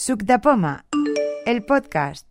[0.00, 0.22] Suc
[1.44, 2.24] el podcast.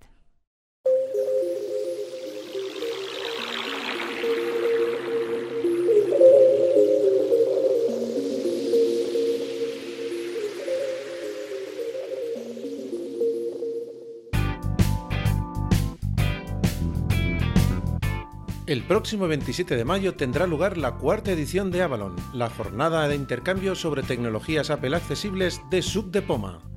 [18.66, 23.16] El próximo 27 de mayo tendrá lugar la cuarta edición de Avalon, la jornada de
[23.16, 26.77] intercambio sobre tecnologías Apple accesibles de Sub de Poma.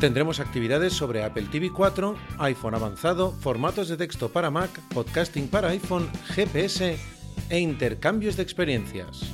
[0.00, 5.68] Tendremos actividades sobre Apple TV 4, iPhone avanzado, formatos de texto para Mac, podcasting para
[5.68, 6.98] iPhone, GPS
[7.50, 9.30] e intercambios de experiencias.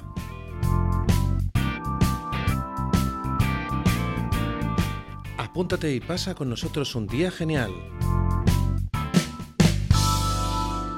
[5.39, 7.71] Apúntate y pasa con nosotros un día genial.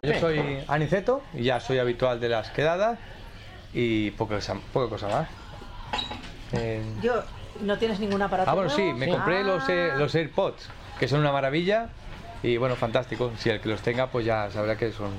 [0.02, 2.98] Yo soy Aniceto y ya soy habitual de las quedadas
[3.72, 5.28] y poca, cosa- poca cosa más.
[6.52, 7.22] Eh, Yo,
[7.60, 11.20] ¿no tienes ningún aparato ah, bueno, sí, me compré los, eh, los AirPods, que son
[11.20, 11.88] una maravilla
[12.42, 13.32] y bueno, fantástico.
[13.38, 15.10] Si el que los tenga, pues ya sabrá que son.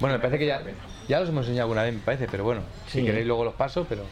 [0.00, 0.62] Bueno, me parece que ya,
[1.08, 3.86] ya los hemos enseñado alguna vez, me parece, pero bueno, si queréis luego los paso,
[3.88, 4.02] pero.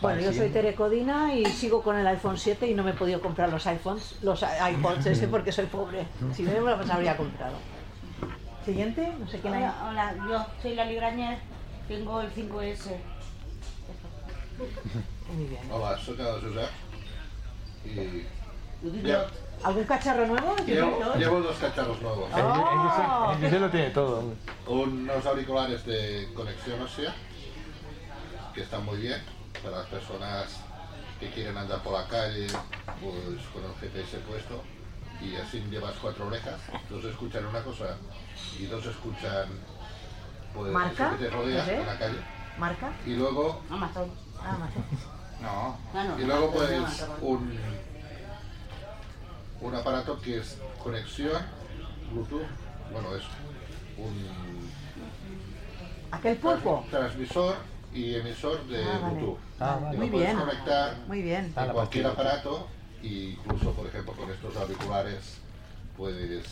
[0.00, 2.94] Bueno, yo soy Tere Codina y sigo con el iPhone 7 y no me he
[2.94, 6.06] podido comprar los iPhones, los iPods ese porque soy pobre.
[6.34, 7.56] Si no, me los habría comprado.
[8.64, 9.62] Siguiente, no sé quién hay.
[9.62, 11.40] Hola, hola, yo soy la Librañez,
[11.88, 12.96] tengo el 5S.
[15.34, 15.62] Muy bien.
[15.70, 16.16] Hola, soy
[17.84, 18.26] y
[19.64, 20.56] ¿Algún cacharro nuevo?
[20.64, 22.30] llevo, llevo dos cacharros nuevos.
[22.32, 23.32] Oh.
[23.32, 24.22] El José lo tiene todo.
[24.66, 27.14] Unos auriculares de conexión ósea
[28.54, 29.20] que están muy bien
[29.62, 30.60] para las personas
[31.18, 32.46] que quieren andar por la calle
[33.02, 34.62] pues con el GPS puesto
[35.20, 37.96] y así llevas cuatro orejas, dos escuchan una cosa
[38.58, 39.48] y dos escuchan
[40.54, 41.10] pues ¿Marca?
[41.10, 41.80] que te rodea ¿Ese?
[41.80, 42.18] en la calle
[42.58, 42.92] ¿Marca?
[43.04, 44.10] y luego Amazon.
[44.40, 44.70] Ah, más.
[45.42, 45.74] Ah,
[46.04, 47.10] no, Y luego Amazon, pues Amazon.
[47.22, 47.58] un,
[49.60, 51.42] un aparato que es conexión
[52.12, 52.46] Bluetooth,
[52.92, 53.22] bueno es
[53.98, 54.68] un
[56.10, 56.86] ¿Aquel pulpo?
[56.90, 57.56] transmisor
[57.92, 59.14] y emisor de Ah, vale.
[59.16, 59.38] Bluetooth.
[59.60, 59.98] Ah, vale.
[59.98, 60.36] Muy bien.
[60.38, 61.52] conectar Muy bien.
[61.56, 62.68] A cualquier aparato
[63.02, 65.38] e incluso por ejemplo con estos auriculares
[65.96, 66.46] puedes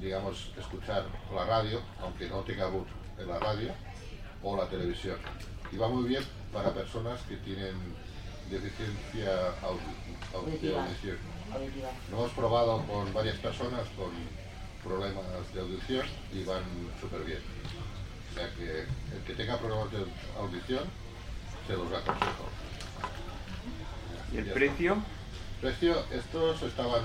[0.00, 3.70] digamos escuchar la radio aunque no tenga Bluetooth en la radio
[4.42, 5.16] o la televisión
[5.72, 6.22] y va muy bien
[6.52, 7.74] para personas que tienen
[8.50, 9.96] deficiencia audi-
[10.32, 10.82] au- de Auditiva.
[10.84, 11.18] audición.
[11.52, 11.90] Auditiva.
[12.10, 14.12] Lo hemos probado con varias personas con
[14.82, 16.62] problemas de audición y van
[17.00, 17.40] súper bien.
[18.30, 18.86] O sea que
[19.16, 20.04] el que tenga problemas de
[20.38, 20.84] audición
[21.66, 22.48] se los aconsejo.
[24.32, 24.54] ¿Y el Ya está.
[24.54, 24.96] precio?
[25.60, 27.02] Precio, estos estaban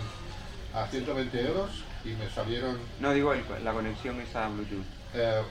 [0.73, 4.85] a 120 euros y me salieron, No, digo el- la conexión es a Bluetooth.
[5.13, 5.41] eh,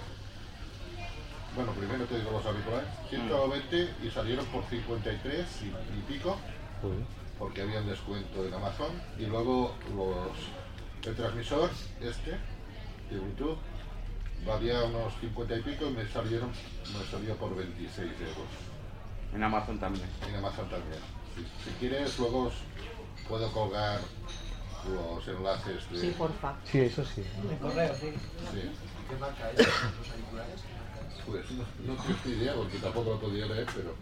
[1.55, 6.37] bueno, primero te digo los auriculares, 120 y salieron por 53 y, y pico,
[7.39, 8.91] porque había un descuento en Amazon.
[9.19, 12.31] Y luego los, el transmisor, este,
[13.11, 13.59] de Bluetooth,
[14.47, 18.49] valía unos 50 y pico y me salieron, me salió por 26 euros.
[19.35, 20.09] En Amazon también.
[20.29, 21.01] En Amazon también.
[21.37, 22.55] Si, si quieres, luego os
[23.29, 24.01] puedo colgar
[24.89, 26.01] los enlaces de...
[26.01, 26.57] Sí, porfa.
[26.65, 27.23] Sí, eso sí.
[27.23, 28.71] Sí.
[31.31, 33.95] Pues no, no tengo idea porque tampoco lo podía leer, pero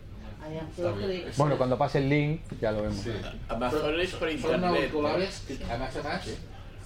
[1.37, 2.97] Bueno, cuando pase el link, ya lo vemos.
[2.97, 3.13] Sí.
[3.49, 4.71] Amazon es por Son internet.
[4.71, 6.23] auriculares que además, además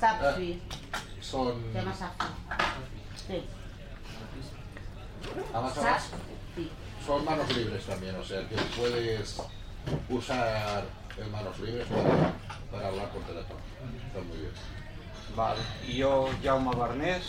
[0.00, 0.60] Sapfi,
[1.20, 1.62] son...
[1.72, 2.26] se llama Sapfi.
[3.28, 3.44] Sí,
[5.54, 6.08] además, además,
[7.06, 9.40] son manos libres también, o sea que puedes
[10.08, 10.84] usar
[11.18, 12.32] en manos libres para,
[12.72, 13.60] para hablar por teléfono.
[14.08, 14.52] Está muy bien.
[15.36, 17.22] Vale, y yo, Jaume Barnés,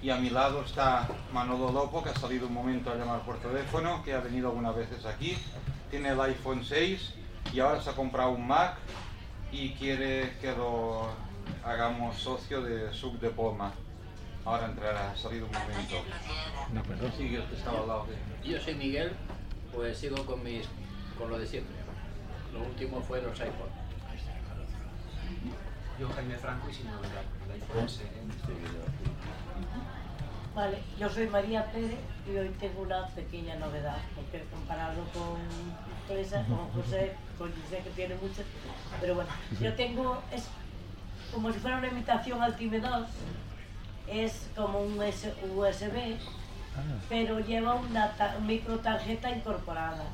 [0.00, 3.38] y a mi lado está Manolo Lopo, que ha salido un momento a llamar por
[3.38, 5.36] teléfono, que ha venido algunas veces aquí.
[5.90, 7.14] Tiene el iPhone 6
[7.52, 8.76] y ahora se ha comprado un Mac
[9.50, 11.08] y quiere que lo
[11.64, 13.72] hagamos socio de Sub de Poma.
[14.44, 15.96] Ahora entrará, ha salido un momento.
[17.16, 18.48] Sí, el que estaba al lado de...
[18.48, 19.12] Yo soy Miguel,
[19.74, 20.66] pues sigo con mis
[21.18, 21.74] con lo de siempre.
[22.52, 23.68] Lo último fue los iPod.
[25.98, 28.04] Yo, Jaime Franco, y sin novedad, el iPhone SE.
[30.58, 35.38] Vale, yo soy María Pérez y hoy tengo una pequeña novedad, porque comparado con
[36.48, 38.44] con José, con José que tiene muchas,
[39.00, 40.48] pero bueno, yo tengo, es
[41.32, 43.06] como si fuera una imitación al Time 2,
[44.08, 46.16] es como un USB,
[47.08, 50.06] pero lleva una ta- micro tarjeta incorporada.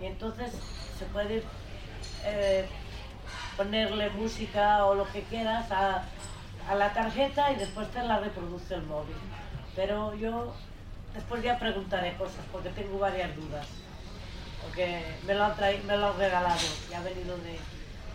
[0.00, 0.50] Y entonces
[0.98, 1.44] se puede
[2.24, 2.66] eh,
[3.56, 6.02] ponerle música o lo que quieras a,
[6.68, 9.14] a la tarjeta y después te la reproduce el móvil.
[9.76, 10.54] Pero yo
[11.14, 13.66] después ya preguntaré cosas porque tengo varias dudas.
[14.62, 17.58] Porque me lo han, traído, me lo han regalado y ha venido de,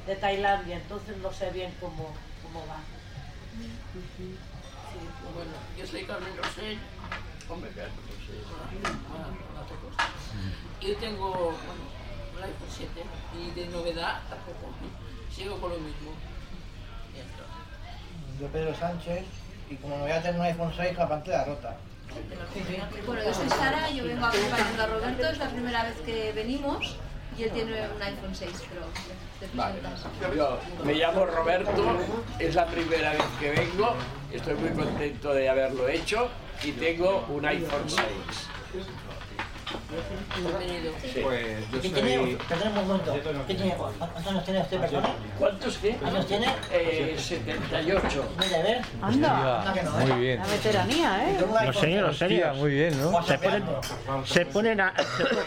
[0.08, 2.78] de Tailandia, entonces no sé bien cómo, cómo va.
[5.36, 6.80] Bueno, yo soy Carmen Rosell.
[7.48, 8.44] Hombre, Carmen Rosell.
[9.68, 9.96] Todos.
[10.82, 11.84] Yo tengo bueno,
[12.36, 13.04] un iPhone 7
[13.38, 14.74] y de novedad tampoco.
[15.34, 16.12] Sigo con lo mismo.
[18.40, 19.26] Yo Pedro Sánchez
[19.72, 21.78] y como me voy a tener un iPhone 6 la pantalla rota.
[23.06, 26.98] Bueno, yo soy Sara, yo vengo acompañando a Roberto, es la primera vez que venimos
[27.38, 28.82] y él tiene un iPhone 6 Pro.
[29.40, 30.36] Presentas.
[30.36, 31.98] Yo me llamo Roberto,
[32.38, 33.96] es la primera vez que vengo,
[34.34, 36.30] estoy muy contento de haberlo hecho
[36.64, 38.02] y tengo un iPhone 6.
[39.92, 40.94] Bienvenido.
[41.22, 42.02] Pues yo ¿Qué soy...
[42.02, 42.38] tiene?
[42.48, 43.14] Perdón un momento.
[43.48, 43.74] ¿Qué tiene?
[43.76, 45.04] ¿Cuántos años tiene usted, perdón?
[45.38, 45.98] ¿Cuántos qué?
[46.06, 46.48] ¿Años tiene?
[46.72, 48.26] Eh, 78.
[48.40, 48.82] Mira, a ver.
[49.02, 50.16] Anda, Anda que no, Muy ¿eh?
[50.16, 50.40] bien.
[50.40, 51.38] la veteranía, ¿eh?
[51.66, 52.58] Los señores, los Hostia, señores.
[52.58, 53.24] muy bien, ¿no?
[53.24, 53.64] Se ponen,
[54.26, 54.94] se ponen a,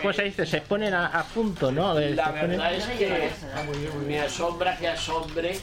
[0.02, 0.44] ¿cómo se dice?
[0.46, 1.98] Se ponen a, a punto, ¿no?
[1.98, 3.30] Eh, La ponen- verdad es que
[4.06, 5.58] me asombra que asombre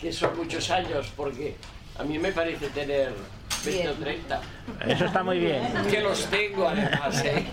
[0.00, 1.56] que son muchos años, porque
[1.98, 3.12] a mí me parece tener
[3.64, 4.40] 20 o 30.
[4.86, 5.62] Eso está muy bien.
[5.90, 7.46] Que los tengo además, ¿eh?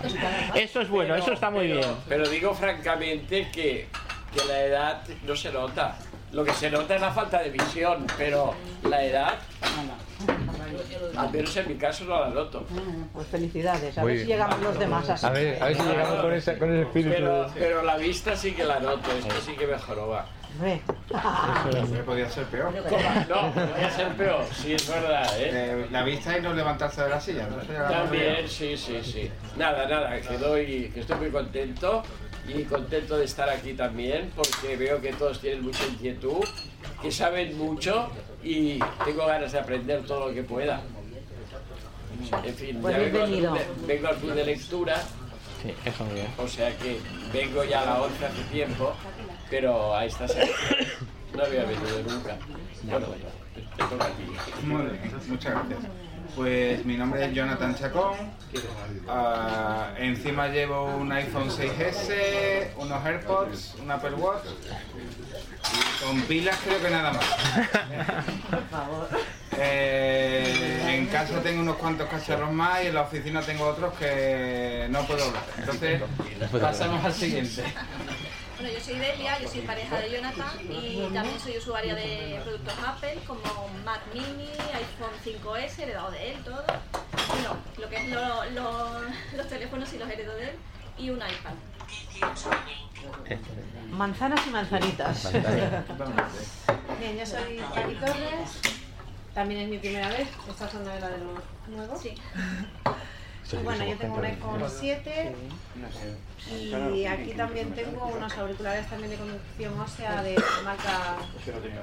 [0.54, 1.94] Eso es bueno, eso está muy pero- bien.
[2.08, 3.88] Pero digo francamente que,
[4.34, 5.96] que la edad no se nota.
[6.32, 8.54] Lo que se nota es la falta de visión, pero
[8.88, 9.34] la edad,
[11.16, 12.66] al menos en mi caso, no la noto.
[13.12, 14.38] Pues felicidades, a Muy ver si bien.
[14.38, 15.26] llegamos los demás así.
[15.26, 17.10] A ver, a ver si llegamos con, esa, con ese espíritu.
[17.14, 20.26] Pero, pero la vista sí que la noto, esto sí que mejoró, va.
[20.54, 20.82] Hombre.
[22.04, 22.72] Podía ser peor.
[23.28, 25.50] No, podría ser peor, sí, es verdad, ¿eh?
[25.52, 27.48] Eh, la vista y no levantarse de la silla.
[27.48, 27.56] ¿no?
[27.88, 29.30] También, sí, sí, sí.
[29.56, 32.02] Nada, nada, que, doy, que estoy muy contento
[32.46, 36.44] y contento de estar aquí también porque veo que todos tienen mucha inquietud,
[37.00, 38.10] que saben mucho
[38.42, 40.80] y tengo ganas de aprender todo lo que pueda.
[42.44, 43.56] En fin, Pues ya vengo
[43.86, 44.96] vengo al club de lectura,
[45.62, 46.26] Sí, eso muy bien.
[46.38, 46.98] o sea que
[47.32, 48.92] vengo ya a la 11 hace tiempo,
[49.52, 50.50] pero a esta semana
[51.36, 52.38] no había venido nunca.
[52.84, 53.06] Bueno,
[53.76, 54.22] te toca a ti.
[54.64, 55.92] Muy bien, muchas gracias.
[56.34, 58.14] Pues mi nombre es Jonathan Chacón.
[59.06, 64.46] Ah, encima llevo un iPhone 6S, unos AirPods, un Apple Watch.
[64.46, 67.26] Y con pilas creo que nada más.
[68.50, 69.08] Por favor.
[69.58, 74.86] Eh, en casa tengo unos cuantos cacharros más y en la oficina tengo otros que
[74.88, 75.42] no puedo hablar.
[75.58, 76.00] Entonces,
[76.58, 77.64] pasamos al siguiente.
[78.62, 82.74] Bueno, yo soy Delia, yo soy pareja de Jonathan y también soy usuaria de productos
[82.86, 83.42] Apple como
[83.84, 86.62] Mac Mini, iPhone 5S, heredado de él, todo.
[87.28, 89.00] Bueno, lo que es lo- lo-
[89.36, 90.56] los teléfonos y los heredo de él
[90.96, 91.54] y un iPad.
[93.90, 95.32] Manzanas y manzanitas.
[97.00, 98.60] Bien, yo soy Paqui Torres.
[99.34, 100.28] También es mi primera vez.
[100.48, 101.32] Esta zona era de los
[101.66, 102.00] nuevos.
[103.44, 103.56] Sí.
[103.64, 105.34] Bueno, yo tengo un iPhone 7
[106.94, 111.16] y aquí también tengo unos auriculares también de conducción ósea de marca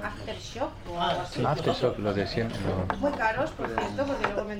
[0.02, 1.44] Aftershock o algo así.
[1.44, 2.58] Aftershock, lo de siempre.
[2.98, 4.56] Muy caros, por cierto, porque luego me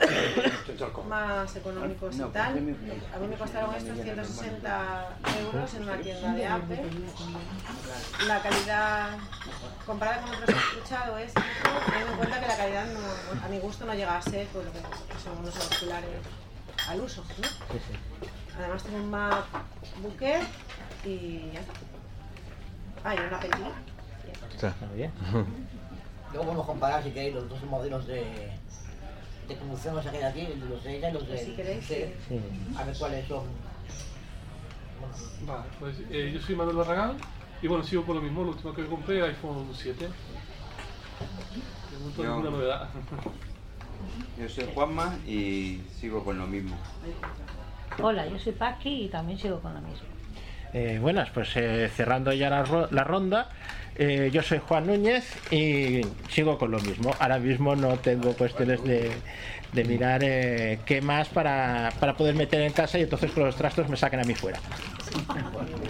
[1.09, 2.52] más económicos y tal.
[3.14, 5.09] A mí me costaron estos 160
[5.40, 6.83] euros en una tienda de Apple.
[8.26, 9.09] La calidad,
[9.87, 13.49] comparada con otros que he escuchado, es teniendo en cuenta que la calidad no- a
[13.49, 14.78] mi gusto no llega a ser pues, lo que
[15.23, 16.11] son unos auriculares
[16.90, 17.23] al uso.
[17.40, 17.49] ¿no?
[18.59, 20.44] Además tengo un MacBook Air
[21.04, 21.73] y ya está.
[23.04, 23.40] Ah, y una.
[24.54, 25.12] Está bien.
[26.32, 28.50] Luego podemos comparar si queréis los dos modelos de,
[29.49, 31.82] de conducción que hay aquí, el de los de ella y los de Si queréis,
[31.82, 32.14] usted.
[32.28, 32.40] sí.
[32.76, 33.44] A ver cuáles son.
[35.47, 37.16] Vale, pues eh, yo soy Manuel Barragán
[37.62, 40.04] y bueno, sigo con lo mismo, lo último que compré, iPhone 7.
[40.04, 40.11] De
[41.99, 42.88] momento Yo- ninguna novedad.
[44.38, 46.76] Yo soy Juanma y sigo con lo mismo.
[48.02, 50.07] Hola, yo soy Paqui y también sigo con lo mismo.
[50.73, 53.49] Eh, buenas, pues eh, cerrando ya la, ro- la ronda,
[53.97, 57.11] eh, yo soy Juan Núñez y sigo con lo mismo.
[57.19, 59.11] Ahora mismo no tengo cuestiones de,
[59.73, 63.57] de mirar eh, qué más para, para poder meter en casa y entonces con los
[63.57, 64.61] trastos me saquen a mí fuera.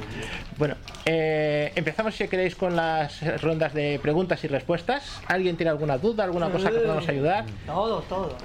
[0.61, 0.77] Bueno,
[1.07, 5.19] eh, empezamos si queréis con las rondas de preguntas y respuestas.
[5.27, 7.47] ¿Alguien tiene alguna duda, alguna cosa que podamos ayudar?
[7.65, 8.37] Todo, todo.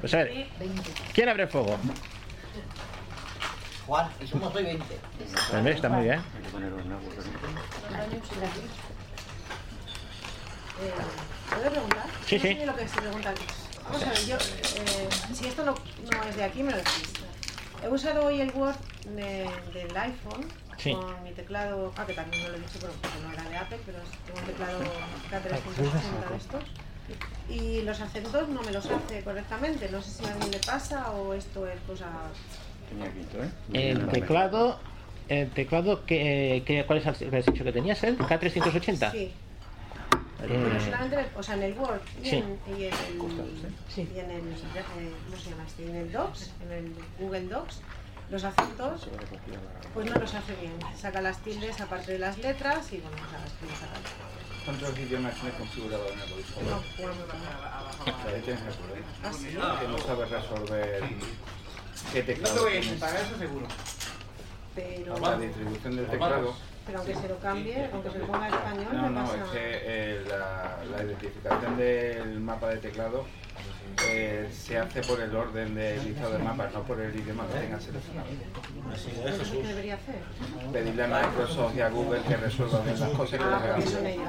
[0.00, 0.48] Pues a ver,
[1.14, 1.78] ¿quién abre fuego?
[3.86, 4.84] Juan, y somos hoy 20.
[5.50, 6.18] Pues mira, está muy bien.
[10.80, 10.92] Eh,
[11.54, 12.06] ¿Puedo preguntar?
[12.26, 12.54] Sí, No sí.
[12.66, 13.44] lo que se pregunta aquí.
[13.84, 15.74] Vamos a ver, yo, eh, si esto no,
[16.12, 17.12] no es de aquí, me lo decís.
[17.84, 18.74] He usado hoy el Word
[19.14, 20.92] de- del iPhone Sí.
[20.94, 23.56] con mi teclado, ah, que también no lo he dicho pero porque no era de
[23.56, 24.78] Apple, pero es- tengo un teclado
[25.30, 26.64] K360 de estos.
[27.48, 29.88] Y los acentos no me los hace correctamente.
[29.90, 32.06] No sé si a mí le pasa o esto es cosa.
[33.72, 34.78] El teclado,
[35.28, 38.02] el teclado que, que ¿cuál es el que has dicho que tenías?
[38.04, 39.10] ¿El K380?
[39.12, 39.18] Sí.
[39.18, 39.32] Eh,
[40.48, 42.36] Pero solamente, en el- o sea, en el Word y, Sí.
[42.36, 43.16] en, y en el,
[43.96, 45.86] y en el, eh, ¿cómo se llama este?
[45.88, 47.80] En el Docs, en el Google Docs,
[48.30, 49.08] los acentos,
[49.94, 50.72] pues no los hace bien.
[50.96, 53.92] Saca las tildes aparte de las letras y bueno, sea, las tildes saca.
[54.64, 56.66] ¿Cuántos idiomas tienes configurado en el voiceover?
[56.70, 59.06] No, bueno, tienes el problema.
[59.22, 59.46] ¿Ah, sí?
[59.46, 61.02] Que no sabes resolver
[62.12, 63.00] qué No teclado te voy a tienes.
[63.00, 63.66] pagar eso seguro.
[64.74, 66.54] Pero, La distribución del teclado.
[66.84, 69.36] pero aunque se lo cambie, aunque se lo ponga en español, No, me no, pasa.
[69.44, 73.24] es que eh, la, la identificación del mapa de teclado
[74.10, 77.60] eh, se hace por el orden de listado de mapas, no por el idioma que
[77.60, 78.28] tengas seleccionado.
[78.28, 80.16] Entonces, ¿qué debería hacer?
[80.72, 84.24] Pedirle a Microsoft y a Google que resuelvan las cosas y que las ellos.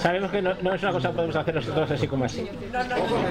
[0.00, 2.48] Sabemos que no, no es una cosa que podemos hacer nosotros así como así.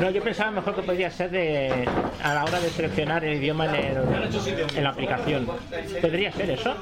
[0.02, 1.88] No, yo pensaba mejor que podría ser de,
[2.24, 3.98] a la hora de seleccionar el idioma en, el-
[4.76, 5.46] en la aplicación.
[6.02, 6.76] ¿Podría ser eso?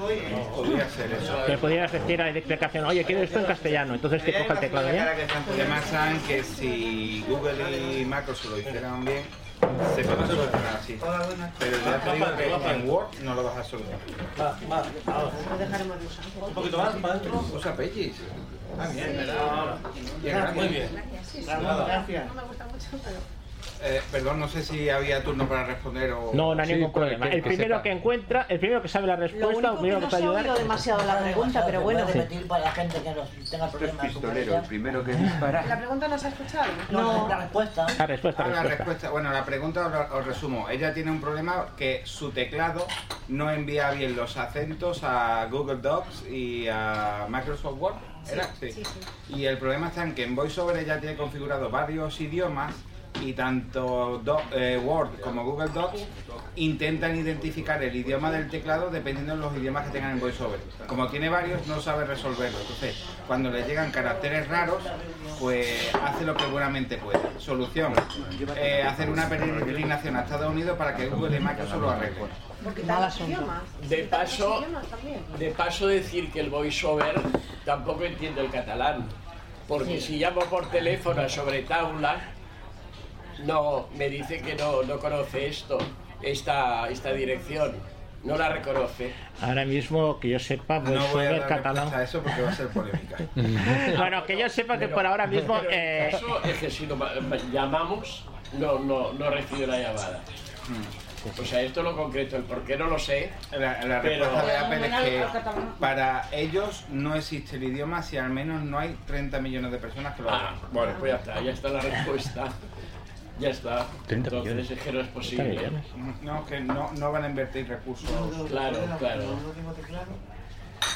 [0.56, 1.46] Podría ser eso.
[1.46, 4.60] Que pudieras decir a la aplicación, oye, quiero esto en castellano, entonces te coja el
[4.60, 5.14] teclado ya.
[5.54, 6.93] Además saben que si
[7.28, 9.24] Google y Microsoft lo hicieran bien,
[9.96, 11.00] se puede solucionar así.
[11.60, 14.00] Pero ya te digo que en Word no lo vas a solucionar.
[14.38, 16.26] Lo dejaremos de usar.
[16.42, 17.46] Un poquito más, para adentro.
[17.54, 18.16] Usa Pages.
[18.80, 19.78] Ah, bien, ¿verdad?
[20.24, 20.56] Gratis.
[20.56, 20.90] Muy bien.
[21.24, 21.46] Sí, sí.
[21.46, 22.26] Gracias.
[22.28, 23.43] No me gusta mucho, pero.
[23.86, 26.32] Eh, perdón, no sé si había turno para responder o...
[26.34, 27.27] No, no hay ningún problema.
[27.27, 30.00] El primero que encuentra, el primero que sabe la Lo respuesta, el único que primero
[30.00, 30.41] que no ayudar.
[30.43, 32.00] oído demasiado la pregunta, pero bueno.
[32.05, 34.05] ¿Puedes repetir para la gente que nos tenga problemas?
[34.05, 35.65] Pistolero, el primero que dispara.
[35.65, 36.72] ¿La pregunta no se ha escuchado?
[36.91, 37.86] No, la respuesta.
[37.98, 38.75] La respuesta, Ah, la respuesta.
[38.77, 39.10] respuesta.
[39.10, 40.70] Bueno, la pregunta os, resumo.
[40.70, 42.88] Ella tiene un problema que su teclado
[43.27, 47.96] no envía bien los acentos a Google Docs y a Microsoft Word.
[48.32, 48.46] ¿Era?
[48.62, 48.72] Sí.
[48.72, 49.00] sí, sí.
[49.36, 52.74] Y el problema está en que en VoiceOver ella tiene configurado varios idiomas
[53.22, 56.01] y tanto Do- eh, Word como Google Docs
[56.55, 60.60] intentan identificar el idioma del teclado dependiendo de los idiomas que tengan en VoiceOver.
[60.88, 62.60] Como tiene varios, no sabe resolverlo.
[62.60, 62.96] Entonces,
[63.27, 64.84] cuando le llegan caracteres raros,
[65.39, 67.20] pues hace lo que buenamente puede.
[67.39, 67.93] Solución,
[68.55, 72.27] eh, hacer una peregrinación a Estados Unidos para que Google y Microsoft lo arreglen.
[73.89, 74.63] De paso-.
[75.39, 77.20] De paso decir que el voiceover
[77.65, 79.05] tampoco entiende el catalán,
[79.67, 82.22] porque si llamo por teléfono a sobre taula,
[83.46, 85.78] no, me dice que no, no conoce esto,
[86.22, 87.74] esta, esta dirección,
[88.24, 89.12] no la reconoce.
[89.42, 91.92] Ahora mismo, que yo sepa, No voy a dar catalán.
[91.92, 93.18] respuesta a eso porque va a ser polémica.
[93.98, 95.58] Bueno, que yo sepa que Pero- por ahora mismo.
[95.60, 97.12] pero eh, el caso es que si ma-
[97.52, 100.22] llamamos, no, no, no recibe la llamada.
[101.40, 103.32] O sea, esto es lo concreto, el por qué no lo sé.
[103.52, 105.26] La, la Pero- respuesta de Apple es que
[105.80, 110.16] para ellos no existe el idioma si al menos no hay 30 millones de personas
[110.16, 110.74] que lo Ah, hablan.
[110.74, 112.46] bueno, pues ya está, ya está la respuesta.
[113.44, 113.88] Ya está.
[114.08, 114.72] 30 Entonces millones.
[114.72, 115.72] es que no es 30 posible.
[116.22, 118.10] No, que no, no van a invertir recursos.
[118.50, 119.24] Claro, claro.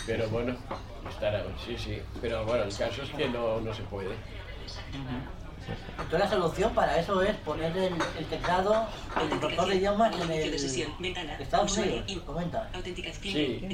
[0.05, 0.55] Pero bueno,
[1.09, 2.01] estará, sí, sí.
[2.21, 4.15] Pero bueno, el caso es que no, no se puede.
[5.99, 8.87] Entonces la solución para eso es poner el, el teclado,
[9.21, 12.23] el traductor de idiomas en el Estados Unidos.
[12.25, 12.69] Comenta.
[13.21, 13.67] Sí.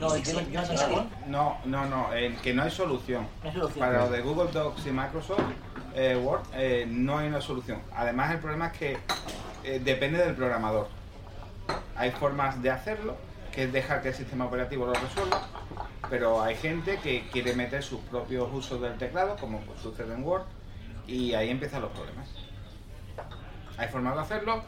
[0.00, 1.58] No, no.
[1.66, 2.08] No, no,
[2.42, 3.28] que no hay solución.
[3.42, 3.78] No hay solución.
[3.78, 5.40] Para lo de Google Docs y Microsoft
[5.94, 7.80] eh, Word eh, no hay una solución.
[7.94, 8.98] Además el problema es que
[9.64, 10.88] eh, depende del programador.
[11.96, 13.16] Hay formas de hacerlo,
[13.52, 15.42] que es dejar que el sistema operativo lo resuelva,
[16.08, 20.22] pero hay gente que quiere meter sus propios usos del teclado, como pues, sucede en
[20.22, 20.44] Word,
[21.06, 22.28] y ahí empiezan los problemas.
[23.76, 24.62] Hay formas de hacerlo,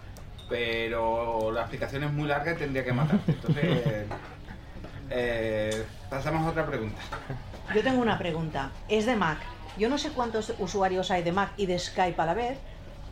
[0.48, 3.32] pero la explicación es muy larga y tendría que matarte.
[3.32, 4.06] Entonces,
[6.10, 7.00] pasamos a otra pregunta.
[7.74, 8.70] Yo tengo una pregunta.
[8.88, 9.38] Es de Mac.
[9.78, 12.58] Yo no sé cuántos usuarios hay de Mac y de Skype a la vez,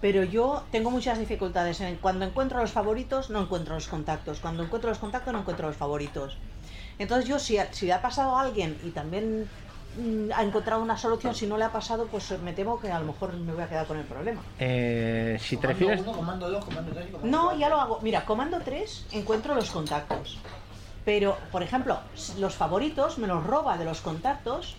[0.00, 1.80] pero yo tengo muchas dificultades.
[1.80, 4.40] En- Cuando encuentro los favoritos, no encuentro los contactos.
[4.40, 6.36] Cuando encuentro los contactos, no encuentro los favoritos.
[6.98, 9.48] Entonces yo, si, si le ha pasado a alguien y también
[9.98, 12.98] mm, ha encontrado una solución, si no le ha pasado, pues me temo que a
[12.98, 14.42] lo mejor me voy a quedar con el problema.
[14.58, 16.00] eh, si te Comando refieres.
[16.06, 17.60] uno, comando dos, comando tres y comando No, cuatro.
[17.60, 17.98] ya lo hago.
[18.02, 20.38] Mira, comando 3 encuentro los contactos.
[21.04, 21.98] Pero, por ejemplo,
[22.38, 24.76] los favoritos me los roba de los contactos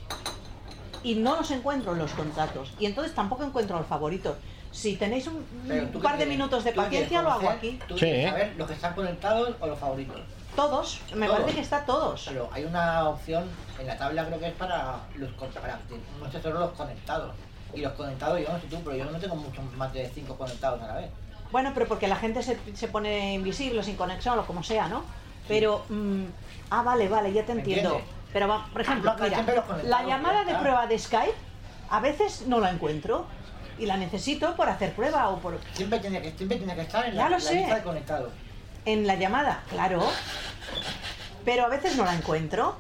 [1.03, 2.71] y no los encuentro en los contactos.
[2.79, 4.37] Y entonces tampoco encuentro los favoritos.
[4.71, 7.79] Si tenéis un, un par de quieres- minutos de paciencia, lo hago aquí.
[7.87, 10.21] ¿Tú quieres saber los que están conectados o los favoritos?
[10.55, 11.39] Todos, me Todos.
[11.39, 12.25] parece que está todos.
[12.27, 13.45] Pero hay una opción
[13.79, 15.79] en la tabla, creo que es para los para
[16.21, 17.33] no sé solo los conectados.
[17.73, 20.35] Y los conectados, yo no sé tú, pero yo no tengo muchos más de cinco
[20.35, 21.09] conectados a la vez.
[21.51, 25.03] Bueno, pero porque la gente se, se pone invisible, sin conexión o como sea, ¿no?
[25.47, 26.23] Pero, mm,
[26.71, 27.89] ah, vale, vale, ya te ¿Me entiendo.
[27.95, 28.18] entiendes?
[28.33, 29.43] Pero, va- por ejemplo, mira,
[29.83, 31.35] la llamada de prueba de Skype,
[31.89, 33.25] a veces no la encuentro
[33.79, 35.59] y la necesito por hacer prueba o por...
[35.73, 37.55] Siempre tiene que, siempre tiene que estar en Ya la, lo la sé.
[37.55, 38.31] lista de conectados.
[38.85, 40.03] En la llamada, claro.
[41.45, 42.75] Pero a veces no la encuentro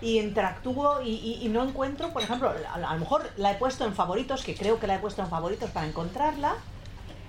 [0.00, 3.54] y interactúo y, y- y no encuentro, por ejemplo, a, a lo mejor la he
[3.54, 6.54] puesto en favoritos, que creo que la he puesto en favoritos para encontrarla,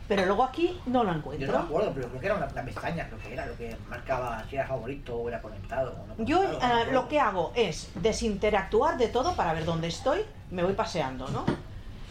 [0.07, 1.51] pero luego aquí no la Yo encuentro.
[1.53, 3.77] no me acuerdo, pero creo que era una, una pestaña, creo que era lo que
[3.87, 5.97] marcaba si era favorito o era conectado.
[6.01, 9.87] O no Yo no eh, lo que hago es desinteractuar de todo para ver dónde
[9.87, 10.19] estoy,
[10.51, 11.45] me voy paseando, ¿no?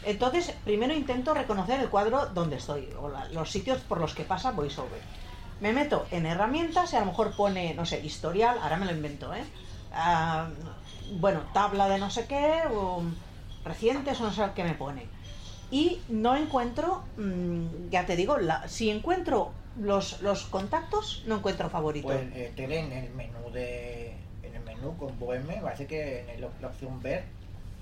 [0.05, 4.25] Entonces, primero intento reconocer el cuadro donde estoy, o la- los sitios por los que
[4.25, 5.01] pasa VoiceOver.
[5.61, 8.91] Me meto en herramientas y a lo mejor pone, no sé, historial, ahora me lo
[8.93, 9.45] invento, ¿eh?
[9.95, 10.49] Ah,
[11.13, 13.03] bueno, tabla de no sé qué, o
[13.65, 15.07] recientes, o no sé qué me pone.
[15.73, 21.71] Y no encuentro, mm, ya te digo, la- si encuentro los, los contactos, no encuentro
[21.71, 22.09] favorito.
[22.09, 24.15] Pues eh, tele en el menú de.
[24.43, 27.25] En el menú con Boheme, parece que en el- la opción ver,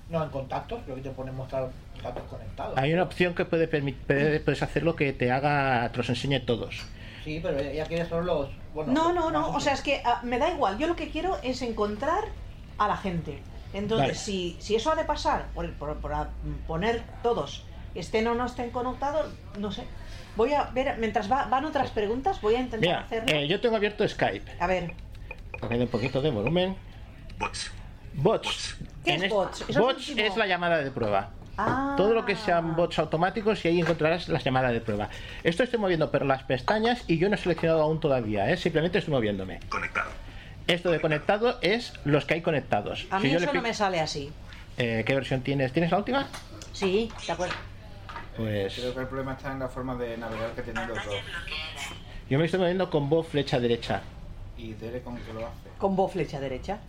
[0.07, 2.77] no en contactos, creo que te pone mostrar contactos conectados.
[2.77, 6.39] Hay una opción que puede permit- puede- puedes hacerlo que te haga, te los enseñe
[6.39, 6.83] todos.
[7.25, 8.49] Sí, pero ella quiere solo los.
[8.73, 11.09] Bueno, No, no, no, o sea, es que ah, me da igual, yo lo que
[11.11, 12.23] quiero es encontrar
[12.77, 13.43] a la gente.
[13.73, 14.15] Entonces, Vale.
[14.15, 16.13] si, si eso ha de pasar por, por- por
[16.67, 19.27] poner todos, estén o no estén conectados,
[19.59, 19.83] no sé.
[20.35, 23.33] Voy a ver, mientras va- van otras preguntas, voy a intentar Mira, hacerlo.
[23.33, 24.51] eh, yo tengo abierto Skype.
[24.59, 24.93] A ver,
[25.59, 26.75] Cogiendo un poquito de volumen.
[27.37, 27.71] Bots.
[28.13, 28.77] Bots.
[29.03, 29.65] ¿Qué En es este- bots?
[29.67, 31.29] Es bots es la llamada de prueba.
[31.57, 31.93] Ah.
[31.97, 35.09] Todo lo que sean bots automáticos y ahí encontrarás las llamadas de prueba.
[35.43, 38.57] Esto estoy moviendo pero las pestañas y yo no he seleccionado aún todavía, ¿eh?
[38.57, 39.59] simplemente estoy moviéndome.
[39.69, 40.09] Conectado.
[40.67, 43.05] Esto de conectado es los que hay conectados.
[43.11, 44.31] a Si mí le eso no me sale así.
[44.77, 45.71] Eh, ¿Qué versión tienes?
[45.73, 46.27] ¿Tienes la última?
[46.73, 47.53] Sí, de acuerdo.
[48.37, 51.15] Pues Creo que el problema está en la forma de navegar que tienen los dos.
[52.29, 54.01] yo me estoy moviendo con voz flecha derecha.
[54.57, 55.69] Y Tere con que lo hace.
[55.77, 56.79] Con voz flecha derecha.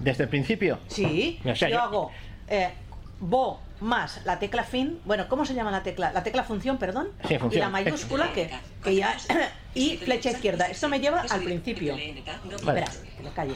[0.00, 0.78] Desde el principio.
[0.88, 2.10] Sí, O sea, yo, yo- hago
[2.48, 2.70] eh,
[3.20, 6.12] bo más la tecla fin, bueno, ¿cómo se llama la tecla?
[6.12, 7.08] La tecla función, perdón.
[7.28, 7.52] Sí, función.
[7.52, 8.50] Y la mayúscula que,
[8.82, 9.16] que ya
[9.74, 10.66] y flecha izquierda.
[10.66, 11.94] Esto me lleva al principio.
[11.96, 13.54] Espera, que lo calle.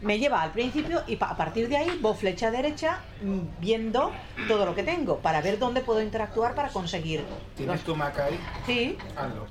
[0.00, 4.12] Me lleva al principio y a partir de ahí voy flecha derecha mm, viendo
[4.48, 7.22] todo lo que tengo para ver dónde puedo interactuar para conseguir.
[7.56, 8.38] ¿Tienes los- tu Mac ahí?
[8.66, 9.46] Sí, Hazlo.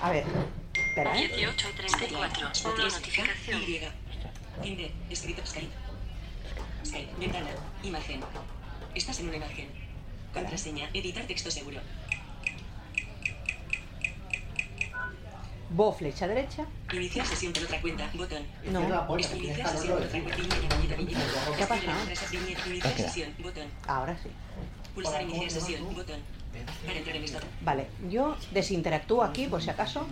[0.00, 0.24] a ver.
[0.74, 1.26] Espera, ¿eh?
[1.28, 2.48] 18 y 34.
[2.48, 3.28] Notificación.
[3.62, 3.80] Y.
[4.68, 4.92] Inde.
[5.10, 5.72] Escrito Skype.
[6.84, 7.12] Skype.
[7.18, 7.48] Ventana.
[7.82, 8.20] Imagen.
[8.94, 9.68] Estás en una imagen.
[10.32, 10.88] Contraseña.
[10.94, 11.80] Editar texto seguro.
[15.70, 16.64] Bo flecha derecha.
[16.92, 18.10] Iniciar sesión con otra cuenta.
[18.14, 18.42] Botón.
[18.72, 19.18] No.
[19.18, 20.36] Iniciar sesión con otra cuenta.
[21.56, 21.98] ¿Qué ha pasado?
[22.32, 23.34] Iniciar sesión.
[23.38, 23.66] Botón.
[23.86, 24.30] Ahora sí.
[24.94, 25.94] Pulsar iniciar sesión.
[25.94, 26.20] Botón.
[26.86, 27.24] Para entrar en.
[27.60, 30.06] Vale, yo desinteractúo aquí por si acaso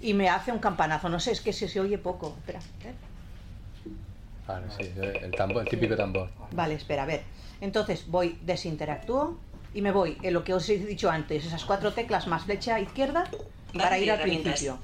[0.00, 1.08] y me hace un campanazo.
[1.08, 2.36] No sé, es que se, se oye poco.
[2.38, 2.94] Espera, ¿eh?
[4.46, 6.28] Vale, sí, el tambor, el típico tambor.
[6.52, 7.22] Vale, espera, a ver.
[7.60, 9.38] Entonces voy, desinteractúo
[9.74, 12.78] y me voy en lo que os he dicho antes, esas cuatro teclas más flecha
[12.78, 13.28] izquierda
[13.72, 14.52] para Barra ir de al herramientas.
[14.60, 14.78] principio.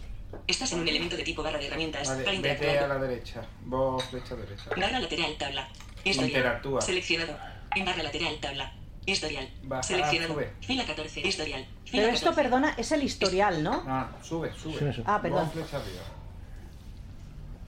[0.46, 2.08] Estás en un elemento de tipo barra de herramientas.
[2.08, 3.42] Vale, para vete a la derecha.
[3.64, 4.70] Vos flecha derecha.
[4.76, 5.68] Barra lateral, tabla.
[6.04, 6.28] Historial.
[6.30, 6.80] Interactúa.
[6.80, 7.36] Seleccionado.
[7.74, 8.72] En barra lateral, tabla.
[9.04, 9.48] Historial.
[9.64, 10.34] Baja, Seleccionado.
[10.34, 10.52] sube.
[10.60, 11.20] Fila 14.
[11.26, 11.66] Historial.
[11.84, 12.42] Fila Pero esto, 14.
[12.42, 13.82] perdona, es el historial, ¿no?
[13.84, 14.78] No, sube, sube.
[14.78, 15.04] Sube, sube.
[15.06, 15.44] Ah, perdón.
[15.44, 16.02] Vos flecha arriba.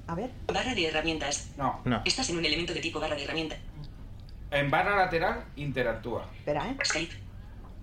[0.06, 0.30] A ver.
[0.46, 1.50] Barra de herramientas.
[1.56, 1.80] No.
[1.84, 2.02] No.
[2.04, 3.58] Estás en un elemento de tipo barra de herramientas.
[4.50, 6.28] En barra lateral, interactúa.
[6.38, 6.76] Espera, ¿eh?
[6.84, 7.14] Skype.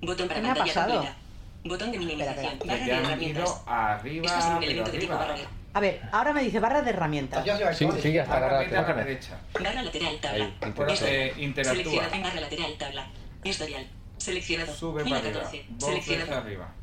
[0.02, 0.94] Botón para ¿Qué me ha pantalla pasado?
[1.02, 1.21] completa.
[1.63, 2.54] Botón de minimización.
[2.54, 3.62] Espera, Barra de herramientas.
[3.67, 5.50] arriba, Estás en un pero elemento de tipo barra arriba.
[5.50, 7.45] de A ver, ahora me dice barra de herramientas.
[7.78, 9.06] Sí, sigue hasta la vete a la lateral.
[9.06, 9.39] derecha.
[9.54, 10.45] Barra lateral, tabla.
[10.45, 11.15] Ahí, Bueno, Historial.
[11.21, 11.76] eh, interactúa.
[11.84, 13.08] Seleccionado en barra lateral, tabla.
[13.43, 13.88] Historial.
[14.17, 14.74] Seleccionado.
[14.76, 15.34] Sube para arriba.
[15.41, 15.65] 14.
[15.69, 16.41] Vos flecha Seleccionado.
[16.41, 16.74] arriba.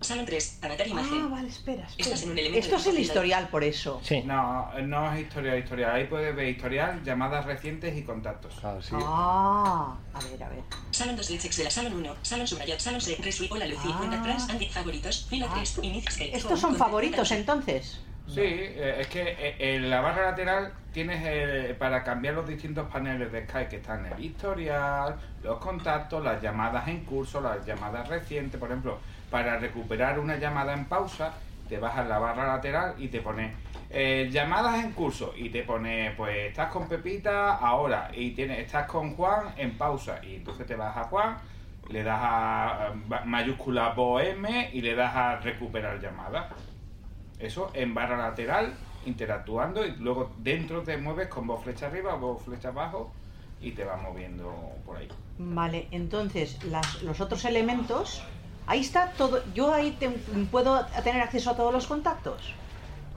[0.00, 0.58] Salón 3.
[0.62, 1.30] Avatar Ah, imagen.
[1.30, 1.94] vale, espera, espera.
[1.98, 4.00] Estás en un elemento Esto de es el historial, por eso.
[4.04, 4.22] Sí.
[4.22, 5.94] No, no es historial, historial.
[5.94, 8.54] Ahí puedes ver historial, llamadas recientes y contactos.
[8.60, 8.94] Claro, sí.
[8.98, 10.60] Ah, a ver, a ver.
[10.90, 13.98] Salón 2 Lex Excel, Salón 1, Salón subrayado, Salón 6, Resui, Hola Lucy, Ah.
[13.98, 16.36] Contact Trans, Andy, Favoritos, Fila 3, Inicia Skype.
[16.36, 18.00] Estos son favoritos entonces.
[18.26, 22.90] Sí, eh, es que eh, en la barra lateral tienes eh, para cambiar los distintos
[22.90, 28.08] paneles de Skype que están el historial, los contactos, las llamadas en curso, las llamadas
[28.08, 28.98] recientes, por ejemplo,
[29.34, 31.32] para recuperar una llamada en pausa,
[31.68, 33.52] te vas a la barra lateral y te pone
[33.90, 38.86] eh, llamadas en curso y te pone, pues estás con Pepita ahora y tienes, estás
[38.86, 41.36] con Juan en pausa y entonces te vas a Juan,
[41.90, 43.92] le das a, a mayúscula
[44.22, 46.50] M y le das a recuperar llamada.
[47.40, 48.72] Eso en barra lateral,
[49.04, 53.12] interactuando y luego dentro te mueves con voz flecha arriba o voz flecha abajo
[53.60, 54.54] y te vas moviendo
[54.86, 55.08] por ahí.
[55.38, 56.56] Vale, entonces
[57.02, 58.22] los otros elementos,
[58.66, 59.42] ahí está todo.
[59.54, 60.10] Yo ahí te-
[60.50, 62.52] puedo tener acceso a todos los contactos.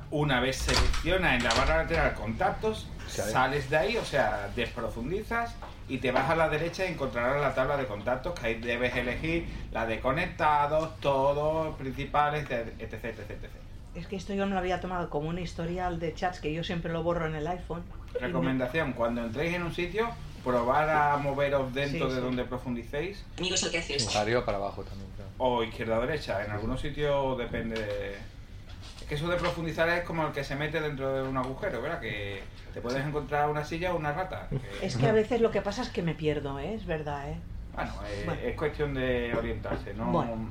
[0.09, 3.31] Una vez seleccionas en la barra lateral contactos, Sale.
[3.31, 5.53] sales de ahí, o sea, desprofundizas
[5.89, 8.95] y te vas a la derecha y encontrarás la tabla de contactos que ahí debes
[8.95, 13.49] elegir la de conectados, todos, principales, etc, etc, etc.
[13.95, 16.63] Es que esto yo no lo había tomado como un historial de chats que yo
[16.63, 17.83] siempre lo borro en el iPhone.
[18.11, 20.09] Y me- Recomendación, cuando entréis en un sitio,
[20.47, 22.25] probar a moveros dentro Sí, de sí.
[22.25, 23.23] donde profundicéis.
[23.37, 24.05] Amigos alcances.
[24.05, 25.09] Para arriba o para abajo también.
[25.15, 25.29] claro.
[25.37, 28.13] O izquierda o derecha, en algunos sitios depende de...
[28.13, 31.81] Es que eso de profundizar es como el que se mete dentro de un agujero,
[31.81, 31.99] ¿verdad?
[31.99, 32.41] Que
[32.73, 34.47] te puedes encontrar una silla o una rata.
[34.49, 36.73] que- Es que a veces lo que pasa es que me pierdo, ¿eh?
[36.73, 37.29] es verdad.
[37.29, 37.37] ¿eh?
[37.75, 38.41] Bueno, eh, Bueno.
[38.41, 40.05] es cuestión de orientarse, ¿no?
[40.11, 40.49] Bueno.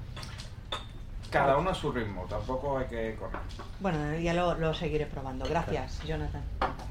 [1.30, 3.40] Cada uno a su ritmo, tampoco hay que correr.
[3.80, 5.44] Bueno, ya lo, lo seguiré probando.
[5.44, 6.42] Gracias, Jonathan.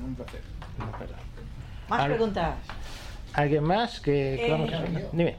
[0.04, 0.41] Un placer.
[1.89, 2.56] ¿Más Al- preguntas?
[3.34, 4.84] ¿Alguien más que, Eh, vamos a...
[5.12, 5.36] Dime.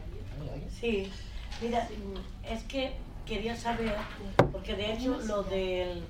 [0.70, 1.10] Sí,
[1.62, 1.88] mira,
[2.48, 3.96] es que quería saber,
[4.52, 6.04] porque de hecho lo del.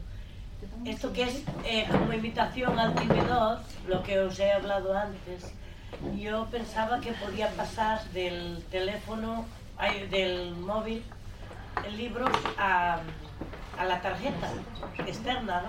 [0.84, 5.52] Esto que es eh, como invitación al TV2, lo que os he hablado antes,
[6.18, 9.46] yo pensaba que podía pasar del teléfono,
[9.78, 11.02] ay, del móvil,
[11.86, 12.26] el libro
[12.58, 13.00] a,
[13.78, 14.52] a la tarjeta
[15.06, 15.68] externa, ¿no?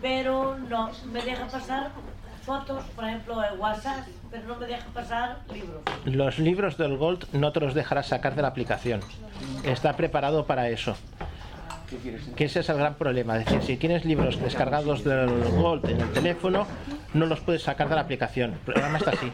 [0.00, 1.92] Pero no, me deja pasar
[2.42, 5.82] fotos, por ejemplo, en WhatsApp, pero no me deja pasar libros.
[6.04, 9.00] Los libros del Gold no te los dejarás sacar de la aplicación.
[9.64, 10.96] Está preparado para eso.
[12.36, 13.38] Que ese es el gran problema.
[13.38, 16.66] Es decir, si tienes libros descargados del Gold en el teléfono,
[17.12, 18.52] no los puedes sacar de la aplicación.
[18.52, 19.30] El programa está así.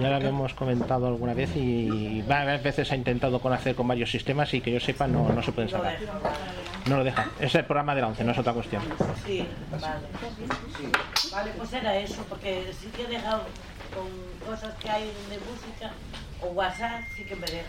[0.00, 4.10] Ya lo habíamos comentado alguna vez y varias veces ha intentado con hacer con varios
[4.10, 5.96] sistemas y que yo sepa no, no se pueden sacar.
[6.86, 7.28] No lo deja.
[7.40, 8.82] Es el programa de la 11, no es otra cuestión.
[9.26, 9.84] Sí, vale.
[11.32, 13.42] Vale, pues era eso, porque sí que he dejado
[13.94, 15.92] con cosas que hay de música
[16.40, 17.68] o WhatsApp, sí que me deja.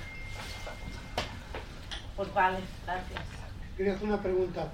[2.16, 3.22] Pues vale, gracias.
[3.78, 4.68] Quería hacer una pregunta.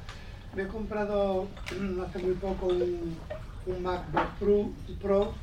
[0.55, 1.47] Me he comprado
[2.07, 3.17] hace muy poco un,
[3.65, 4.69] un MacBook Pro,
[5.01, 5.33] Pro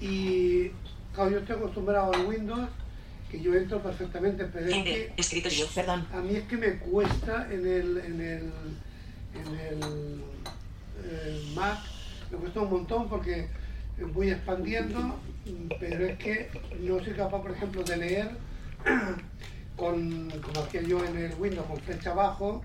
[0.00, 0.70] y
[1.14, 2.68] claro, yo estoy acostumbrado al Windows,
[3.30, 5.66] que yo entro perfectamente, pero es que Escritorio.
[5.74, 6.06] Perdón.
[6.12, 8.52] a mí es que me cuesta en el, en el,
[9.34, 10.32] en el,
[11.54, 11.78] Mac,
[12.30, 13.48] me cuesta un montón porque
[14.14, 15.18] voy expandiendo,
[15.80, 18.30] pero es que no soy capaz, por ejemplo, de leer
[19.76, 22.64] con, como hacía yo en el Windows, con flecha abajo,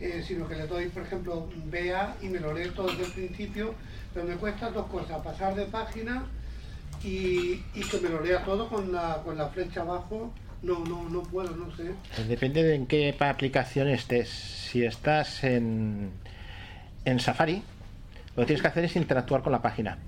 [0.00, 3.12] eh, sino que le doy, por ejemplo, BA y me lo leo todo desde el
[3.12, 3.74] principio,
[4.12, 6.24] pero me cuesta dos cosas, pasar de página
[7.04, 11.08] y, y que me lo lea todo con la, con la flecha abajo, no, no,
[11.08, 11.92] no puedo, no sé.
[12.28, 14.28] Depende de en qué aplicación estés.
[14.28, 16.12] Si estás en,
[17.04, 17.62] en Safari,
[18.36, 19.98] lo que tienes que hacer es interactuar con la página.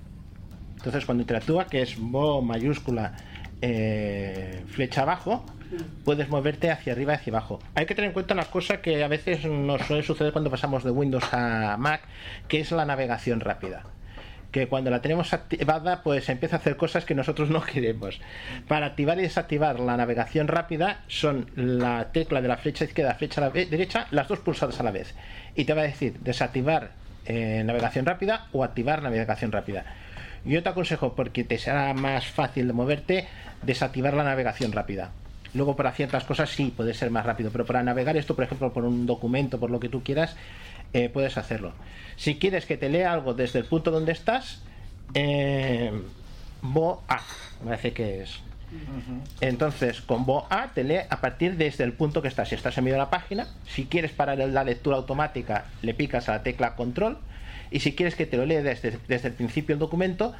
[0.77, 3.13] Entonces, cuando interactúa, que es Bo mayúscula
[3.61, 5.45] eh, flecha abajo,
[6.03, 7.59] puedes moverte hacia arriba y hacia abajo.
[7.73, 10.83] Hay que tener en cuenta una cosa que a veces nos suele suceder cuando pasamos
[10.83, 12.01] de Windows a Mac,
[12.47, 13.83] que es la navegación rápida
[14.55, 18.21] que cuando la tenemos activada pues empieza a hacer cosas que nosotros no queremos.
[18.69, 23.41] Para activar y desactivar la navegación rápida son la tecla de la flecha izquierda, flecha
[23.41, 25.13] a la derecha, las dos pulsadas a la vez.
[25.57, 26.91] Y te va a decir desactivar
[27.25, 29.83] eh, navegación rápida o activar navegación rápida.
[30.45, 33.27] Yo te aconsejo, porque te será más fácil de moverte,
[33.61, 35.11] desactivar la navegación rápida.
[35.53, 38.71] Luego para ciertas cosas sí puede ser más rápido, pero para navegar esto, por ejemplo,
[38.71, 40.37] por un documento, por lo que tú quieras,
[40.95, 41.73] eh, puedes hacerlo.
[42.15, 44.61] Si quieres que te lea algo desde el punto donde estás,
[45.13, 45.91] eh,
[46.61, 47.19] Bo A,
[47.59, 48.39] me parece que es.
[49.41, 52.47] Entonces, con Bo A te lee a partir desde el punto que estás.
[52.47, 56.29] Si estás en medio de la página, si quieres parar la lectura automática, le picas
[56.29, 57.17] a la tecla control.
[57.71, 60.33] Y si quieres que te lo lea desde, desde el principio el documento,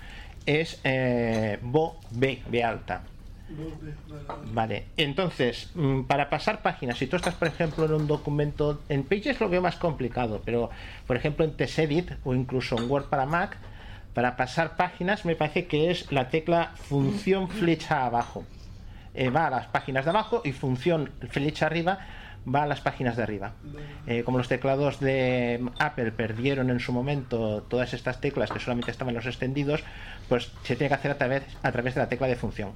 [0.46, 3.02] es eh, Bo B, B alta.
[4.52, 9.04] Vale, entonces, mm, para pasar páginas, si tú estás, por ejemplo, en un documento, en
[9.04, 10.70] Pages lo veo más complicado, pero,
[11.06, 13.58] por ejemplo, en TextEdit o incluso en Word para Mac,
[14.14, 18.46] para pasar páginas me parece que es la tecla función flecha abajo.
[19.14, 22.00] Eh, va a las páginas de abajo y función flecha arriba
[22.54, 23.54] va a las páginas de arriba.
[24.08, 28.92] Eh, como los teclados de Apple perdieron en su momento todas estas teclas que solamente
[28.92, 29.84] estaban los extendidos,
[30.30, 32.72] pues se tiene que hacer a través, a través de la tecla de función.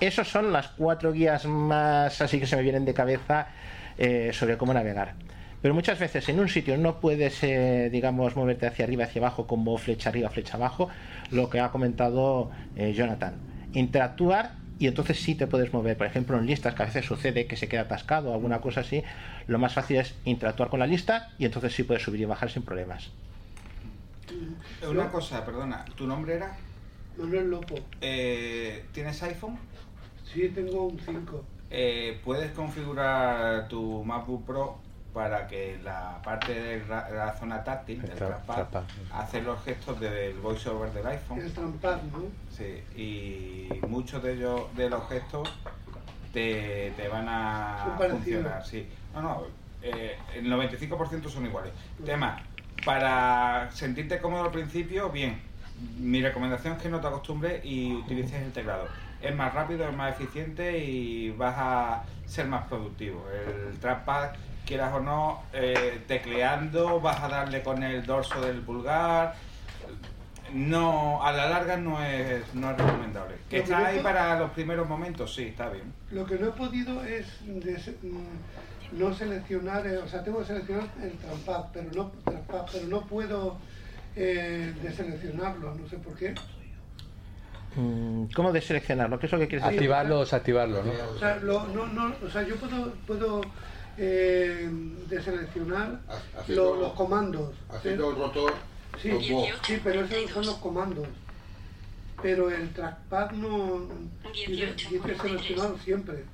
[0.00, 3.48] Esas son las cuatro guías más así que se me vienen de cabeza
[3.96, 5.14] eh, sobre cómo navegar.
[5.62, 9.46] Pero muchas veces en un sitio no puedes, eh, digamos, moverte hacia arriba, hacia abajo,
[9.46, 10.90] como flecha arriba, flecha abajo,
[11.30, 13.34] lo que ha comentado eh, Jonathan.
[13.72, 15.96] Interactuar y entonces sí te puedes mover.
[15.96, 18.80] Por ejemplo, en listas, que a veces sucede que se queda atascado o alguna cosa
[18.80, 19.02] así,
[19.46, 22.50] lo más fácil es interactuar con la lista y entonces sí puedes subir y bajar
[22.50, 23.10] sin problemas.
[24.86, 26.56] Una cosa, perdona, ¿tu nombre era?
[27.16, 27.76] Manuel Lopo.
[28.00, 29.56] Eh, ¿Tienes iPhone?
[30.34, 31.44] Sí, tengo un 5.
[31.70, 34.78] Eh, puedes configurar tu MacBook Pro
[35.12, 38.84] para que la parte de la, la zona táctil, del tra- trackpad, trackpad.
[39.12, 41.38] hace los gestos del voiceover del iPhone.
[41.38, 42.24] El trampad, ¿no?
[42.50, 45.48] Sí, y muchos de ellos, de los gestos,
[46.32, 48.64] te, te van a funcionar.
[48.66, 48.88] Sí.
[49.12, 49.42] No, no,
[49.82, 51.72] eh, el 95% son iguales.
[52.04, 52.42] Tema,
[52.84, 55.40] para sentirte cómodo al principio, bien.
[55.98, 58.88] Mi recomendación es que no te acostumbres y utilices el teclado.
[59.24, 63.24] Es más rápido, es más eficiente y vas a ser más productivo.
[63.70, 64.30] El trackpad,
[64.66, 69.34] quieras o no, eh, tecleando, vas a darle con el dorso del pulgar.
[70.52, 73.36] No, a la larga no es, no es recomendable.
[73.48, 75.90] Que está ahí para los primeros momentos, sí, está bien.
[76.10, 80.44] Lo que no he podido es des- mm, no seleccionar, eh, o sea, tengo que
[80.44, 83.56] seleccionar el trampad, pero no, trampad, pero no puedo
[84.16, 86.34] eh, deseleccionarlo, no sé por qué.
[87.76, 89.18] Mm, ¿Cómo deseleccionarlo?
[89.18, 89.78] ¿Qué es lo que quieres decir?
[89.80, 90.92] Activarlo o desactivarlo, ¿no?
[91.14, 93.40] O sea, lo- no, no, o sea yo puedo, puedo
[93.96, 94.68] eh,
[95.08, 96.00] deseleccionar
[96.36, 97.54] haciendo- lo- los comandos.
[97.70, 98.52] haciendo el rotor
[99.00, 99.10] Sí,
[99.64, 101.08] sí, pero esos son los comandos.
[102.22, 103.88] Pero el trackpad no
[104.32, 106.24] tiene tiene seleccionado siempre.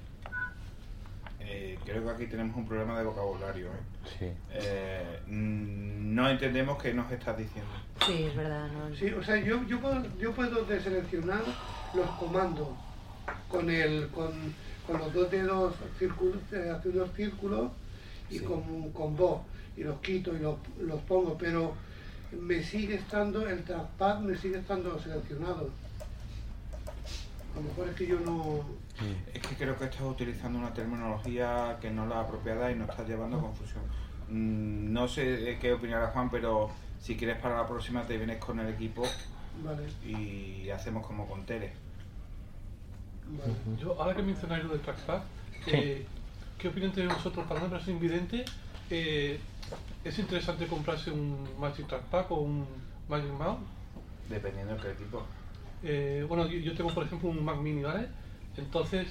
[1.53, 3.67] Eh, creo que aquí tenemos un problema de vocabulario.
[3.67, 4.09] ¿eh?
[4.19, 4.33] Sí.
[4.53, 7.73] Eh, no entendemos qué nos estás diciendo.
[8.07, 8.69] Sí, es verdad.
[8.69, 11.43] No, Sí, o sea, yo, yo, puedo, yo puedo deseleccionar
[11.93, 12.69] los comandos
[13.49, 14.31] con, el, con,
[14.87, 17.73] con los dos dedos círculos, eh, haciendo los círculos
[18.31, 19.41] y con, con voz.
[19.77, 21.75] Y los quito y los, los pongo, pero
[22.31, 25.71] me sigue estando, el trackpad me sigue estando seleccionado.
[27.53, 28.65] A lo mejor es que yo no...
[29.35, 32.89] Es que creo que estás utilizando una terminología que no es la apropiada y nos
[32.91, 33.83] estás llevando a confusión.
[34.29, 38.61] Mm, No sé qué opinará Juan, pero si quieres para la próxima te vienes con
[38.61, 39.03] el equipo
[39.65, 39.89] Vale.
[40.05, 41.73] y hacemos como con Tere.
[43.81, 45.21] Yo, ahora que mencionáis lo del trackpad,
[45.65, 45.71] Sí.
[45.73, 46.07] eh,
[46.59, 47.47] ¿qué opinión tenéis vosotros?
[47.47, 48.45] Para una persona invidente,
[48.91, 49.39] eh,
[50.05, 52.67] ¿es interesante comprarse un Magic Trackpad o un
[53.09, 53.61] Magic Mouse?
[54.29, 55.23] Dependiendo de qué equipo.
[55.83, 58.09] Eh, bueno, yo, yo tengo por ejemplo un Mac Mini, ¿vale?
[58.57, 59.07] Entonces,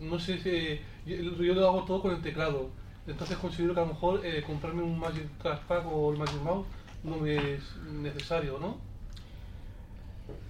[0.00, 0.80] no sé si.
[1.08, 2.70] Yo, yo lo hago todo con el teclado.
[3.06, 6.66] Entonces considero que a lo mejor eh, comprarme un Magic Trackpad o el Magic Mouse
[7.02, 8.78] no me es necesario, ¿no?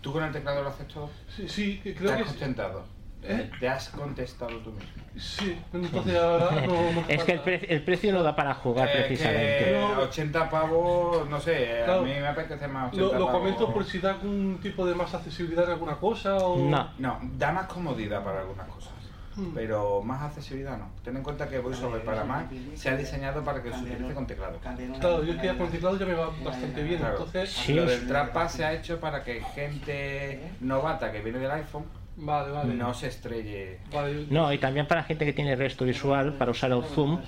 [0.01, 1.11] ¿Tú con el teclado lo haces todo?
[1.35, 2.85] Sí, sí, que ¿Te creo que es- contentado?
[3.23, 3.51] ¿Eh?
[3.61, 4.89] ¿Te has contestado tú mismo?
[5.17, 8.89] Sí, entonces ahora no, no Es que el, pre- el precio no da para jugar
[8.89, 9.65] Eh, precisamente.
[9.65, 12.01] que 80 pavos, no sé, Claro.
[12.01, 13.41] a mí me apetece más 80 Lo, lo pavos.
[13.41, 16.57] comento por si da algún tipo de más accesibilidad en alguna cosa o...
[16.99, 18.93] No, da más comodidad para algunas cosas.
[19.37, 19.53] Hmm.
[19.55, 20.91] Pero más accesibilidad no.
[21.05, 24.27] Ten en cuenta que VoiceOver para Mac se ha diseñado para que se utilice con
[24.27, 24.59] teclado.
[24.99, 27.17] Claro, yo es que ya con teclado ya me va bastante bien, Claro.
[27.19, 27.69] entonces...
[27.69, 31.85] Lo del trackpad se ha hecho para que gente novata que viene del iPhone
[32.17, 32.75] Vale, vale.
[32.75, 33.79] no se estrelle.
[34.29, 37.19] No, y también para gente que tiene resto visual, para usar el zoom,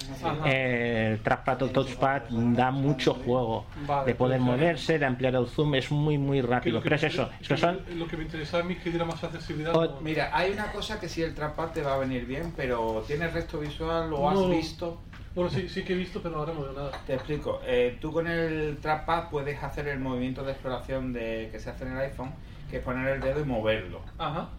[0.44, 5.34] eh, el trackpad o touchpad da mucho juego Vale, de poder pues, moverse, de ampliar
[5.34, 6.80] el zoom, es muy muy rápido.
[6.82, 8.90] Pero es eso, interesa- es que son Lo que me interesaba a mí es que
[8.90, 9.74] diera más accesibilidad.
[9.74, 13.02] O- Mira, hay una cosa que sí el trackpad te va a venir bien, pero
[13.06, 14.48] ¿tienes resto visual o has No.
[14.48, 15.00] visto?
[15.34, 16.90] Bueno, sí, sí que he visto, pero ahora no veo nada.
[17.06, 17.62] Te explico.
[17.64, 21.84] Eh, tú con el trackpad puedes hacer el movimiento de exploración de, que se hace
[21.86, 22.32] en el iPhone,
[22.70, 24.02] que es poner el dedo y moverlo.
[24.18, 24.50] Ajá.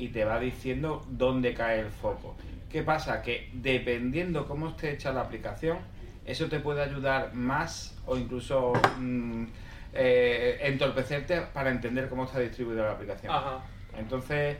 [0.00, 2.34] Y te va diciendo dónde cae el foco.
[2.70, 3.20] ¿Qué pasa?
[3.20, 5.76] Que dependiendo cómo esté hecha la aplicación,
[6.24, 9.44] eso te puede ayudar más o incluso mm,
[9.92, 13.30] eh, entorpecerte para entender cómo está distribuida la aplicación.
[13.30, 13.58] Ajá.
[13.98, 14.56] Entonces,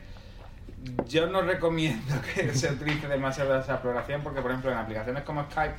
[1.09, 5.45] yo no recomiendo que se utilice demasiado esa exploración porque, por ejemplo, en aplicaciones como
[5.45, 5.77] Skype,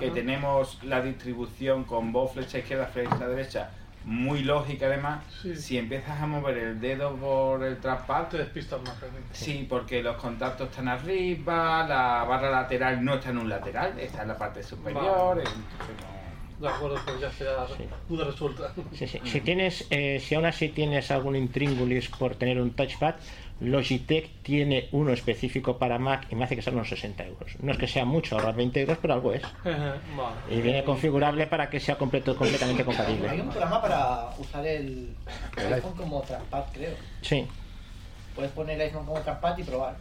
[0.00, 0.14] que Ajá.
[0.14, 3.70] tenemos la distribución con voz, flecha izquierda, flecha derecha,
[4.06, 5.24] muy lógica además,
[5.56, 8.94] si empiezas a mover el dedo por el trackpad, te despistas más.
[9.32, 14.22] Sí, porque los contactos están arriba, la barra lateral no está en un lateral, está
[14.22, 15.02] en la parte superior.
[15.04, 15.40] Vale.
[15.42, 16.16] entonces no-
[16.58, 17.66] De acuerdo, pues ya sea
[18.08, 18.72] duda resuelta.
[18.94, 19.20] Sí, sí.
[19.24, 23.16] Si tienes, eh, si aún así tienes algún intríngulis por tener un touchpad,
[23.60, 27.52] Logitech tiene uno específico para Mac y me hace que son unos 60 euros.
[27.60, 29.42] No es que sea mucho, ahorrar 20 euros, pero algo es.
[30.50, 33.40] Y viene configurable para que sea completo, completamente Hay compatible.
[33.40, 35.14] un programa para usar el
[35.56, 36.94] iPhone como trackpad, creo.
[37.22, 37.46] Sí.
[38.34, 39.96] Puedes poner el iPhone como trackpad y probar.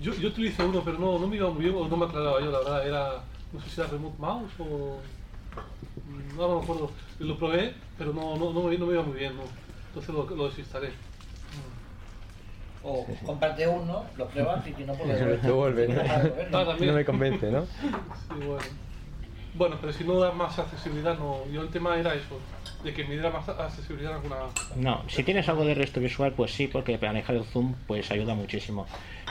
[0.00, 2.40] Yo, yo utilicé uno, pero no, no me iba muy bien o no me aclaraba
[2.40, 2.86] yo, la verdad.
[2.86, 3.12] Era
[3.52, 5.00] no sé si era Remote Mouse o...
[6.36, 6.90] No, no me acuerdo.
[7.18, 9.42] Lo probé, pero no, no, no, me, no me iba muy bien, ¿no?
[9.88, 10.90] Entonces lo, lo desinstalé.
[12.88, 16.64] O comparte uno, lo pruebas y si no, pues Luego vuelve, ¿no?
[16.64, 16.90] También.
[16.90, 17.64] No me convence, ¿no?
[17.64, 18.62] Sí, bueno.
[19.54, 21.40] Bueno, pero si no da más accesibilidad, no.
[21.50, 22.38] Yo el tema era eso,
[22.84, 24.36] de que me diera más accesibilidad a alguna...
[24.76, 28.34] No, si tienes algo de resto visual, pues sí, porque manejar el zoom pues ayuda
[28.34, 28.86] muchísimo.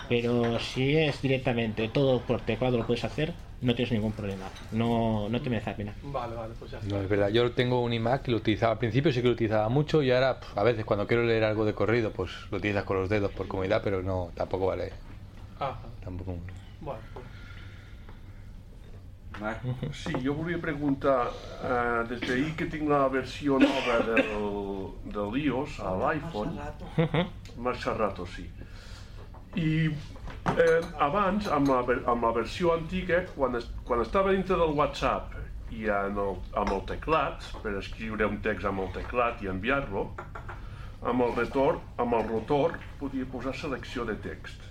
[0.10, 3.34] Pero si es directamente todo por teclado lo puedes hacer,
[3.66, 4.46] no tienes ningún problema.
[4.72, 5.94] No, no te merece la pena.
[6.04, 6.90] Vale, vale, pues ya está.
[6.90, 7.30] No, es verdad.
[7.30, 10.12] Yo tengo un iMac que lo utilizaba al principio, sí que lo utilizaba mucho y
[10.12, 13.32] ahora a veces cuando quiero leer algo de corrido, pues lo utilizas con los dedos
[13.32, 14.94] por comodidad, pero no, tampoco vale.
[15.60, 15.80] Ajá.
[16.04, 16.38] Tampoco.
[16.80, 17.26] Bueno, pues...
[19.92, 21.28] Sí, jo volia preguntar,
[21.62, 26.56] eh, des d'ahir que tinc la versió nova del, del iOS a l'iPhone,
[27.58, 28.50] Marxa Rato, sí.
[29.56, 29.90] I
[30.56, 35.36] eh, abans, amb la, amb la versió antiga, quan, es, quan estava dintre del WhatsApp
[35.76, 40.08] i en el, amb el teclat, per escriure un text amb el teclat i enviar-lo,
[41.06, 44.62] amb el retorn, amb el rotor, podia posar selecció de text.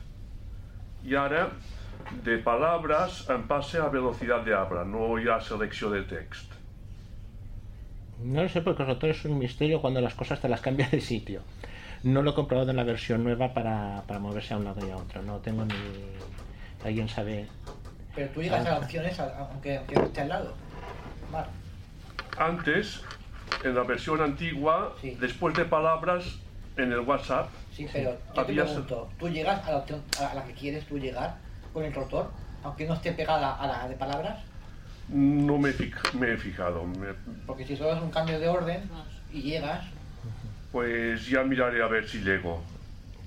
[1.04, 1.50] Y ahora
[2.24, 6.52] de palabras en pase a velocidad de habla, no ya selección de text.
[8.22, 11.00] No sé porque el rotor es un misterio cuando las cosas te las cambias de
[11.00, 11.42] sitio.
[12.04, 14.90] No lo he comprobado en la versión nueva para, para moverse a un lado y
[14.90, 15.22] a otro.
[15.22, 15.74] No tengo ni...
[16.84, 17.48] ¿Alguien sabe?
[18.14, 20.54] Pero tú llegas a las opciones a- aunque, aunque esté al lado.
[21.32, 21.46] Vale.
[22.38, 23.00] Antes,
[23.64, 26.24] en la versión antigua, después de palabras
[26.76, 30.44] en el WhatsApp, Sí, pero yo te pregunto, ¿tú llegas a la opción a la
[30.44, 31.36] que quieres tú llegar
[31.72, 32.30] con el rotor,
[32.62, 34.38] aunque no esté pegada a la de palabras?
[35.08, 36.84] no me, he fij- me he fijado.
[36.84, 37.14] Me-
[37.46, 38.88] Porque si solo es un cambio de orden
[39.32, 39.84] y llegas,
[40.78, 42.60] pues ya miraré a ver si llego.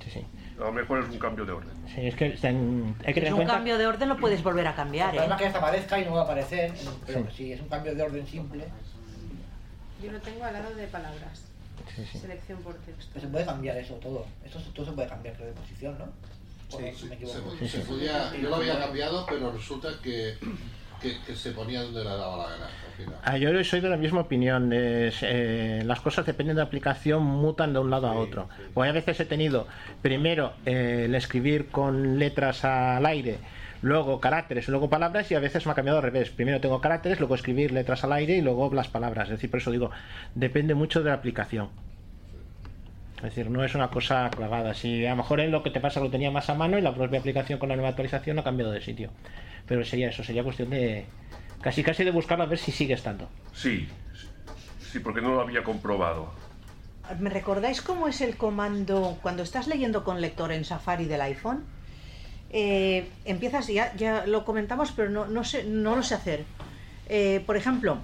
[0.03, 0.25] Sí, sí.
[0.59, 1.71] A lo mejor es un cambio de orden.
[1.95, 3.53] Sí, es que están- hay que Es tener en un cuenta...
[3.53, 5.43] cambio de orden, lo puedes volver a cambiar, el problema es ¿eh?
[5.43, 6.73] que hasta aparezca y no va a aparecer,
[7.05, 7.37] pero Sí.
[7.37, 8.65] si es un cambio de orden simple,
[10.03, 11.41] Yo lo tengo al lado de palabras.
[11.95, 12.19] Sí, sí.
[12.19, 13.05] Selección por texto.
[13.13, 14.25] pues se puede cambiar eso todo.
[14.45, 16.05] Eso se- todo se puede cambiar de posición, ¿no?
[16.75, 17.55] ¿O Sí, me equivoco?
[17.57, 20.35] se, se podía, yo lo había cambiado, pero resulta que,
[21.01, 23.15] que, que se ponía donde le daba la gana al final.
[23.23, 24.71] Ah, yo soy de la misma opinión.
[24.73, 28.49] es, eh, las cosas dependen de la aplicación, mutan de un lado a otro.
[28.73, 29.67] O a veces he tenido
[30.01, 33.37] primero eh, el escribir con letras al aire,
[33.81, 36.29] luego caracteres y luego palabras, y a veces me ha cambiado al revés.
[36.29, 39.25] Primero tengo caracteres, luego escribir letras al aire y luego las palabras.
[39.25, 39.91] Es decir, por eso digo,
[40.35, 41.69] depende mucho de la aplicación.
[43.17, 44.75] Es decir, no es una cosa clavada.
[44.75, 46.81] Si a lo mejor es lo que te pasa lo tenía más a mano y
[46.81, 49.09] la propia aplicación con la nueva actualización ha cambiado de sitio.
[49.67, 51.05] Pero sería eso, sería cuestión de
[51.61, 53.29] casi casi de buscarlo a ver si sigue estando.
[53.53, 53.87] Sí,
[54.91, 56.31] sí, porque no lo había comprobado.
[57.19, 61.63] ¿Me recordáis cómo es el comando cuando estás leyendo con lector en Safari del iPhone?
[62.49, 66.45] Eh, empiezas, ya, ya lo comentamos, pero no, no, sé, no lo sé hacer.
[67.09, 67.97] Eh, por ejemplo,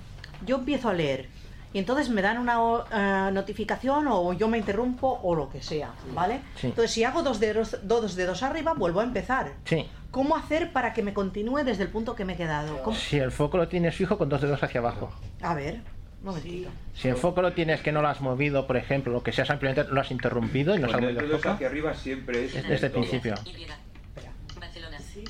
[0.45, 1.27] yo empiezo a leer
[1.73, 2.57] y entonces me dan una
[2.91, 6.41] eh, notificación o yo me interrumpo o lo que sea, ¿vale?
[6.55, 6.67] Sí.
[6.67, 9.53] Entonces, si hago dos dedos, dos dedos arriba, vuelvo a empezar.
[9.65, 9.87] Sí.
[10.13, 12.83] ¿Cómo hacer para que me continúe desde el punto que me he quedado?
[12.83, 12.95] ¿Cómo?
[12.95, 15.11] Si el foco lo tienes fijo con dos dedos hacia abajo.
[15.41, 15.81] A ver,
[16.19, 16.69] un momentito.
[16.93, 19.43] Si el foco lo tienes que no lo has movido, por ejemplo, lo que sea,
[19.43, 21.55] simplemente lo has interrumpido y no se ha Cuando el movido el foco.
[21.55, 23.33] hacia arriba siempre es Es desde el principio.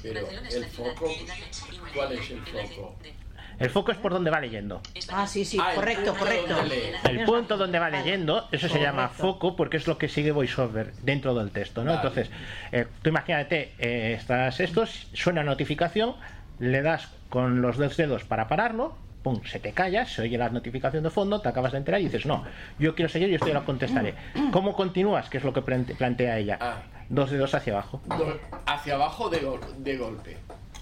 [0.01, 0.19] Pero
[0.51, 1.11] el foco,
[1.95, 2.95] ¿cuál es el foco?
[3.59, 4.81] El foco es por donde va leyendo.
[5.11, 6.55] Ah, sí, sí, Ah, correcto, punto correcto.
[7.09, 10.93] El punto donde va leyendo, eso se llama foco porque es lo que sigue VoiceOver
[11.03, 11.91] dentro del texto, ¿no?
[11.95, 12.07] Vale.
[12.07, 12.29] Entonces,
[12.71, 16.15] eh, tú imagínate, eh, estás estos, suena notificación,
[16.59, 20.49] le das con los dos dedos para pararlo, pum, se te calla, se oye la
[20.49, 22.43] notificación de fondo, te acabas de enterar y dices, no,
[22.79, 24.15] yo quiero seguir y esto ya lo contestaré.
[24.51, 25.29] ¿Cómo continúas?
[25.29, 26.57] Que es lo que plante- plantea ella.
[26.59, 26.77] Ah.
[27.09, 28.01] Dos dedos hacia abajo.
[28.07, 30.37] Do- hacia abajo de, gol- de golpe.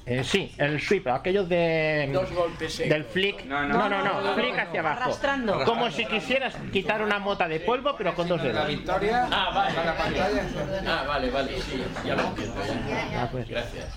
[0.05, 2.89] Eh, sí, el sweep, aquello de Dos golpes secos.
[2.89, 3.45] del flick.
[3.45, 5.03] No, no, no, flick hacia abajo.
[5.03, 5.63] Arrastrando.
[5.63, 8.67] Como si quisieras quitar una mota de polvo, pero con dos La dedos.
[8.67, 9.77] victoria, Ah, vale.
[9.77, 10.43] a la pantalla.
[10.87, 12.55] Ah, vale, vale, sí, ya lo entiendo.
[12.89, 13.21] ya.
[13.23, 13.47] Ah, pues.
[13.47, 13.95] Gracias.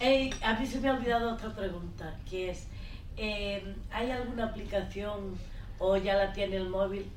[0.00, 2.68] Eh, a mí se me ha olvidado otra pregunta, que es,
[3.16, 5.36] eh, ¿hay alguna aplicación
[5.78, 7.10] o ya la tiene el móvil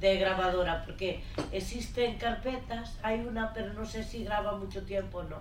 [0.00, 0.84] de grabadora?
[0.86, 5.38] Porque existen carpetas, hay una, pero no sé si graba mucho tiempo o no.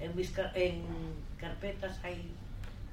[0.00, 0.82] En, mis car- en
[1.38, 2.32] carpetas hay,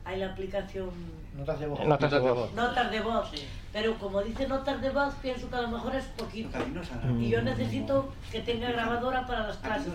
[0.06, 0.90] hay la aplicación
[1.38, 1.86] notas de voz.
[1.88, 2.54] Notas de voz.
[2.54, 3.32] notas de voz,
[3.72, 6.58] pero como dice notas de voz, pienso que a lo mejor es poquito.
[7.20, 9.94] Y yo necesito que tenga grabadora para las clases.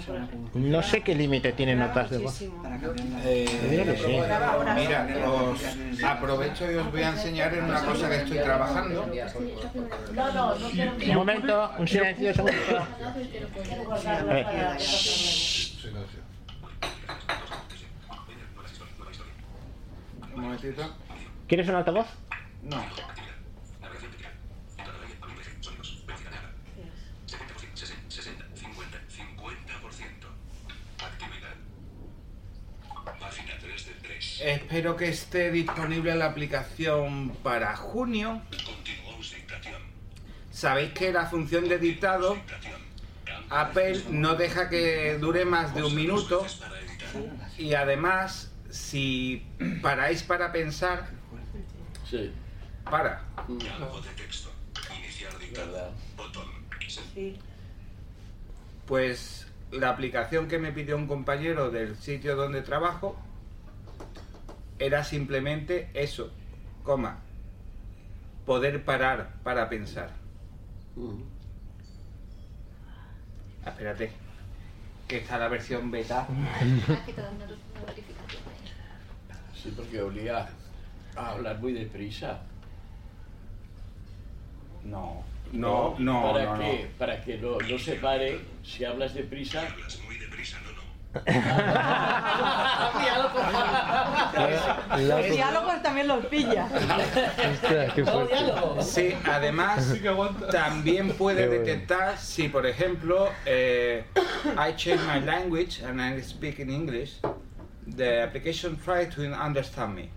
[0.54, 2.40] No sé qué límite tiene notas de voz.
[2.42, 4.16] Eh, sí.
[4.76, 9.06] Mira, os aprovecho y os voy a enseñar en una cosa que estoy trabajando.
[10.14, 12.56] No, no, no quiero Un momento, un silencio, un segundo.
[13.64, 14.44] quiero guardarla A ver.
[14.44, 14.78] para...
[14.78, 16.22] Silencio.
[20.40, 20.96] Momentito.
[21.46, 22.06] ¿Quieres un altavoz?
[22.62, 22.84] No.
[33.20, 34.40] Página 3 de 3.
[34.44, 38.42] Espero que esté disponible la aplicación para junio.
[40.50, 42.36] Sabéis que la función de dictado
[43.50, 46.46] Apple no deja que dure más de un minuto
[47.58, 49.46] y además si
[49.82, 51.10] paráis para pensar
[52.84, 54.50] para Campo de texto.
[54.98, 55.92] Iniciar dictado.
[56.16, 56.48] Botón.
[58.86, 63.16] pues la aplicación que me pidió un compañero del sitio donde trabajo
[64.78, 66.32] era simplemente eso,
[66.82, 67.20] coma,
[68.44, 70.10] poder parar para pensar.
[73.64, 74.12] Espérate,
[75.08, 76.22] que está la versión beta.
[77.02, 78.42] Aquí te dan una una notificación.
[79.62, 80.48] Sí, porque obliga
[81.14, 82.40] a hablar muy deprisa.
[84.84, 86.90] No, no, no, ¿Para no, qué?
[86.98, 89.60] Para que no, no se pare si hablas deprisa.
[89.60, 90.82] Hablas muy deprisa, no, no.
[94.98, 96.68] Los diálogos también los pilla.
[98.80, 99.94] Sí, además
[100.50, 104.04] también puede detectar si, por ejemplo, eh,
[104.56, 107.20] I change my language and I speak in English,
[107.86, 110.10] the application try to understand me.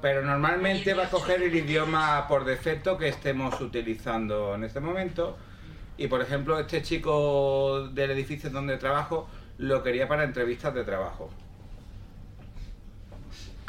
[0.00, 5.36] Pero normalmente va a coger el idioma por defecto que estemos utilizando en este momento.
[5.96, 11.30] Y por ejemplo, este chico del edificio donde trabajo lo quería para entrevistas de trabajo.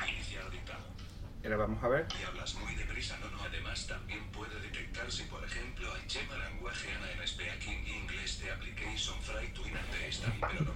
[0.08, 0.84] Iniciar dictado.
[1.44, 2.06] Ahora vamos a ver.
[2.20, 3.42] Y hablas muy deprisa, no, no.
[3.44, 8.52] Además, también puede detectar si, por ejemplo, hay chema lenguaje ana en speaking English the
[8.52, 10.69] application fry to understand, pero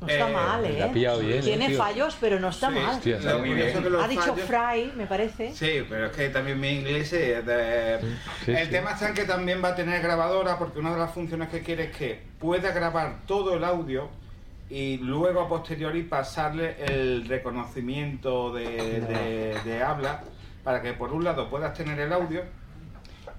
[0.00, 0.78] No está Eh, mal, ¿eh?
[0.78, 1.78] la ha pillado bien, Tiene eh, tío.
[1.78, 2.96] fallos, pero no está Sí, mal.
[2.96, 3.68] hostia, está muy bien.
[4.02, 5.52] ha dicho Fry, me parece.
[5.54, 7.98] Sí, pero es que también mi inglés es de-
[8.46, 8.70] Sí, El sí.
[8.70, 11.60] tema está en que también va a tener grabadora porque una de las funciones que
[11.60, 14.08] quiere es que pueda grabar todo el audio
[14.70, 18.64] y luego a posteriori pasarle el reconocimiento de,
[19.02, 20.22] de- de habla
[20.64, 22.42] para que por un lado puedas tener el audio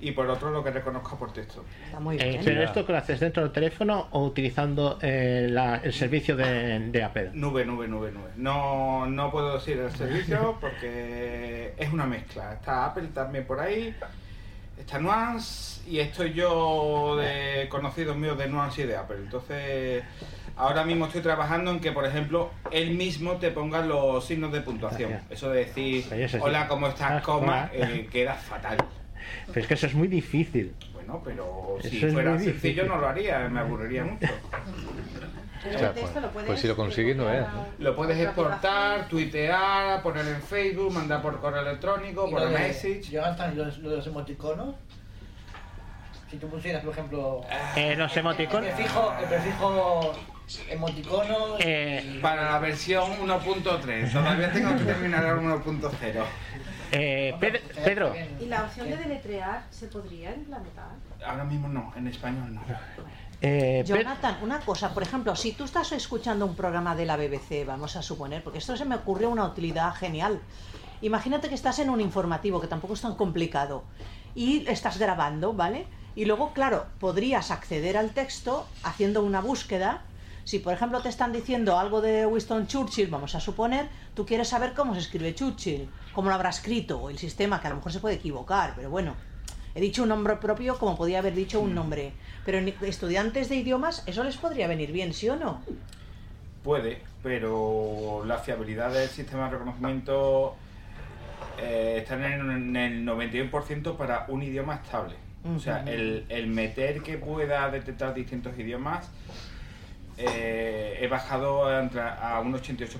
[0.02, 1.64] y por otro lo que reconozca por texto.
[1.86, 5.76] Está muy Eh, ¿Pero esto que lo haces dentro del teléfono o utilizando eh, la-
[5.78, 7.30] el servicio de, de Apple?
[7.34, 8.30] Nube, nube, nube, nube.
[8.36, 12.54] No, no puedo decir el servicio porque es una mezcla.
[12.54, 13.94] Está Apple también por ahí,
[14.78, 19.18] está Nuance y estoy yo de conocidos míos de Nuance y de Apple.
[19.18, 20.04] Entonces,
[20.56, 24.62] ahora mismo estoy trabajando en que, por ejemplo, él mismo te ponga los signos de
[24.62, 25.20] puntuación.
[25.30, 26.06] Eso de decir,
[26.42, 27.12] hola, ¿cómo estás?
[27.12, 28.78] Ah, Coma, eh, queda fatal.
[29.48, 30.74] Pero es que eso es muy difícil.
[30.94, 32.88] Bueno, pero si Eso es fuera sencillo difícil.
[32.88, 34.28] no lo haría, me aburriría mucho.
[35.64, 37.48] Pues- pues si lo consiguen, no veas.
[37.78, 43.04] Lo puedes exportar, tuitear, poner en Facebook, mandar por correo electrónico, por message.
[43.04, 44.76] Jonathan, lo, de- lo de los emoticonos.
[46.32, 47.42] Si tú pusieras, por ejemplo.
[47.76, 48.70] Eh, los emoticonos.
[48.70, 50.14] El prefijo, el prefijo
[50.70, 51.36] emoticono.
[51.60, 56.24] Eh, Para la versión 1.3, todavía tengo que terminar el 1.0.
[56.92, 60.90] Eh, Ped- Pedro, ¿Y la opción de deletrear se podría implementar?
[61.26, 62.62] Ahora mismo no, en español no.
[63.42, 67.66] eh, Jonathan, una cosa, por ejemplo, si tú estás escuchando un programa de la BBC,
[67.66, 70.42] vamos a suponer, porque esto se me ocurrió una utilidad genial.
[71.02, 73.84] Imagínate que estás en un informativo, que tampoco es tan complicado,
[74.36, 75.88] y estás grabando, ¿vale?
[76.16, 80.02] Y luego, claro, podrías acceder al texto haciendo una búsqueda.
[80.44, 84.50] Si, por ejemplo, te están diciendo algo de Winston Churchill, vamos a suponer, tú quieres
[84.50, 87.92] saber cómo se escribe Churchill, cómo lo habrá escrito, el sistema, que a lo mejor
[87.92, 89.16] se puede equivocar, pero bueno,
[89.74, 92.12] He dicho un nombre propio como podía haber dicho un nombre.
[92.46, 95.62] Pero en estudiantes de idiomas eso les podría venir bien, ¿sí o no?
[96.64, 100.56] Puede, pero la fiabilidad del sistema de reconocimiento
[101.60, 105.16] eh, está en el, en el 91% para un idioma estable.
[105.56, 109.10] O sea, el, el meter que pueda detectar distintos idiomas
[110.18, 113.00] eh, he bajado a, a un 88%.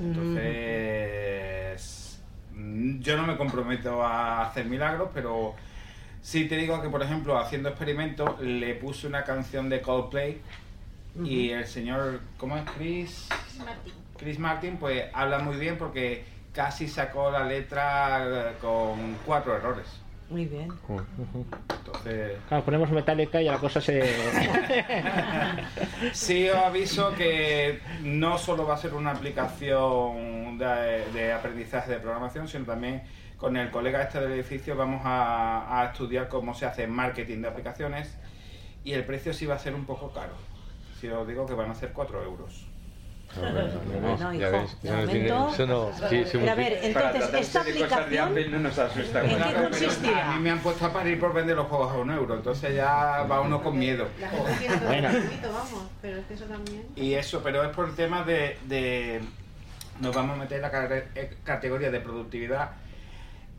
[0.00, 2.07] Entonces,
[3.00, 5.54] yo no me comprometo a hacer milagros, pero
[6.22, 10.40] sí te digo que, por ejemplo, haciendo experimentos, le puse una canción de Coldplay
[11.24, 12.64] y el señor, ¿cómo es?
[12.76, 13.28] Chris,
[13.64, 13.94] Martín.
[14.16, 19.86] Chris Martin, pues habla muy bien porque casi sacó la letra con cuatro errores.
[20.30, 20.68] Muy bien.
[21.70, 24.02] Entonces, Claro, ponemos metálica y la cosa se.
[26.12, 31.98] sí os aviso que no solo va a ser una aplicación de, de aprendizaje de
[31.98, 33.02] programación, sino también
[33.38, 37.48] con el colega este del edificio vamos a, a estudiar cómo se hace marketing de
[37.48, 38.14] aplicaciones
[38.84, 40.34] y el precio sí va a ser un poco caro.
[41.00, 42.66] Si os digo que van a ser 4 euros.
[43.38, 47.60] Hijo, de eso no tiene- momento- eso no- sí, sí, Pero a ver, entonces, esta
[47.60, 48.50] aplicación...
[48.52, 49.24] no nos asusta.
[49.24, 50.32] ¿En qué consistirá?
[50.32, 52.74] A mí me han puesto a parir por vender los juegos a un euro, entonces
[52.74, 54.08] ya va uno con miedo.
[54.20, 55.08] La gente Bueno.
[55.52, 56.84] vamos, pero es que eso también.
[56.96, 59.20] Y eso, pero es por el tema de, de-
[60.00, 62.70] nos vamos a meter en la eh, categoría de productividad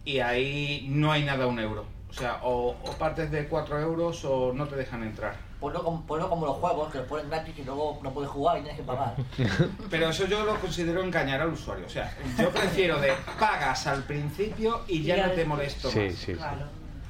[0.06, 1.86] y ahí no hay nada a un euro.
[2.10, 5.36] O sea, o, o partes de 4 euros o no te dejan entrar.
[5.60, 8.58] Ponlo como, ponlo como los juegos, que los ponen gratis y luego no puedes jugar
[8.60, 9.16] y tienes que pagar.
[9.90, 11.86] Pero eso yo lo considero engañar al usuario.
[11.86, 16.00] O sea, yo prefiero de pagas al principio y ya Y no te molesto Sí,
[16.00, 16.14] más.
[16.14, 16.34] sí.
[16.34, 16.62] Claro.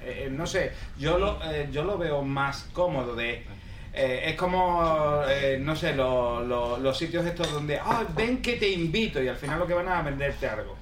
[0.01, 3.45] Eh, eh, no sé, yo lo, eh, yo lo veo más cómodo de...
[3.93, 8.53] eh, es como, eh, no sé, lo- lo- los sitios estos donde, ah, ven que
[8.53, 10.75] te invito y al final lo que van a venderte algo.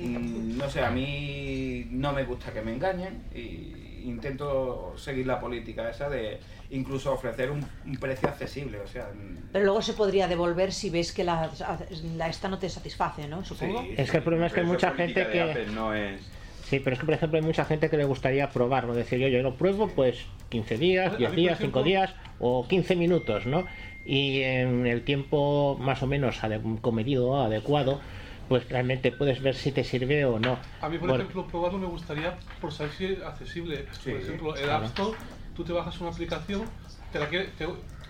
[0.00, 5.40] Mm, no sé, a mí no me gusta que me engañen y intento seguir la
[5.40, 6.38] política esa de
[6.70, 8.78] incluso ofrecer un, un precio accesible.
[8.80, 11.50] O sea, mm, Pero luego se podría devolver si ves que la,
[12.16, 13.44] la esta no te satisface, ¿no?
[13.44, 13.84] Supongo.
[13.96, 15.40] Es que el problema es que hay mucha gente que.
[15.40, 16.20] Apple no es...
[16.64, 19.28] Sí, pero es que por ejemplo hay mucha gente que le gustaría probarlo, decir yo,
[19.28, 22.66] yo lo pruebo pues 15 días, A 10 mí, por días, ejemplo- 5 días o
[22.66, 23.66] 15 minutos, ¿no?
[24.06, 28.00] Y en el tiempo más o menos ade- comedido adecuado,
[28.48, 30.58] pues realmente puedes ver si te sirve o no.
[30.80, 33.86] A mí, por Bueno, ejemplo, probarlo me gustaría por saber si es accesible.
[34.02, 34.86] Sí, por ejemplo, el claro.
[34.86, 35.16] App Store,
[35.54, 36.64] tú te bajas una aplicación,
[37.12, 37.66] te, la quiere- te,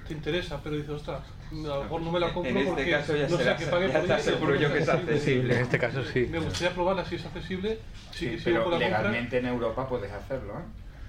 [0.06, 2.90] te interesa, pero dices, ostras, a lo mejor no me la compro En este porque
[2.90, 5.54] caso ya no sé que pague ya por ella, seguro yo que es accesible.
[5.54, 6.26] En este caso sí.
[6.30, 7.78] Me gustaría probarla si es accesible.
[8.12, 8.78] Si Sí, sigo pero la compra.
[8.78, 10.62] legalmente en Europa puedes hacerlo, ¿eh?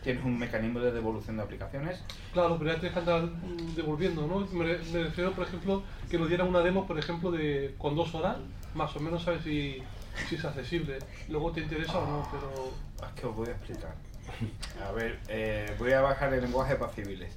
[0.03, 2.03] Tienes un mecanismo de devolución de aplicaciones.
[2.32, 4.41] Claro, pero ya tienes que andar mm, devolviendo, ¿no?
[4.51, 8.13] Me, me refiero, por ejemplo, que nos dieran una demo, por ejemplo, de con dos
[8.13, 8.38] horas,
[8.76, 9.82] más o menos sabes si,
[10.30, 10.99] si es accesible.
[11.30, 13.07] Luego te interesa o no, pero...
[13.07, 13.95] Es que os voy a explicar.
[14.88, 17.34] A ver, eh, voy a bajar el lenguaje para civiles.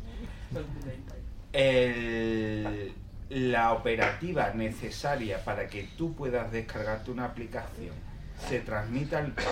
[1.53, 2.93] El-
[3.30, 7.95] la operativa necesaria para que tú puedas descargarte una aplicación,
[8.49, 9.49] se transmita el pago,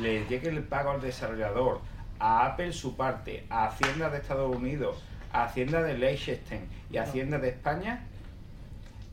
[0.00, 1.80] le llegue el pago al desarrollador,
[2.18, 4.96] a Apple su parte, a Hacienda de Estados Unidos,
[5.32, 8.04] a Hacienda de Liechtenstein y a Hacienda de España,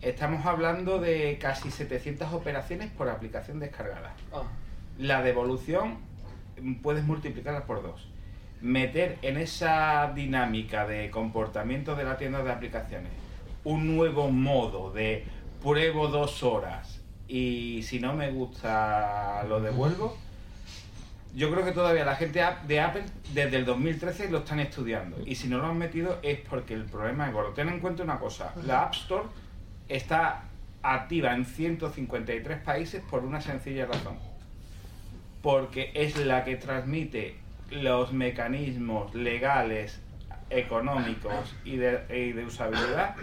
[0.09, 4.13] estamos hablando de casi 700 operaciones por aplicación descargada.
[4.97, 5.97] La devolución
[6.61, 8.07] mm, puedes multiplicarla por dos.
[8.61, 13.11] Meter en esa dinámica de comportamiento de la tienda de aplicaciones
[13.63, 15.25] un nuevo modo de
[15.61, 20.17] pruebo dos horas y si no me gusta lo devuelvo.
[21.35, 23.03] Yo creo que todavía la gente de Apple
[23.33, 26.85] desde el 2013 lo están estudiando y si no lo han metido es porque el
[26.85, 27.49] problema es gordo.
[27.49, 29.25] Ten en cuenta una cosa, la App Store
[29.89, 30.43] está
[30.83, 34.17] activa en 153 países por una sencilla razón.
[35.41, 37.35] Porque es la que transmite
[37.69, 39.99] los mecanismos legales,
[40.49, 43.15] económicos y de, y de usabilidad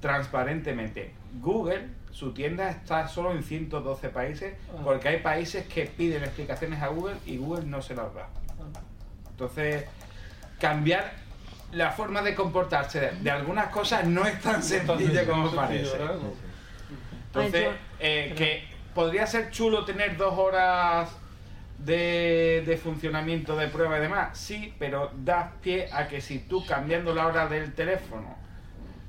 [0.00, 1.12] transparentemente.
[1.40, 4.54] Google, su tienda está solo en 112 países
[4.84, 8.28] porque hay países que piden explicaciones a Google y Google no se las da.
[9.30, 9.84] Entonces,
[10.58, 11.12] cambiar
[11.72, 15.96] la forma de comportarse de, de algunas cosas no es tan sencillo como parece.
[17.26, 17.68] Entonces,
[17.98, 18.64] eh, que
[18.94, 21.08] podría ser chulo tener dos horas
[21.78, 26.64] de, de funcionamiento de prueba y demás, sí, pero das pie a que si tú
[26.66, 28.36] cambiando la hora del teléfono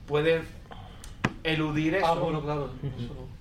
[0.08, 0.44] puedes
[1.44, 2.06] eludir eso.
[2.08, 2.72] Ah, bueno, claro.
[2.98, 3.34] Eso no.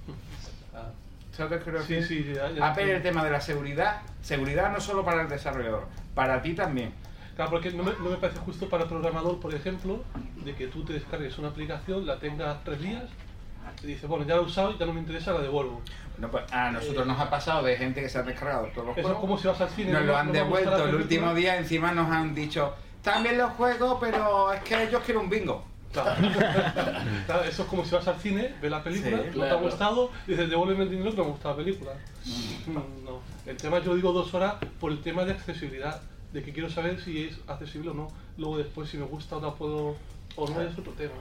[1.37, 2.97] ¿Sabes lo que quiero Sí, sí, ya- ya Apple entiendo.
[2.97, 6.93] el tema de la seguridad, seguridad no solo para el desarrollador, para ti también.
[7.37, 10.05] Claro, porque no me, no me parece justo para el programador, por ejemplo,
[10.45, 13.05] de que tú te descargues una aplicación, la tengas tres días,
[13.83, 15.81] y dices, bueno, ya la he usado y ya no me interesa, la devuelvo.
[16.19, 18.99] No, pues, a nosotros nos ha pasado de gente que se ha descargado todos los
[18.99, 19.21] Eso es juegos.
[19.21, 22.11] como si vas al cine, Nos no- lo han devuelto el último día, encima nos
[22.11, 25.65] han dicho, también los juegos, pero es que yo quiero un bingo.
[25.93, 26.11] Claro.
[27.27, 29.55] Claro, eso es como si vas al cine, ves la película, Sí, no te ha
[29.55, 31.93] gustado, y dices, devuélveme el dinero que no me gusta la película.
[32.25, 33.21] Mm, No.
[33.47, 36.01] El tema, yo digo dos horas por el tema de accesibilidad,
[36.33, 38.09] de que quiero saber si es accesible o no.
[38.37, 39.97] Luego después, si me gusta o no puedo,
[40.37, 41.13] o no, es otro tema.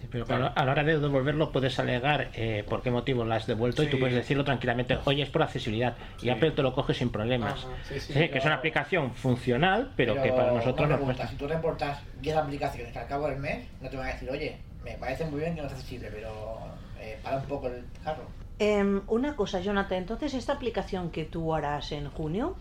[0.00, 3.32] Sí, pero claro, a la hora de devolverlo puedes alegar eh, por qué motivo lo
[3.34, 4.00] has devuelto y tú Sí.
[4.00, 5.96] puedes decirlo tranquilamente, oye, es por accesibilidad.
[6.20, 7.64] Y Apple te lo coge sin problemas.
[7.64, 11.00] Ajá, sí, sí, Sí, que pero- es una aplicación funcional, pero, que para nosotros nos
[11.00, 11.28] cuesta.
[11.28, 14.28] Si tú reportas 10 aplicaciones que al cabo del mes, no te van a decir,
[14.30, 16.58] oye, me parece muy bien que no es accesible, pero
[17.00, 18.24] eh, para un poco el carro.
[18.58, 22.56] Em, una cosa, Jonathan, entonces esta aplicación que tú harás en junio,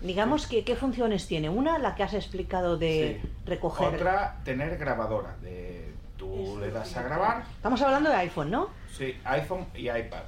[0.00, 1.48] Digamos que qué funciones tiene.
[1.50, 3.28] Una, la que has explicado de Sí.
[3.46, 3.94] recoger.
[3.94, 5.36] Otra, tener grabadora.
[5.42, 7.44] De, tú le das a grabar.
[7.56, 8.68] Estamos hablando de iPhone, ¿no?
[8.96, 10.22] Sí, iPhone y iPad.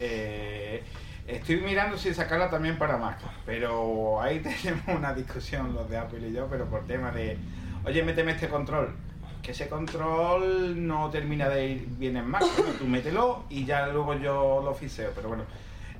[0.00, 0.82] Eh,
[1.26, 6.28] estoy mirando si sacarla también para Mac, pero ahí tenemos una discusión los de Apple
[6.28, 7.36] y yo, pero por tema de,
[7.84, 8.94] oye, méteme este control.
[9.42, 12.44] Que ese control no termina de ir bien en Mac.
[12.56, 15.44] Bueno, tú mételo y ya luego yo lo fiseo, pero bueno.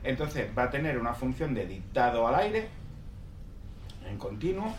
[0.04, 2.68] Entonces va a tener una función de dictado al aire,
[4.08, 4.74] en continuo.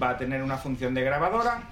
[0.00, 1.62] Va a tener una función de grabadora,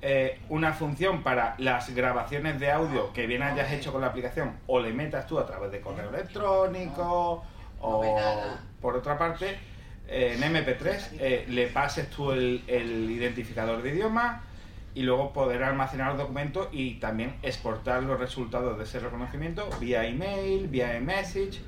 [0.00, 4.52] eh, una función para las grabaciones de audio que bien hayas hecho con la aplicación
[4.66, 7.42] o le metas tú a través de correo electrónico
[7.80, 8.16] o
[8.82, 9.56] por otra parte
[10.06, 14.42] eh, en MP3 eh, le pases tú el, el identificador de idioma
[14.94, 20.06] y luego poder almacenar los documentos y también exportar los resultados de ese reconocimiento vía
[20.06, 21.60] email, vía message,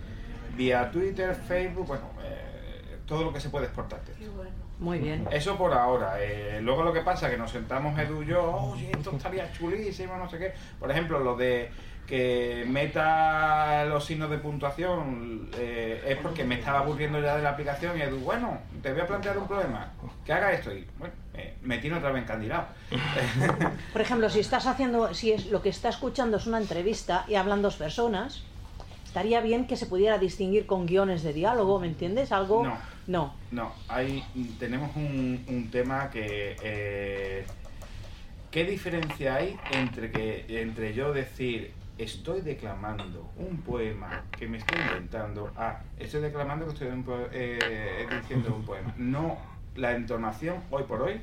[0.57, 4.01] vía Twitter, Facebook, bueno, eh, todo lo que se puede exportar.
[4.79, 5.27] Muy bien.
[5.31, 6.17] Eso por ahora.
[6.21, 9.51] Eh, luego lo que pasa es que nos sentamos Edu y yo, oye, esto estaría
[9.53, 10.53] chulísimo, no sé qué.
[10.79, 11.71] Por ejemplo, lo de
[12.07, 17.51] que meta los signos de puntuación eh, es porque me estaba aburriendo ya de la
[17.51, 19.93] aplicación y Edu, bueno, te voy a plantear un problema,
[20.25, 21.15] que haga esto y bueno,
[21.67, 22.69] me tiene otra vez encandilado.
[23.93, 27.35] Por ejemplo, si estás haciendo, si es lo que está escuchando es una entrevista y
[27.35, 28.43] hablan dos personas,
[29.05, 32.33] estaría bien que se pudiera distinguir con guiones de diálogo, ¿me entiendes?
[32.33, 32.65] Algo.
[32.65, 32.79] No.
[33.07, 33.35] No.
[33.53, 34.25] No, hay,
[34.59, 36.57] tenemos un, un tema que...
[36.63, 37.47] eh,
[38.51, 44.79] ¿Qué diferencia hay entre, que, entre yo decir estoy declamando un poema que me estoy
[44.81, 46.89] inventando a estoy declamando que estoy
[47.33, 48.95] eh, diciendo un poema?
[48.97, 49.37] No,
[49.75, 51.21] la entonación hoy por hoy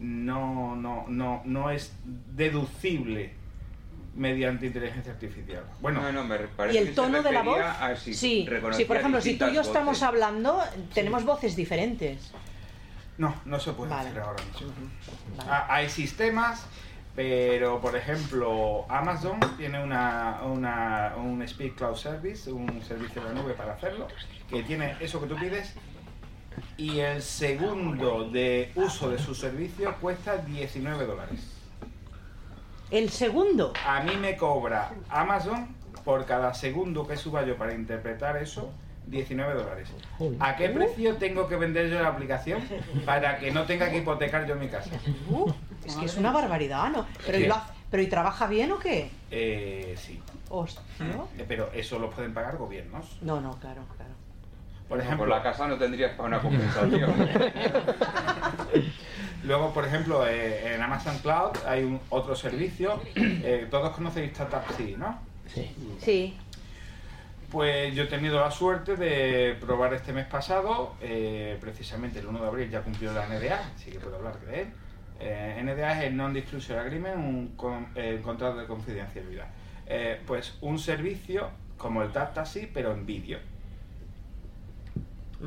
[0.00, 3.32] no, no, no, no es deducible
[4.14, 5.64] mediante inteligencia artificial.
[5.80, 6.38] Bueno, No, no, me
[6.72, 7.58] ¿Y el tono de la voz?
[7.98, 10.58] si sí, sí, por ejemplo, si tú y yo estamos hablando,
[10.94, 12.32] tenemos voces diferentes.
[13.18, 14.10] No, no se puede Vale.
[14.10, 14.72] hacer ahora mismo.
[15.68, 16.66] Hay sistemas,
[17.14, 23.40] pero por ejemplo, Amazon tiene una, una- un Speak Cloud Service, un servicio de la
[23.40, 24.06] nube para hacerlo,
[24.50, 25.74] que tiene eso que tú pides
[26.76, 31.40] y el segundo de uso de su servicio cuesta 19 dólares.
[32.90, 33.72] El segundo.
[33.84, 38.70] A mí me cobra Amazon por cada segundo que suba yo para interpretar eso
[39.06, 39.88] 19 dólares.
[40.40, 42.60] ¿A qué precio tengo que vender yo la aplicación
[43.04, 44.90] para que no tenga que hipotecar yo mi casa?
[45.28, 45.50] Uh,
[45.84, 47.06] es que es una barbaridad, ¿no?
[47.24, 47.46] Pero, ¿y, Sí.
[47.48, 49.10] lo hace- pero ¿y trabaja bien o qué?
[49.30, 50.20] Eh, sí.
[50.48, 50.82] Hostia.
[51.38, 53.18] Eh, Pero eso lo pueden pagar gobiernos.
[53.20, 54.12] No, no, claro, claro.
[54.88, 57.12] Por ejemplo, por la casa no tendrías para una compensación.
[59.44, 63.00] Luego, por ejemplo, eh, en Amazon Cloud hay un otro servicio.
[63.14, 65.20] eh, Todos conocéis TapTapSee, ¿no?
[65.52, 65.74] Sí.
[66.00, 66.36] Sí.
[67.50, 72.40] Pues yo he tenido la suerte de probar este mes pasado, eh, precisamente el 1
[72.40, 74.68] de abril ya cumplió la NDA, así que puedo hablar de él.
[75.20, 79.46] Eh, NDA es el Non-Disclosure Agreement, un con- eh, contrato de confidencialidad.
[79.86, 83.38] Eh, pues un servicio como el TapTapSee, pero en vídeo.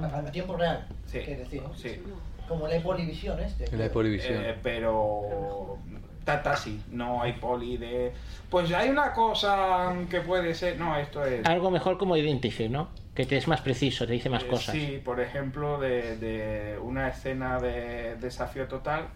[0.02, 0.88] A, a tiempo real.
[1.06, 1.62] Sí, ¿Qué decir?
[1.64, 1.74] ¿no?
[1.74, 2.02] sí.
[2.48, 3.66] Como el Polivisión este.
[3.72, 5.78] Eh, pero
[6.26, 8.12] Tata sí, no hay poli de...
[8.50, 10.80] Pues hay una cosa que puede ser...
[10.80, 11.46] No, esto es...
[11.46, 12.90] Algo mejor como Identify, ¿no?
[13.14, 14.74] Que te es más preciso, te dice más Eh, cosas.
[14.74, 19.10] Sí, por ejemplo, de, de una escena de desafío total.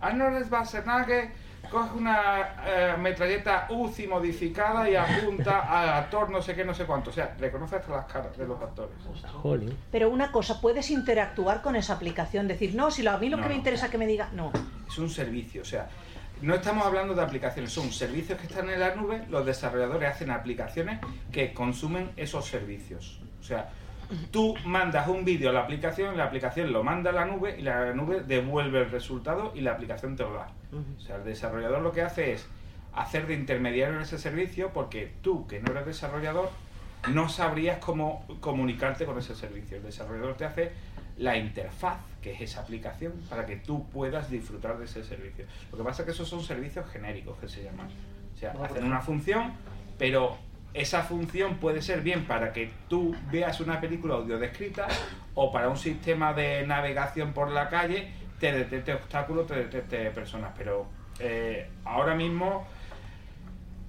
[0.00, 1.30] Arnold Schwarzenegger
[1.70, 6.84] coge una eh, metralleta UCI modificada y apunta al actor no sé qué, no sé
[6.84, 7.10] cuánto.
[7.10, 8.92] O sea, reconoce hasta las caras de los actores.
[9.42, 9.76] Jolín.
[9.92, 13.36] Pero una cosa, puedes interactuar con esa aplicación, decir, no, si lo, a mí lo
[13.36, 13.58] No, que me no.
[13.58, 14.52] interesa que me diga, no.
[14.88, 15.88] Es un servicio, o sea,
[16.42, 20.30] no estamos hablando de aplicaciones, son servicios que están en la nube, los desarrolladores hacen
[20.30, 20.98] aplicaciones
[21.30, 23.20] que consumen esos servicios.
[23.40, 23.68] O sea,
[24.30, 27.62] tú mandas un vídeo a la aplicación, la aplicación lo manda a la nube y
[27.62, 30.48] la nube devuelve el resultado y la aplicación te lo da.
[30.96, 32.46] O sea, el desarrollador lo que hace es
[32.94, 36.50] hacer de intermediario en ese servicio porque tú, que no eres desarrollador,
[37.08, 39.78] no sabrías cómo comunicarte con ese servicio.
[39.78, 40.72] El desarrollador te hace
[41.16, 45.44] la interfaz, que es esa aplicación, para que tú puedas disfrutar de ese servicio.
[45.70, 47.88] Lo que pasa es que esos son servicios genéricos que se llaman.
[48.34, 49.52] O sea, hacen una función,
[49.98, 50.38] pero
[50.74, 54.86] esa función puede ser bien para que tú veas una película audio descrita
[55.34, 60.52] o para un sistema de navegación por la calle te detecte obstáculos, te detecte personas.
[60.56, 60.86] Pero
[61.20, 62.66] eh, ahora mismo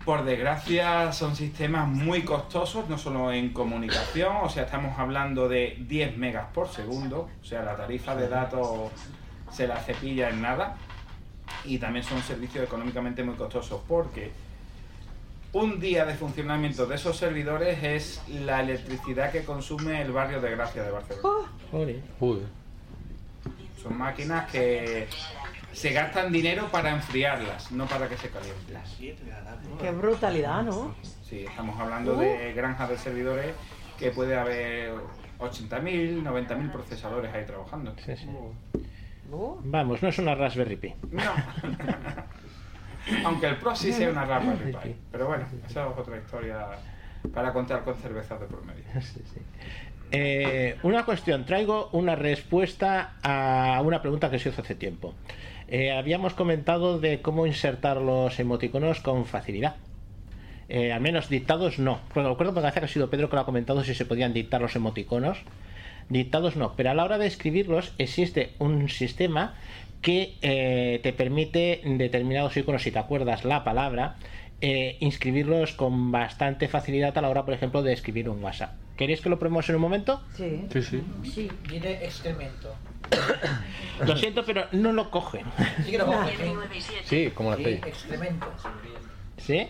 [0.06, 5.78] por desgracia son sistemas muy costosos, no solo en comunicación, o sea, estamos hablando de
[5.88, 8.92] 10 megas por segundo, o sea, la tarifa de datos
[9.52, 10.76] se la cepilla en nada,
[11.66, 14.32] y también son servicios económicamente muy costosos porque
[15.54, 20.52] un día de funcionamiento de esos servidores es la electricidad que consume el barrio de
[20.52, 21.48] Gracia de Barcelona.
[23.82, 25.08] Son máquinas que
[25.74, 28.78] se gastan dinero para enfriarlas, no para que se calienten.
[29.80, 30.96] Qué brutalidad, ¿no?
[31.24, 33.54] Sí, estamos hablando de granjas de servidores
[33.98, 34.94] que puede haber
[35.40, 37.94] 80.000, 90.000 procesadores ahí trabajando.
[39.64, 40.94] Vamos, no es una Raspberry Pi.
[41.12, 41.22] No.
[43.26, 44.96] Aunque el Pro sí sea una Raspberry Pi.
[45.12, 46.68] Pero bueno, esa es otra historia
[47.34, 48.84] para contar con cervezas de promedio.
[50.14, 55.14] Eh, una cuestión, traigo una respuesta a una pregunta que se hizo hace tiempo.
[55.70, 59.78] Eh, habíamos comentado de cómo insertar los emoticonos con facilidad.
[60.68, 62.02] Eh, al menos dictados no.
[62.14, 64.76] Bueno, recuerdo que ha sido Pedro que lo ha comentado si se podían dictar los
[64.76, 65.38] emoticonos.
[66.10, 69.56] Dictados no, pero a la hora de escribirlos existe un sistema
[70.02, 74.16] que eh, te permite determinados iconos, si te acuerdas la palabra,
[74.62, 78.74] eh, inscribirlos con bastante facilidad a la hora, por ejemplo, de escribir un WhatsApp.
[78.98, 80.22] ¿Queréis que lo probemos en un momento?
[80.36, 80.66] Sí.
[80.72, 81.04] Sí, sí.
[81.24, 82.76] Sí, viene excremento.
[84.06, 85.44] Lo siento, pero no lo coge.
[85.86, 86.54] Sí que lo coge, sí.
[87.04, 88.48] Sí, como la Sí, excremento.
[89.38, 89.68] ¿Sí?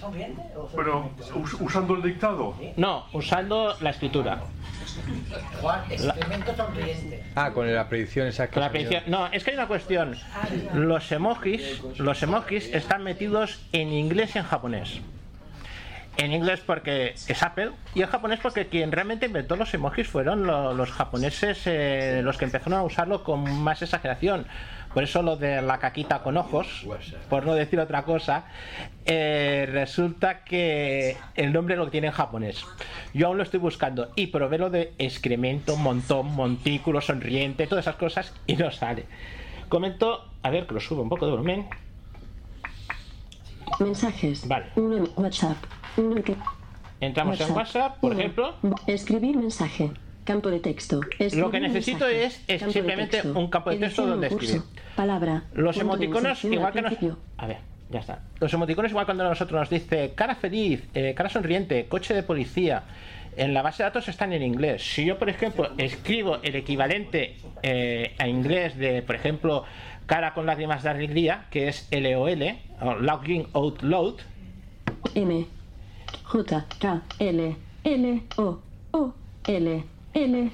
[0.00, 2.54] ¿Sonriente o Pero us- usando el dictado.
[2.76, 4.40] No, usando la escritura.
[5.60, 7.22] Juan, excremento sonriente.
[7.34, 8.90] Ah, con la predicción esa que La ha salido.
[8.90, 10.16] predicción- No, es que hay una cuestión.
[10.74, 15.00] Los emojis, los emojis están metidos en inglés y en japonés.
[16.18, 20.46] En inglés porque es Apple y en japonés porque quien realmente inventó los emojis fueron
[20.46, 24.46] lo- los japoneses eh, los que empezaron a usarlo con más exageración.
[24.96, 26.86] Por eso lo de la caquita con ojos,
[27.28, 28.44] por no decir otra cosa,
[29.04, 32.64] eh, resulta que el nombre lo tiene en japonés.
[33.12, 37.96] Yo aún lo estoy buscando y probé lo de excremento, montón, montículo, sonriente, todas esas
[37.96, 39.04] cosas y no sale.
[39.68, 41.68] Comento, a ver que lo subo un poco de volumen.
[43.78, 44.48] Mensajes.
[44.48, 44.68] Vale.
[44.76, 45.58] Uno WhatsApp.
[45.98, 46.36] Uno que...
[47.02, 48.20] Entramos en WhatsApp, por Uno.
[48.20, 48.54] ejemplo.
[48.86, 49.90] Escribir mensaje.
[50.26, 51.00] Campo de texto.
[51.34, 53.38] Lo que necesito es, simplemente texto.
[53.38, 54.62] un campo de texto donde escribir.
[54.96, 55.44] Palabra.
[55.54, 57.18] Los emoticonos, igual al que nos.
[57.38, 57.58] A ver,
[57.90, 58.22] ya está.
[58.40, 62.24] Los emoticonos, igual cuando a nosotros nos dice cara feliz, eh, cara sonriente, coche de
[62.24, 62.82] policía,
[63.36, 64.82] en la base de datos están en inglés.
[64.82, 69.62] Si yo, por ejemplo, escribo el equivalente eh, a inglés de, por ejemplo,
[70.06, 74.16] cara con lágrimas de alegría, que es LOL, o Login Out Loud,
[75.14, 75.46] M.
[76.24, 76.66] J.
[76.80, 77.02] K.
[77.20, 77.56] L.
[77.84, 78.22] L.
[78.38, 78.58] O.
[78.90, 79.14] O.
[79.46, 79.95] L.
[80.16, 80.50] L.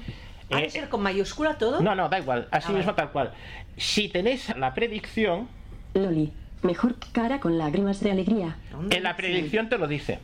[0.51, 1.81] ¿Ha de ser con mayúscula todo?
[1.81, 3.33] No, no, da igual, así Ah, mismo tal cual.
[3.77, 5.47] Si tenéis la predicción,
[5.93, 6.31] Loli.
[6.63, 8.55] Mejor cara con lágrimas de alegría.
[8.89, 10.19] en la predicción te lo dice.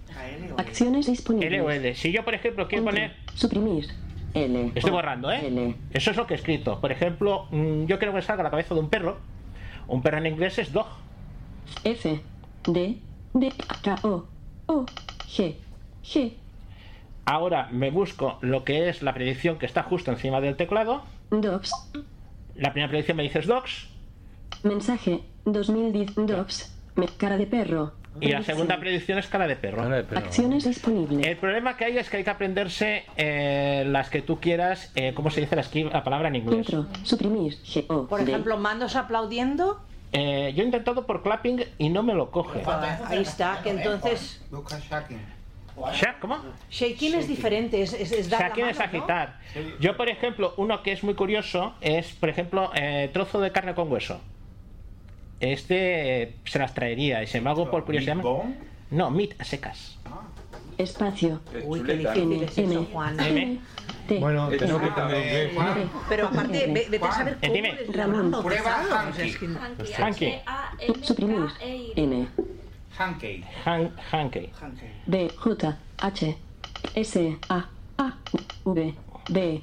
[0.57, 1.61] Acciones disponibles.
[1.61, 1.95] LOL.
[1.95, 3.13] Si yo, por ejemplo, quiero poner.
[3.35, 3.87] Suprimir.
[4.33, 4.71] L.
[4.75, 5.47] Estoy O, borrando, ¿eh?
[5.47, 5.75] L.
[5.91, 6.79] Eso es lo que he escrito.
[6.79, 9.17] Por ejemplo, mm, yo quiero que salga la cabeza de un perro.
[9.87, 10.87] Un perro en inglés es dog.
[11.83, 12.21] F.
[12.65, 12.97] D.
[13.33, 13.53] D.
[13.83, 13.95] K.
[14.03, 14.25] O.
[14.67, 14.85] O.
[15.27, 15.55] G.
[16.05, 16.33] G.
[17.29, 21.03] Ahora me busco lo que es la predicción que está justo encima del teclado.
[21.29, 21.71] Dogs.
[22.55, 23.87] La primera predicción me dices dogs.
[24.63, 25.19] Mensaje.
[25.45, 26.15] 2010.
[26.15, 26.75] Dogs.
[26.95, 27.93] Me- Cara de perro.
[28.19, 29.83] Y la segunda predicción es cara de perro.
[30.17, 31.25] Acciones disponibles.
[31.27, 35.13] El problema que hay es que hay que aprenderse eh, las que tú quieras, eh,
[35.13, 35.63] ¿cómo se dice la,
[35.93, 36.57] la palabra en inglés?
[36.67, 36.87] Intro.
[37.03, 37.57] Suprimir.
[38.09, 39.79] Por ejemplo, mandos aplaudiendo.
[40.11, 42.63] Eh, yo he intentado por clapping y no me lo coge.
[43.05, 44.41] Ahí está, que entonces.
[46.19, 46.37] ¿Cómo?
[46.69, 48.83] Shaking es diferente, es, es, es dar la Shaking mano, es ¿no?
[48.85, 49.39] agitar.
[49.79, 53.73] Yo, por ejemplo, uno que es muy curioso es, por ejemplo, eh, trozo de carne
[53.75, 54.19] con hueso.
[55.39, 58.17] Este eh, se las traería y sin embargo, por curiosidad.
[58.91, 59.97] No, meat a secas.
[60.77, 61.41] Espacio.
[61.65, 63.19] Uy, qué difícil es eso, Juan.
[63.19, 63.59] M.
[64.07, 64.17] T.
[64.19, 65.51] Bueno, tenemos que.
[66.09, 68.43] Pero aparte, ve- vete a saber cómo Ramón.
[68.43, 68.83] Prueba
[69.97, 70.39] Hanky.
[71.01, 71.47] Suprimir.
[71.95, 72.27] N.
[73.03, 73.43] Hankey.
[73.65, 74.49] Han- Hankey.
[75.07, 75.29] D.
[75.37, 75.77] J.
[76.01, 76.35] H.
[76.95, 77.37] S.
[77.49, 77.65] A.
[77.97, 78.13] A.
[78.65, 78.93] V.
[79.31, 79.61] B.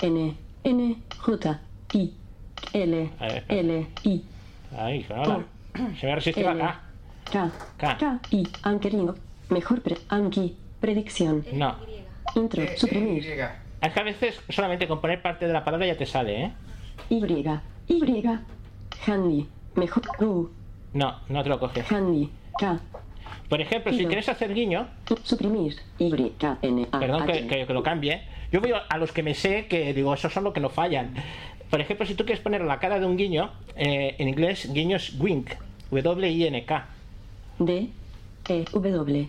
[0.00, 0.36] N.
[0.62, 0.96] N.
[1.18, 1.58] J.
[1.94, 2.12] I.
[2.72, 3.10] L.
[3.18, 3.26] A.
[3.48, 3.86] L.
[4.04, 4.22] I.
[4.78, 5.44] Ahí, hola.
[6.00, 6.62] Se me resistió L.
[6.62, 6.80] acá.
[7.30, 7.50] K.
[7.76, 7.96] K.
[7.98, 8.20] K.
[8.30, 8.44] I.
[8.62, 9.14] Anquerino.
[9.50, 9.96] Mejor pre.
[10.08, 10.56] Anki.
[10.80, 11.44] Predicción.
[11.52, 11.74] No.
[12.36, 12.62] Intro.
[12.62, 13.24] Eh, Suprimir.
[13.80, 16.52] Es que a veces solamente con poner parte de la palabra ya te sale, ¿eh?
[17.10, 17.16] Y.
[17.88, 18.24] Y.
[19.06, 19.48] Handy.
[19.74, 20.02] Mejor.
[20.20, 20.50] U.
[20.92, 21.82] No, no te lo coge.
[21.92, 22.30] Handy.
[22.58, 22.80] K.
[23.48, 24.88] Por ejemplo, si quieres hacer guiño,
[25.22, 25.76] Suprimir.
[25.98, 26.30] Y.
[26.38, 26.58] K.
[26.62, 26.86] N.
[26.90, 26.98] A.
[26.98, 30.14] perdón que, que- que lo cambie, yo voy a los que me sé que digo,
[30.14, 31.14] esos son los que no fallan.
[31.70, 34.96] Por ejemplo, si tú quieres poner la cara de un guiño, eh, en inglés guiño
[34.96, 35.50] es wink,
[35.90, 36.86] W-I-N-K.
[37.58, 37.88] D.
[38.48, 38.64] E.
[38.72, 39.28] W.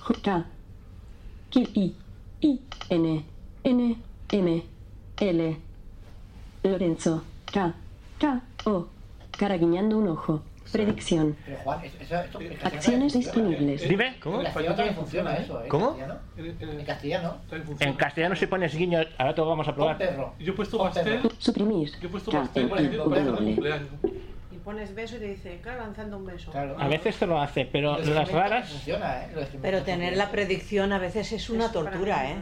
[0.00, 0.20] J.
[0.22, 0.44] K.
[1.54, 1.94] I.
[2.40, 2.60] I.
[2.90, 3.24] N.
[3.64, 3.96] N.
[4.32, 4.62] M.
[5.18, 5.56] L.
[6.62, 7.24] Lorenzo.
[7.52, 7.74] K.
[8.18, 8.40] K.
[8.64, 8.86] O.
[9.32, 10.42] Cara guiñando un ojo.
[10.72, 11.36] Predicción.
[11.44, 13.18] Pero Juan, eso, eso, esto en castellano Acciones ¿eh?
[13.18, 13.88] disponibles.
[13.88, 15.68] Dime, En castellano también funciona eso, ¿eh?
[15.68, 15.96] ¿Cómo?
[16.36, 17.36] En castellano.
[17.80, 19.98] En castellano si pones guiño, ahora te lo vamos a probar.
[19.98, 20.34] perro.
[20.38, 20.90] Yo he puesto.
[21.38, 21.90] Suprimir.
[22.00, 22.68] Yo he pastel,
[22.98, 23.40] cumpleaños.
[24.52, 26.52] Y pones beso y te dice, claro, lanzando un beso.
[26.54, 28.68] A veces te lo hace, pero las raras.
[28.68, 29.48] Funciona, ¿eh?
[29.62, 32.36] Pero tener la predicción a veces es una tortura, ¿eh?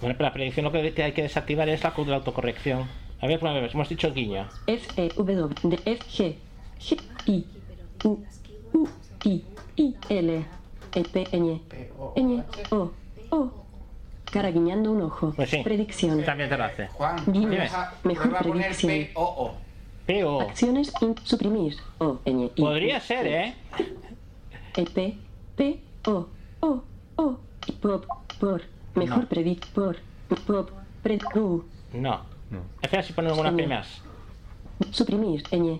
[0.00, 2.88] Bueno, pero la predicción lo que hay que desactivar es la la autocorrección.
[3.20, 4.48] A ver, una vez, hemos dicho guiño.
[4.66, 6.34] F, E, W, D, F, G,
[6.82, 7.44] G, I,
[8.04, 8.18] U,
[8.74, 8.88] U,
[9.24, 9.44] I,
[9.76, 10.44] I, L,
[10.94, 11.60] E, P, Ñ,
[12.16, 12.90] Ñ, O,
[13.30, 13.50] O.
[14.24, 15.32] Cara guiñando un ojo.
[15.36, 15.58] Pues sí.
[15.62, 16.24] Predicción.
[16.24, 16.88] También te lo hace.
[16.88, 18.90] Juan, deja- Mejor predicción.
[18.92, 19.52] P-O-O.
[20.06, 20.40] P-O.
[20.40, 21.76] Acciones in, suprimir.
[21.98, 22.60] O, Ñ, I.
[22.60, 23.54] Podría ser, ¿eh?
[24.74, 25.18] E, P,
[25.56, 26.26] P, O,
[26.60, 26.82] O,
[27.16, 27.38] O.
[27.80, 28.04] Pop,
[28.40, 28.62] por.
[28.94, 29.28] Mejor No.
[29.28, 29.96] predic, por.
[30.46, 30.70] Pop,
[31.02, 31.64] pred, U.
[31.92, 32.22] No.
[32.80, 34.00] Espera si pone alguna P más.
[34.90, 35.42] Suprimir.
[35.50, 35.78] Ñ.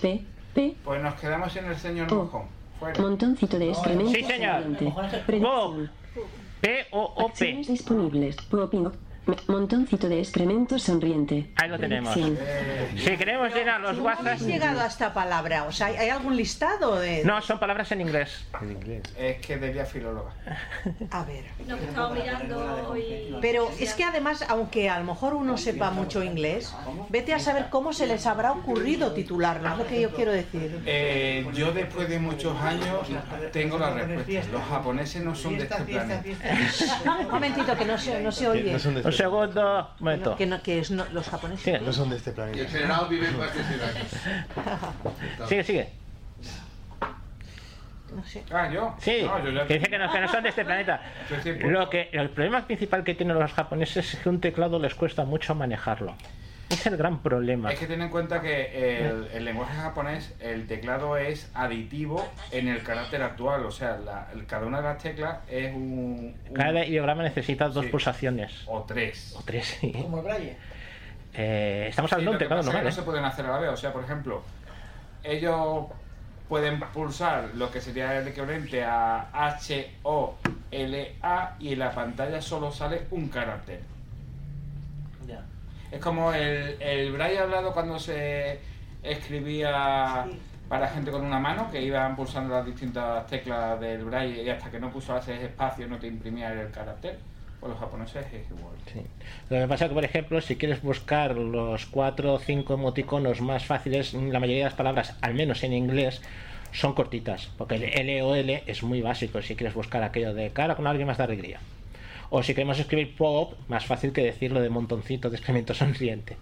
[0.00, 0.24] P,
[0.54, 2.44] P, Pues nos quedamos en el señor mojón.
[2.78, 3.00] Fuera.
[3.00, 4.12] Montoncito de excremento.
[4.12, 4.64] Sí, señor.
[6.60, 7.24] P-O-O-P.
[7.24, 8.36] Acciones disponibles.
[8.36, 8.88] Popping.
[9.46, 11.50] Montoncito de excremento sonriente.
[11.56, 12.14] Ahí lo tenemos.
[12.14, 14.48] Si queremos llenar los ¿Cómo habéis WhatsApp.
[14.48, 15.64] llegado a esta palabra?
[15.64, 17.24] O sea, ¿hay algún listado de...?
[17.24, 18.44] No, son palabras en inglés.
[18.60, 19.02] En inglés.
[19.18, 20.30] Es que Delia filóloga.
[21.10, 21.44] A ver.
[21.64, 23.34] No, que estaba mirando y...
[23.40, 26.74] Pero es que además, aunque a lo mejor uno sepa mucho inglés,
[27.08, 30.82] vete a saber cómo se les habrá ocurrido titularlo, es lo que yo quiero decir.
[30.84, 33.08] Eh, yo después de muchos años
[33.52, 34.52] tengo la respuesta.
[34.52, 36.22] Los japoneses no son de este planeta.
[37.20, 38.72] Un momentito, que no se, no se oye.
[38.72, 39.90] No son de este segundo.
[40.00, 40.36] Un momento.
[40.36, 41.80] Que, no, que es no- los japoneses.
[41.82, 42.68] No son de este Y en planeta.
[42.70, 45.48] general viven más de 100 años.
[45.48, 45.88] Sigue, sigue.
[48.14, 48.44] No sé.
[48.52, 48.94] Ah, yo.
[48.98, 51.00] Sí, No, yo ya- que dice que no, que no son de este planeta.
[51.28, 51.44] Pues.
[51.64, 55.24] Lo que, el problema principal que tienen los japoneses es que un teclado les cuesta
[55.24, 56.14] mucho manejarlo.
[56.70, 57.70] Es el gran problema.
[57.72, 62.68] Es que ten en cuenta que el, el lenguaje japonés, el teclado es aditivo en
[62.68, 63.64] el carácter actual.
[63.66, 66.34] O sea, la- el- cada una de las teclas es un.
[66.48, 67.90] un- Cada ideograma necesita dos Sí.
[67.90, 68.62] pulsaciones.
[68.66, 69.34] o tres.
[69.38, 69.92] O tres, sí.
[69.92, 70.56] Como el braille.
[71.34, 73.04] Eh, estamos Sí, hablando de un que teclado es que normal, no se ¿eh?
[73.04, 73.70] pueden hacer a la vez.
[73.70, 74.42] O sea, por ejemplo,
[75.22, 75.86] ellos
[76.48, 80.36] pueden pulsar lo que sería el equivalente a H, O,
[80.70, 83.80] L, A y en la pantalla solo sale un carácter.
[85.94, 88.58] Es como el, el braille hablado cuando se
[89.00, 90.26] escribía
[90.68, 94.70] para gente con una mano, que iban pulsando las distintas teclas del braille y hasta
[94.72, 97.16] que no puso ese espacio no te imprimía el carácter.
[97.60, 98.74] Pues los japoneses es igual.
[98.92, 99.02] Sí.
[99.50, 103.40] Lo que pasa es que, por ejemplo, si quieres buscar los cuatro o cinco emoticonos
[103.40, 106.20] más fáciles, la mayoría de las palabras, al menos en inglés,
[106.72, 107.50] son cortitas.
[107.56, 110.88] Porque el L o L es muy básico si quieres buscar aquello de cara con
[110.88, 111.60] alguien más de alegría.
[112.36, 116.36] O si queremos escribir pop, más fácil que decirlo de montoncito de excremento sonriente.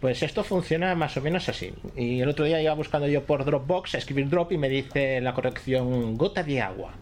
[0.00, 1.74] Pues esto funciona más o menos así.
[1.96, 5.34] Y el otro día iba buscando yo por Dropbox, escribir drop y me dice la
[5.34, 6.92] corrección gota de agua.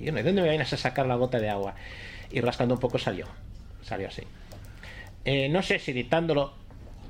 [0.00, 1.74] Y yo, ¿de dónde me vienes a sacar la gota de agua?
[2.30, 3.26] Y rascando un poco salió.
[3.82, 4.22] Salió así.
[5.26, 6.54] Eh, no sé si editándolo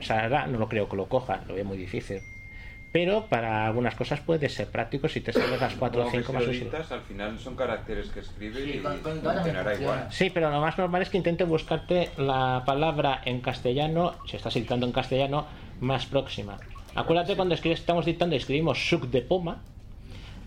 [0.01, 2.21] saldrá, no lo creo que lo coja, lo veo muy difícil.
[2.91, 6.23] Pero para algunas cosas puede ser práctico si te sabes las 4 o Como que
[6.25, 10.07] 5 si más editas, al final son caracteres que escribe Sí, y funcionará igual.
[10.11, 14.57] Sí, pero lo más normal es que intente buscarte la palabra en castellano, si estás
[14.57, 15.47] editando en castellano,
[15.81, 16.59] más próxima.
[16.95, 19.59] Acuérdate cuando escribes, estamos dictando y escribimos suc de poma,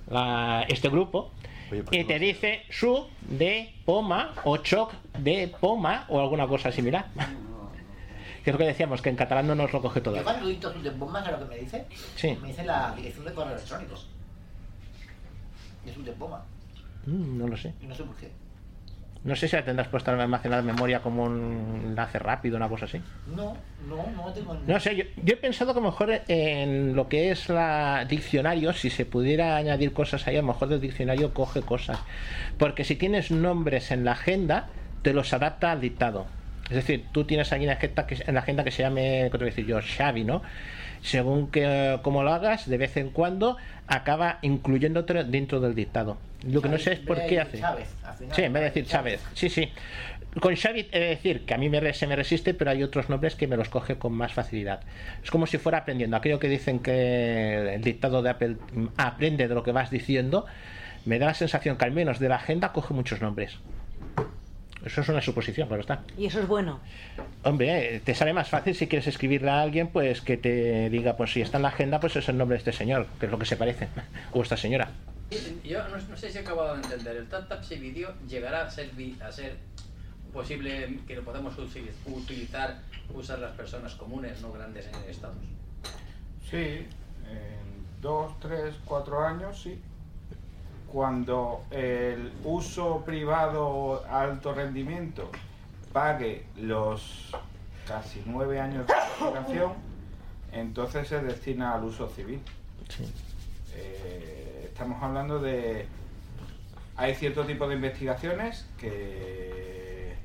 [0.09, 1.29] la- este grupo,
[1.71, 6.71] Oye, pues y te dice su de poma o choc de poma o alguna cosa
[6.71, 7.05] similar.
[8.43, 10.23] Que es lo que decíamos, que en catalán no nos lo coge Yo todavía.
[10.23, 11.85] cuando sus de bombas, ¿sabes lo que me dice?
[12.15, 12.37] Sí.
[12.41, 13.95] Me dice la dirección de correo electrónico.
[15.85, 16.43] De sus de bomba.
[17.05, 17.73] Mm, no lo sé.
[17.81, 18.31] Y no sé por qué.
[19.23, 22.85] No sé si la tendrás puesta almacenada en memoria como un enlace rápido, una cosa
[22.85, 22.99] así.
[23.27, 23.55] No,
[23.87, 27.07] no, no tengo No sé, yo, yo he pensado que a lo mejor en lo
[27.07, 31.35] que es la diccionario, si se pudiera añadir cosas ahí, a lo mejor del diccionario
[31.35, 31.99] coge cosas.
[32.57, 34.69] Porque si tienes nombres en la agenda,
[35.03, 36.25] te los adapta al dictado.
[36.71, 37.73] Es decir, tú tienes aquí en la
[38.39, 39.79] agenda que, se llame, ¿qué te voy a decir yo?
[39.81, 40.41] Xavi, ¿no?
[41.01, 43.57] Según que como lo hagas, de vez en cuando
[43.87, 46.17] acaba incluyéndote dentro del dictado.
[46.47, 47.59] Lo que no sé es por qué hace.
[47.59, 48.35] Chávez, al final.
[48.35, 49.21] Sí, en vez de decir Chávez.
[49.33, 49.69] Sí, sí.
[50.39, 53.09] Con Xavi he de decir que a mí me, se me resiste, pero hay otros
[53.09, 54.79] nombres que me los coge con más facilidad.
[55.21, 56.15] Es como si fuera aprendiendo.
[56.15, 58.55] Aquello que dicen que el dictado de Apple
[58.95, 60.45] aprende de lo que vas diciendo,
[61.03, 63.59] me da la sensación que al menos de la agenda coge muchos nombres.
[64.85, 66.03] Eso es una suposición, claro está.
[66.17, 66.79] Y eso es bueno.
[67.43, 71.15] Hombre, eh, te sale más fácil si quieres escribirle a alguien, pues que te diga,
[71.17, 73.31] pues si está en la agenda, pues es el nombre de este señor, que es
[73.31, 73.87] lo que se parece,
[74.33, 74.89] o esta señora.
[75.63, 77.15] Yo no, no sé si he acabado de entender.
[77.15, 79.55] ¿El TapTapse vídeo llegará a ser, vi- a ser
[80.33, 81.53] posible que lo podamos
[82.05, 82.79] utilizar,
[83.13, 85.37] usar las personas comunes, no grandes en estados?
[86.49, 86.57] Sí,
[87.29, 89.79] en dos, tres, cuatro años, sí.
[90.91, 95.31] Cuando el uso privado alto rendimiento
[95.93, 97.31] pague los
[97.87, 99.73] casi nueve años de fabricación,
[100.51, 102.41] entonces se destina al uso civil.
[103.73, 105.87] Eh, estamos hablando de...
[106.97, 110.15] Hay cierto tipo de investigaciones que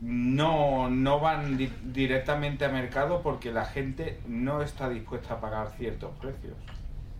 [0.00, 5.72] no, no van di- directamente a mercado porque la gente no está dispuesta a pagar
[5.76, 6.54] ciertos precios.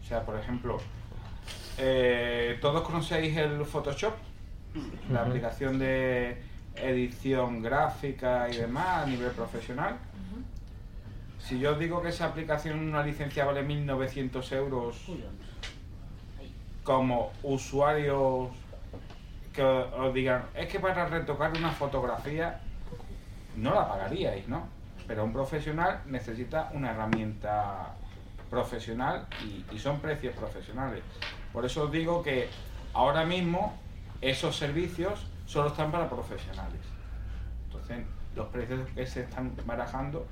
[0.03, 0.79] O sea, por ejemplo,
[1.79, 4.15] eh, ¿todos conocéis el Photoshop?
[5.11, 6.43] La aplicación de
[6.77, 9.97] edición gráfica y demás a nivel profesional.
[11.39, 14.97] Si yo os digo que esa aplicación, una licencia vale 1.900 euros,
[16.83, 18.51] como usuarios
[19.53, 22.61] que os os digan, es que para retocar una fotografía
[23.57, 24.67] no la pagaríais, ¿no?
[25.07, 27.95] Pero un profesional necesita una herramienta
[28.51, 31.03] profesional y, y son precios profesionales.
[31.57, 32.49] Por eso os digo que
[32.93, 33.73] ahora mismo
[34.21, 36.83] esos servicios solo están para profesionales.
[37.65, 38.05] Entonces,
[38.37, 40.27] los precios que se están barajando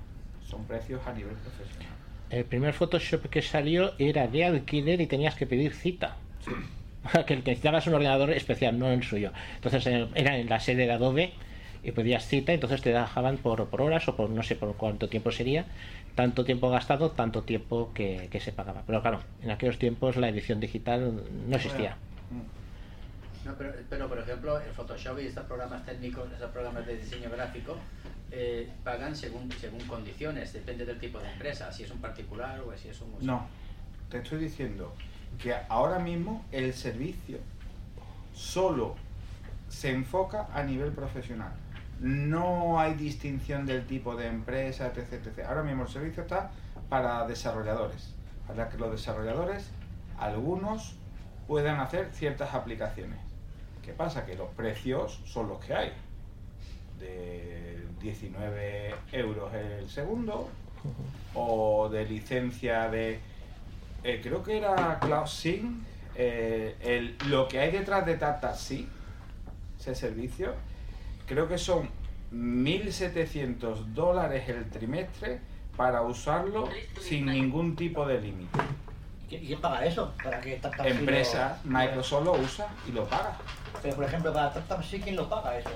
[0.46, 1.88] son precios a nivel profesional.
[2.28, 6.18] El primer Photoshop que salió era de alquiler y tenías que pedir cita.
[7.26, 9.32] que necesitabas un ordenador especial, no el suyo.
[9.54, 11.32] Entonces era en la sede de Adobe
[11.82, 15.08] y pedías cita, entonces te dejaban por, por horas o por no sé por cuánto
[15.08, 15.64] tiempo sería,
[16.14, 18.82] tanto tiempo gastado, tanto tiempo que, que se pagaba.
[18.86, 21.96] Pero claro, en aquellos tiempos la edición digital no existía.
[23.44, 27.28] No, pero, pero, por ejemplo, el Photoshop y estos programas técnicos, estos programas de diseño
[27.30, 27.76] gráfico,
[28.30, 32.76] eh, pagan según, según condiciones, depende del tipo de empresa, si es un particular o
[32.76, 33.26] si es un museo.
[33.26, 33.46] No,
[34.10, 34.94] te estoy diciendo
[35.38, 37.38] que ahora mismo el servicio
[38.32, 38.96] solo
[39.68, 41.52] se enfoca a nivel profesional.
[42.04, 45.46] No hay distinción del tipo de empresa, etc, etc.
[45.48, 46.50] Ahora mismo el servicio está
[46.90, 48.12] para desarrolladores,
[48.46, 49.70] para que los desarrolladores,
[50.18, 50.96] algunos,
[51.46, 53.18] puedan hacer ciertas aplicaciones.
[53.82, 54.26] ¿Qué pasa?
[54.26, 55.92] Que los precios son los que hay.
[57.00, 60.50] De 19 euros el segundo,
[61.32, 63.18] o de licencia de
[64.02, 65.82] eh, creo que era CloudSync
[66.16, 68.88] eh, el, lo que hay detrás de TataSync
[69.80, 70.52] ese servicio
[71.26, 71.88] creo que son
[72.32, 75.40] 1.700 dólares el trimestre
[75.76, 76.68] para usarlo
[77.00, 78.58] sin ningún tipo de límite
[79.30, 80.12] ¿Y quién paga eso?
[80.22, 83.36] ¿Para que Taptap empresa lo- Microsoft lo usa y lo paga
[83.82, 85.70] Pero por ejemplo, para Taptap sí, ¿quién lo paga eso?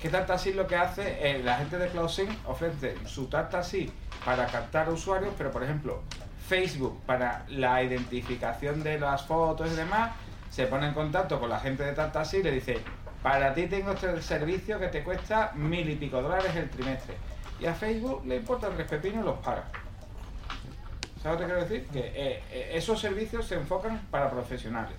[0.00, 3.90] que TartaSync lo que hace, eh, la gente de CloudSync ofrece su TartaSync
[4.24, 6.02] para captar usuarios, pero por ejemplo,
[6.46, 10.12] Facebook para la identificación de las fotos y demás,
[10.50, 12.78] se pone en contacto con la gente de TartaSync y le dice,
[13.24, 17.14] para ti tengo este servicio que te cuesta mil y pico dólares el trimestre.
[17.58, 19.64] Y a Facebook le importa el respetino y los paga.
[21.22, 21.86] ¿Sabes lo que quiero decir?
[21.90, 24.98] Que eh, eh, esos servicios se enfocan para profesionales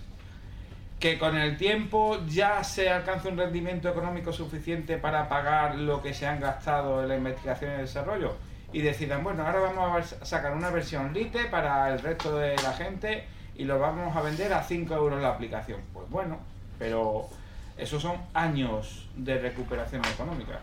[0.99, 6.15] que con el tiempo ya se alcance un rendimiento económico suficiente para pagar lo que
[6.15, 8.37] se han gastado en la investigación y el desarrollo
[8.73, 12.73] y decidan, bueno, ahora vamos a sacar una versión Lite para el resto de la
[12.73, 15.81] gente y lo vamos a vender a 5 euros la aplicación.
[15.93, 16.39] Pues bueno,
[16.79, 17.29] pero
[17.77, 20.59] esos son años de recuperación económica.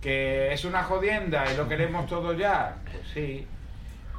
[0.00, 3.46] Que es una jodienda y lo queremos todo ya, pues sí.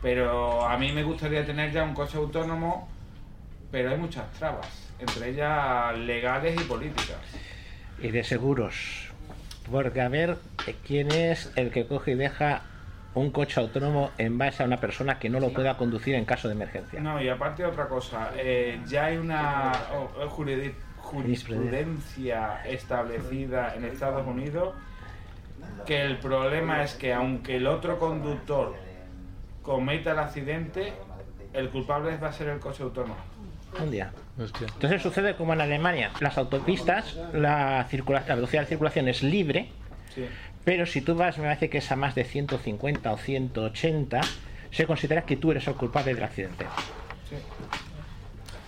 [0.01, 2.87] Pero a mí me gustaría tener ya un coche autónomo,
[3.71, 4.67] pero hay muchas trabas,
[4.99, 7.17] entre ellas legales y políticas.
[8.01, 9.09] Y de seguros.
[9.71, 10.37] Porque a ver
[10.85, 12.61] quién es el que coge y deja
[13.13, 16.47] un coche autónomo en base a una persona que no lo pueda conducir en caso
[16.47, 16.99] de emergencia.
[16.99, 24.25] No, y aparte otra cosa, eh, ya hay una oh, eh, jurisprudencia establecida en Estados
[24.27, 24.73] Unidos
[25.85, 28.75] que el problema es que aunque el otro conductor
[29.63, 30.93] cometa el accidente,
[31.53, 33.15] el culpable va a ser el coche autónomo.
[33.81, 34.11] Un día.
[34.37, 36.11] Entonces sucede como en Alemania.
[36.19, 39.69] Las autopistas, la, circula- la velocidad de circulación es libre,
[40.15, 40.25] Sí.
[40.67, 44.19] Pero si tú vas, me parece que es a más de 150 o 180,
[44.69, 46.65] se considera que tú eres el culpable del accidente.
[47.29, 47.37] Sí.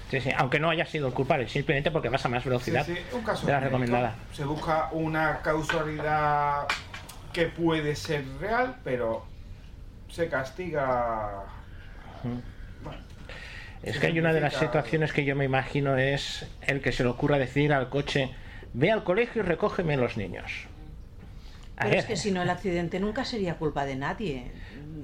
[0.09, 2.95] Sí, sí, aunque no hayas sido el culpable, simplemente porque vas a más velocidad Sí,
[3.11, 4.15] un caso de la recomendada.
[4.31, 6.67] Se busca una causalidad
[7.33, 9.25] que puede ser real, pero
[10.09, 11.43] se castiga.
[13.83, 17.03] Es que hay una de las situaciones que yo me imagino es el que se
[17.03, 18.33] le ocurra decir al coche,
[18.71, 20.68] ve al colegio y recógeme los niños.
[21.79, 24.51] Pero es que si no, el accidente nunca sería culpa de nadie.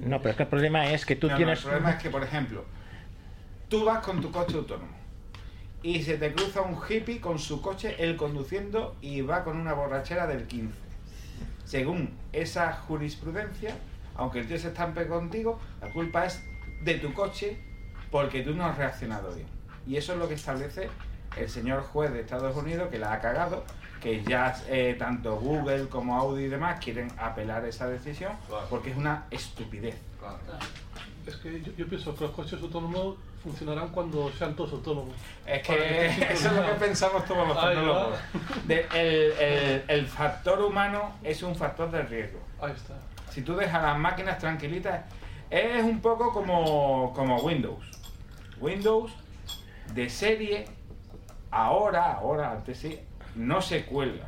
[0.00, 1.58] no, pero es que el problema es que tú No, no, tienes...
[1.60, 2.64] el problema es que, por ejemplo,
[3.68, 4.94] tú vas con tu coche autónomo
[5.82, 9.72] y se te cruza un hippie con su coche, él conduciendo y va con una
[9.72, 10.74] borrachera del 15.
[11.64, 13.74] Según esa jurisprudencia,
[14.14, 16.42] aunque el tío se estampe contigo, la culpa es
[16.82, 17.58] de tu coche
[18.10, 19.46] porque tú no has reaccionado bien.
[19.86, 20.88] Y eso es lo que establece
[21.36, 23.64] el señor juez de Estados Unidos que la ha cagado,
[24.06, 28.30] que ya eh, tanto Google como Audi y demás quieren apelar esa decisión
[28.70, 29.96] porque es una estupidez.
[31.26, 35.12] Es que yo, yo pienso que los coches autónomos funcionarán cuando sean todos autónomos.
[35.44, 38.18] Es que eso es lo que pensamos todos los tecnólogos.
[38.68, 42.38] De- el, el- el factor humano es un factor de riesgo.
[42.62, 42.94] Ahí está.
[43.32, 45.04] Si tú dejas las máquinas tranquilitas,
[45.50, 47.84] es un poco como, como Windows.
[48.60, 49.10] Windows
[49.94, 50.66] de serie,
[51.50, 53.00] ahora, ahora, antes sí,
[53.36, 54.26] no se cuelga.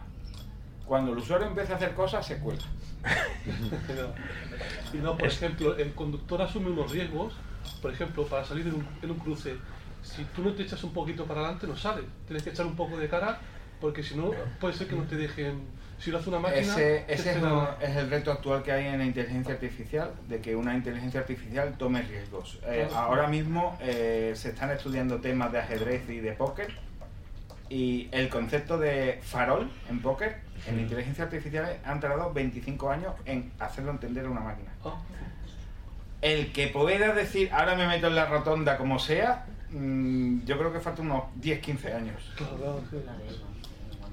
[0.86, 2.64] Cuando el usuario empieza a hacer cosas, se cuelga.
[4.92, 7.34] Y no, por ejemplo, el conductor asume unos riesgos,
[7.82, 9.54] por ejemplo, para salir en un, en un cruce.
[10.02, 12.02] Si tú no te echas un poquito para adelante, no sale.
[12.26, 13.38] Tienes que echar un poco de cara,
[13.80, 14.30] porque si no,
[14.60, 15.60] puede ser que no te dejen.
[15.98, 16.60] Si lo hace una máquina.
[16.60, 20.40] Ese, ese es, uno- es el reto actual que hay en la inteligencia artificial, de
[20.40, 22.58] que una inteligencia artificial tome riesgos.
[22.66, 22.96] Eh, Claro.
[23.06, 26.72] ahora mismo eh, se están estudiando temas de ajedrez y de póker,
[27.70, 33.14] y el concepto de farol en póker, en la inteligencia artificial, han tardado 25 años
[33.24, 34.70] en hacerlo entender a una máquina.
[36.20, 40.72] El que pueda decir, ahora me meto en la rotonda como sea, mm, yo creo
[40.72, 42.32] que falta unos 10-15 años.
[42.36, 42.80] Claro,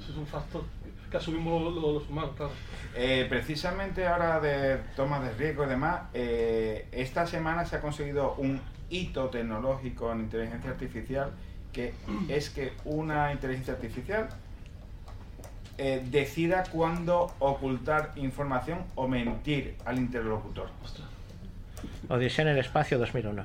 [0.08, 0.64] es un factor
[1.10, 2.52] que asumimos los, los- los humanos, claro.
[2.96, 8.36] Eh, precisamente ahora de tomas de riesgo y demás, eh, esta semana se ha conseguido
[8.36, 11.32] un hito tecnológico en inteligencia artificial
[11.76, 11.94] que
[12.30, 14.30] es que una inteligencia artificial
[15.78, 20.70] eh, decida cuándo ocultar información o mentir al interlocutor.
[22.08, 23.44] Odisea en el espacio 2001.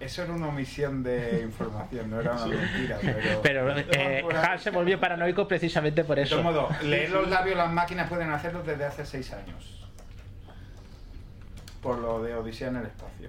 [0.00, 2.98] Eso era una omisión de información, no era una mentira.
[3.02, 4.24] Pero, Pero eh.
[4.34, 6.40] Hal se volvió paranoico precisamente por De eso.
[6.40, 9.86] todos modos, leer los labios las máquinas pueden hacerlo desde hace seis años.
[11.82, 13.28] Por lo de Odisea en el espacio.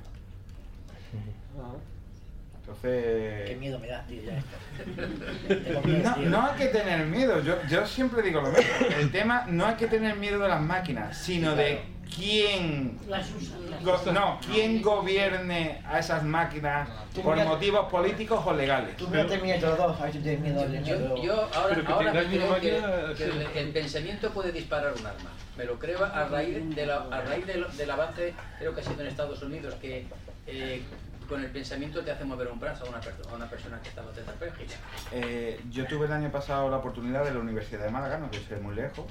[2.67, 3.47] Entonces.
[3.49, 5.83] Qué miedo me da, tío, ya esto.
[5.87, 6.29] Miedo, No, tío.
[6.29, 8.63] no hay que tener miedo, yo, yo siempre digo lo mismo.
[8.99, 11.81] El tema no hay que tener miedo de las máquinas, sino de
[12.15, 12.97] quién.
[13.07, 13.59] Las usan.
[13.83, 14.13] las usan.
[14.15, 16.89] no, quién gobierne a esas máquinas
[17.23, 18.97] por mira- motivos políticos o legales.
[18.97, 22.27] Tú mírate miedo los dos, a ver si tienes miedo Yo, yo ahora, ahora te
[22.27, 23.47] creo que, que el, sí.
[23.55, 25.29] el pensamiento puede disparar un arma.
[25.55, 28.83] Me lo creo a raíz, de la- a raíz del, del avance, creo que ha
[28.83, 30.05] sido en Estados Unidos, que
[30.47, 30.81] eh,
[31.27, 34.11] con el pensamiento te hace mover un brazo a una, a una persona que estaba
[34.11, 34.75] tetrapléjica.
[35.11, 38.39] Eh, yo tuve el año pasado la oportunidad de la Universidad de Málaga, no que
[38.39, 39.05] ser muy lejos,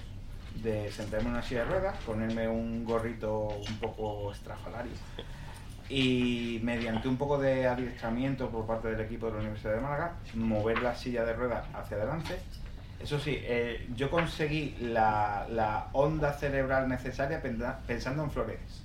[0.63, 4.93] de sentarme en una silla de ruedas, ponerme un gorrito un poco estrafalario
[5.89, 10.15] y mediante un poco de adiestramiento por parte del equipo de la Universidad de Málaga,
[10.35, 12.39] mover la silla de ruedas hacia adelante.
[13.01, 18.84] Eso sí, eh, yo conseguí la, la onda cerebral necesaria pensa- pensando en flores.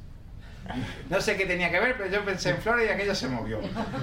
[1.09, 3.59] No sé qué tenía que ver, pero yo pensé en flores y aquello se movió.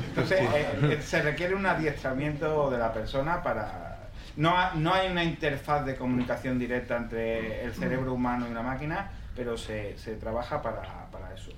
[0.08, 4.08] Entonces, eh, eh, se requiere un adiestramiento de la persona para...
[4.36, 8.62] No, ha- no hay una interfaz de comunicación directa entre el cerebro humano y una
[8.62, 11.50] máquina, pero se, se trabaja para, para eso.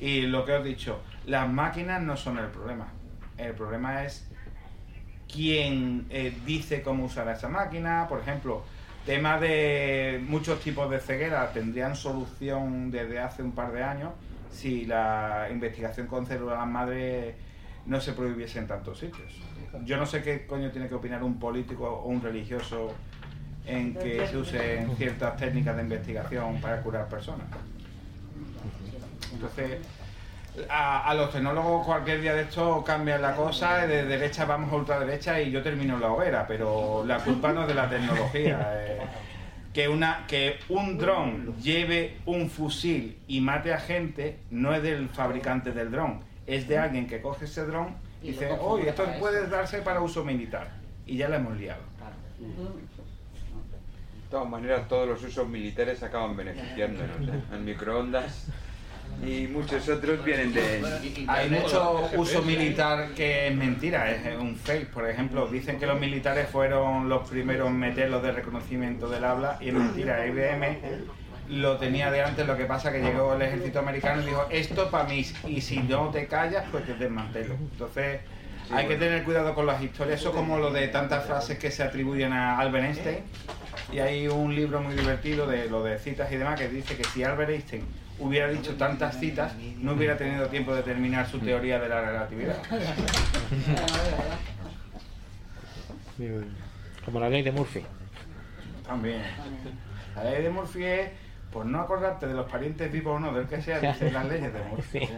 [0.00, 2.86] Y lo que os he dicho, las máquinas no son el problema.
[3.36, 4.26] El problema es
[5.30, 8.06] quién eh, dice cómo usar esa máquina.
[8.08, 8.64] Por ejemplo,
[9.04, 14.12] tema de muchos tipos de ceguera tendrían solución desde hace un par de años
[14.52, 17.36] si la investigación con células madre
[17.86, 19.32] no se prohibiese en tantos sitios.
[19.84, 22.92] Yo no sé qué coño tiene que opinar un político o un religioso
[23.66, 27.46] en que se usen ciertas técnicas de investigación para curar personas.
[29.32, 29.78] Entonces,
[30.68, 34.76] a, a los tecnólogos cualquier día de esto cambia la cosa, de derecha vamos a
[34.76, 38.72] ultraderecha y yo termino en la hoguera, pero la culpa no es de la tecnología.
[38.74, 38.98] eh.
[39.72, 45.08] que, una, que un dron lleve un fusil y mate a gente no es del
[45.08, 49.16] fabricante del dron, es de alguien que coge ese dron y dice, oye, esto para
[49.16, 49.20] eso".
[49.20, 50.68] puede darse para uso militar.
[51.06, 51.82] Y ya la hemos liado.
[52.38, 57.28] De todas maneras, todos los usos militares acaban beneficiándonos.
[57.28, 57.40] ¿eh?
[57.52, 58.46] El microondas
[59.24, 60.82] y muchos otros vienen de...
[61.28, 64.88] Hay mucho uso militar que es mentira, es un fake.
[64.88, 69.24] Por ejemplo, dicen que los militares fueron los primeros en meter los de reconocimiento del
[69.24, 70.26] habla y es mentira.
[70.26, 70.78] IBM
[71.48, 74.88] lo tenía de antes, lo que pasa que llegó el ejército americano y dijo, esto
[74.90, 77.54] para mí, y si no te callas, pues te desmantelo.
[77.54, 78.20] Entonces,
[78.72, 80.20] hay que tener cuidado con las historias.
[80.20, 83.18] Eso es como lo de tantas frases que se atribuyen a Albert Einstein.
[83.92, 87.02] Y hay un libro muy divertido de lo de citas y demás que dice que
[87.04, 87.82] si Albert Einstein
[88.20, 92.56] hubiera dicho tantas citas, no hubiera tenido tiempo de terminar su teoría de la relatividad.
[97.04, 97.82] Como la ley de Murphy.
[98.86, 99.22] También.
[100.14, 101.10] La ley de Murphy es
[101.50, 104.52] por no acordarte de los parientes vivos o no, del que sea, dicen las leyes
[104.52, 105.08] de Murphy.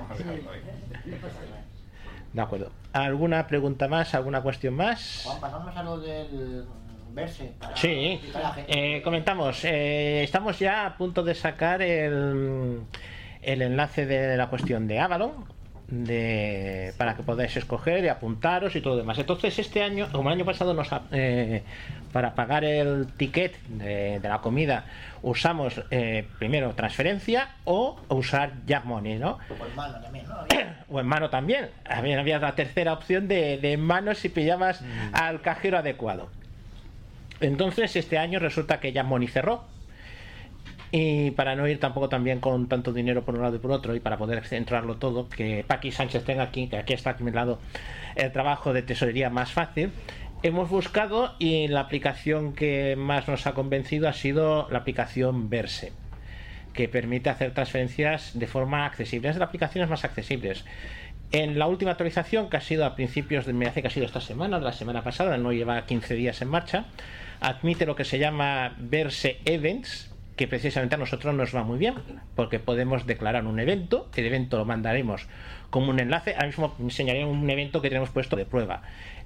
[2.32, 2.70] De acuerdo.
[2.92, 4.14] ¿Alguna pregunta más?
[4.14, 5.22] ¿Alguna cuestión más?
[5.24, 6.66] Juan, pasamos a lo del
[7.14, 7.52] verse.
[7.58, 8.96] Para Sí, la gente.
[8.96, 12.80] eh, comentamos, eh, estamos ya a punto de sacar el,
[13.42, 15.44] el enlace de la cuestión de Avalon
[15.88, 19.18] de, para que podáis escoger y apuntaros y todo demás.
[19.18, 21.62] Entonces este año, como el año pasado, nos, eh,
[22.12, 24.86] para pagar el ticket de, de la comida
[25.20, 29.38] usamos eh, primero transferencia o usar Jack Money, ¿no?
[29.60, 30.34] O en mano también, ¿no?
[30.88, 31.68] o en mano también.
[31.84, 35.14] Había, había la tercera opción de, de en mano si pillabas Mm.
[35.14, 36.30] al cajero adecuado.
[37.42, 39.64] Entonces este año resulta que ya Moni cerró.
[40.94, 43.94] Y para no ir tampoco también con tanto dinero por un lado y por otro,
[43.94, 47.30] y para poder centrarlo todo, que Paqui Sánchez tenga aquí, que aquí está a mi
[47.30, 47.58] lado,
[48.14, 49.90] el trabajo de tesorería más fácil,
[50.42, 55.92] hemos buscado y la aplicación que más nos ha convencido ha sido la aplicación Verse
[56.74, 59.28] que permite hacer transferencias de forma accesible.
[59.28, 60.64] Es de las aplicaciones más accesibles.
[61.30, 64.06] En la última actualización, que ha sido a principios de, me hace que ha sido
[64.06, 66.84] esta semana, la semana pasada, no lleva 15 días en marcha,
[67.42, 71.94] admite lo que se llama Verse Events, que precisamente a nosotros nos va muy bien,
[72.34, 75.26] porque podemos declarar un evento, el evento lo mandaremos
[75.68, 78.82] como un enlace, ahora mismo enseñaré un evento que tenemos puesto de prueba.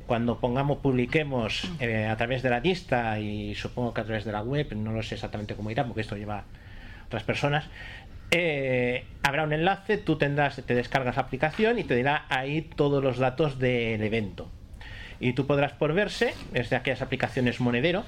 [0.06, 4.32] Cuando pongamos, publiquemos eh, a través de la lista y supongo que a través de
[4.32, 6.44] la web, no lo sé exactamente cómo irá, porque esto lleva
[7.06, 7.68] otras personas,
[8.30, 13.02] eh, habrá un enlace, tú tendrás, te descargas la aplicación y te dirá ahí todos
[13.02, 14.48] los datos del evento.
[15.20, 18.04] Y tú podrás por verse, es de aquellas aplicaciones monedero,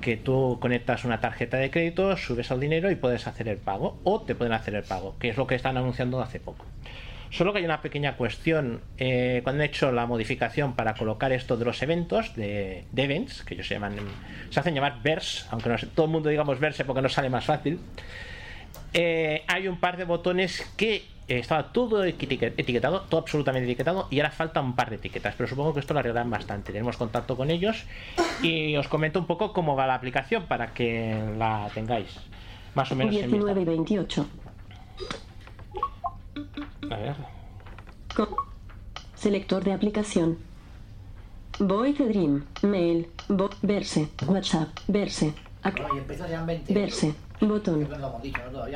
[0.00, 3.98] que tú conectas una tarjeta de crédito, subes el dinero y puedes hacer el pago,
[4.04, 6.64] o te pueden hacer el pago, que es lo que están anunciando hace poco.
[7.32, 8.82] Solo que hay una pequeña cuestión.
[8.98, 13.54] eh, cuando han hecho la modificación para colocar esto de los eventos, de, events, que
[13.54, 13.96] ellos se llaman,
[14.50, 17.46] se hacen llamar VERS, aunque no todo el mundo digamos verse porque nos sale más
[17.46, 17.80] fácil,
[18.92, 24.06] eh, hay un par de botones que eh, estaba todo etiquet- etiquetado, todo absolutamente etiquetado,
[24.10, 26.72] y ahora falta un par de etiquetas, pero supongo que esto lo arreglan bastante.
[26.72, 27.84] Tenemos contacto con ellos
[28.42, 32.16] y os comento un poco cómo va la aplicación para que la tengáis
[32.74, 33.36] más o menos en vista.
[33.36, 34.26] 19 y 28.
[36.90, 37.16] A ver.
[39.14, 40.38] Selector de aplicación.
[41.58, 42.44] Voice Dream.
[42.62, 43.08] Mail.
[43.28, 44.08] Vo- verse.
[44.26, 44.68] WhatsApp.
[44.88, 45.32] Verse.
[45.62, 46.74] Ac- Bueno, y empezó ya en 20.
[46.74, 47.14] verse.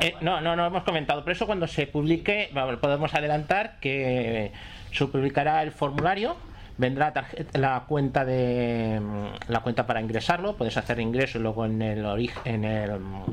[0.01, 1.23] Eh, no, no, no hemos comentado.
[1.23, 4.51] Por eso cuando se publique, bueno, podemos adelantar que
[4.91, 6.35] se publicará el formulario,
[6.77, 11.65] vendrá tarje- la cuenta de mm, la cuenta para ingresarlo, puedes hacer ingreso y luego
[11.65, 13.23] en el origen, en el mm,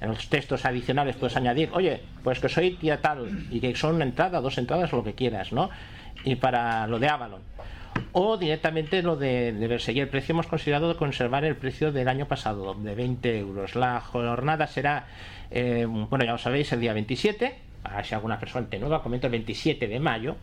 [0.00, 3.96] en los textos adicionales puedes añadir, oye, pues que soy tía tal y que son
[3.96, 5.70] una entrada, dos entradas, lo que quieras, ¿no?
[6.24, 7.42] Y para lo de Avalon.
[8.12, 12.74] O directamente lo de, de el precio hemos considerado conservar el precio del año pasado,
[12.74, 13.74] de 20 euros.
[13.76, 15.06] La jornada será,
[15.50, 17.54] eh, bueno, ya lo sabéis, el día 27.
[17.84, 20.36] A ver si alguna persona te nueva, comento el 27 de mayo.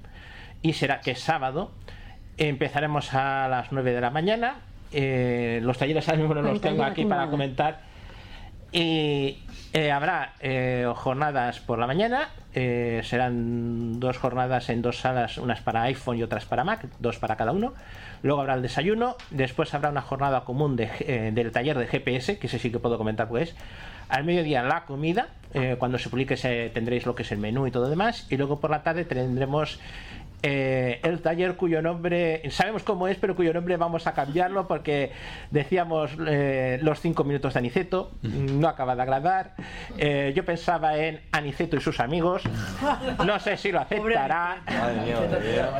[0.62, 1.72] Y será que es sábado.
[2.38, 4.56] Empezaremos a las 9 de la mañana.
[4.92, 7.82] Eh, los talleres ahora mismo no los tengo aquí para comentar.
[8.72, 9.38] Y
[9.74, 15.62] eh, habrá eh, jornadas por la mañana, eh, serán dos jornadas en dos salas, unas
[15.62, 17.74] para iPhone y otras para Mac, dos para cada uno.
[18.24, 22.48] Luego habrá el desayuno, después habrá una jornada común eh, del taller de GPS, que
[22.48, 23.56] ese sí que puedo comentar pues.
[24.10, 27.68] Al mediodía la comida, eh, cuando se publique se- tendréis lo que es el menú
[27.68, 28.26] y todo demás.
[28.32, 29.80] Y luego por la tarde tendremos
[30.44, 35.12] eh, el taller cuyo nombre, sabemos cómo es, pero cuyo nombre vamos a cambiarlo porque
[35.52, 39.56] decíamos eh, los cinco minutos de Aniceto, no acaba de agradar.
[39.98, 42.44] Eh, yo pensaba en Aniceto y sus amigos,
[43.26, 44.62] no sé si lo aceptará.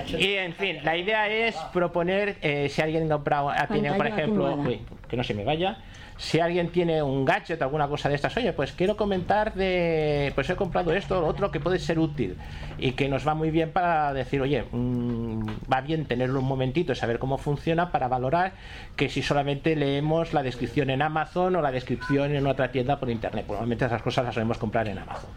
[0.08, 4.82] Y en fin, la idea es proponer, eh, si alguien ah, tiene, por ejemplo, uy,
[5.08, 5.78] que no se me vaya.
[6.18, 10.50] Si alguien tiene un gadget, alguna cosa de estas, oye, pues quiero comentar de, pues
[10.50, 12.38] he comprado esto lo otro que puede ser útil
[12.78, 16.94] y que nos va muy bien para decir, oye, mm, va bien tenerlo un momentito
[16.94, 18.54] y saber cómo funciona para valorar
[18.96, 23.10] que si solamente leemos la descripción en Amazon o la descripción en otra tienda por
[23.10, 23.46] internet.
[23.48, 25.32] Normalmente esas cosas las solemos comprar en Amazon.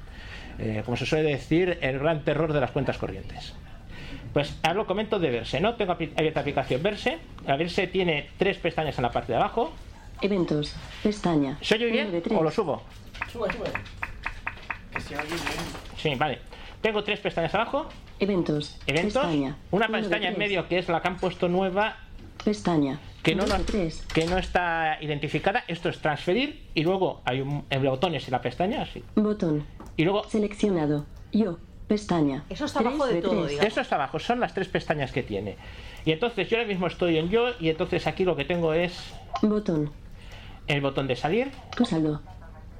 [0.60, 3.54] Eh, como se suele decir, el gran terror de las cuentas corrientes.
[4.32, 5.74] Pues ahora lo comento de Verse, ¿no?
[5.74, 7.18] Tengo abierta aplicación Verse.
[7.46, 9.72] La Verse tiene tres pestañas en la parte de abajo.
[10.20, 10.74] Eventos.
[11.02, 11.58] Pestaña.
[11.60, 12.82] ¿Se oye bien o lo subo?
[13.32, 13.70] Sube, sube.
[14.92, 15.40] Que se oye bien.
[15.96, 16.38] Sí, vale.
[16.80, 17.86] Tengo tres pestañas abajo.
[18.20, 18.78] Eventos.
[18.86, 19.22] Eventos.
[19.22, 19.56] Pestaña.
[19.70, 21.96] Una pestaña en medio que es la que han puesto nueva
[22.44, 22.98] Pestaña.
[23.22, 23.62] que no, nos-
[24.12, 25.64] que no está identificada.
[25.68, 29.02] Esto es transferir y luego hay un el botones y la pestaña así.
[29.16, 29.64] Botón.
[29.96, 31.06] Y luego Seleccionado.
[31.32, 31.58] Yo.
[31.88, 32.44] Pestaña.
[32.50, 33.66] Eso está abajo de todo, digamos.
[33.72, 35.56] Eso está abajo, son las tres pestañas que tiene.
[36.04, 39.14] Y entonces yo ahora mismo estoy en yo y entonces aquí lo que tengo es
[39.42, 39.90] Botón.
[40.68, 41.50] El botón de salir,
[41.80, 42.20] Úsalo.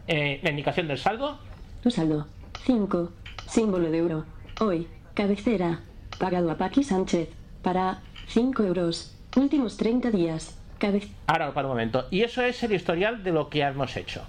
[0.07, 1.39] Eh, la indicación del saldo.
[1.83, 2.27] Tu saldo.
[2.65, 3.13] 5.
[3.47, 4.25] Símbolo de euro.
[4.61, 4.87] Hoy.
[5.15, 5.81] Cabecera.
[6.19, 7.29] Pagado a Paqui Sánchez.
[7.63, 9.15] Para 5 euros.
[9.37, 10.59] Últimos 30 días.
[10.79, 12.07] Cabe Ahora, para un momento.
[12.11, 14.23] Y eso es el historial de lo que hemos hecho.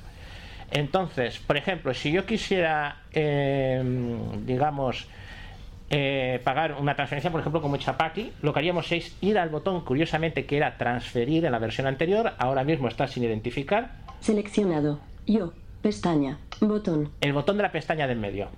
[0.72, 3.82] Entonces, por ejemplo, si yo quisiera, eh,
[4.46, 5.08] digamos,
[5.90, 9.84] eh, pagar una transferencia, por ejemplo, como Chapaki, lo que haríamos es ir al botón,
[9.84, 15.00] curiosamente, que era transferir en la versión anterior, ahora mismo está sin identificar, Seleccionado.
[15.26, 15.54] Yo.
[15.82, 16.38] Pestaña.
[16.60, 17.10] Botón.
[17.22, 18.50] el botón de la pestaña del medio.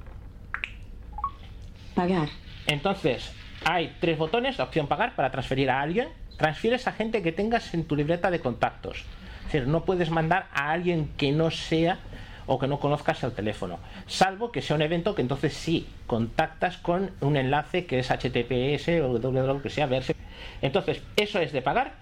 [1.93, 2.29] Pagar.
[2.65, 3.31] Entonces,
[3.63, 6.09] hay tres botones, la opción pagar para transferir a alguien.
[6.37, 9.05] Transfieres a gente que tengas en tu libreta de contactos.
[9.45, 11.99] Es decir, no puedes mandar a alguien que no sea
[12.45, 13.79] o que no conozcas el teléfono.
[14.07, 19.01] Salvo que sea un evento que entonces sí contactas con un enlace que es HTTPS
[19.01, 20.15] o www que sea verse.
[20.61, 21.93] Entonces, eso es de pagar.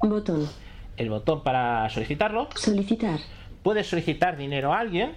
[0.00, 0.48] Botón.
[0.96, 2.48] El botón para solicitarlo.
[2.54, 3.18] Solicitar.
[3.62, 5.14] Puedes solicitar dinero a alguien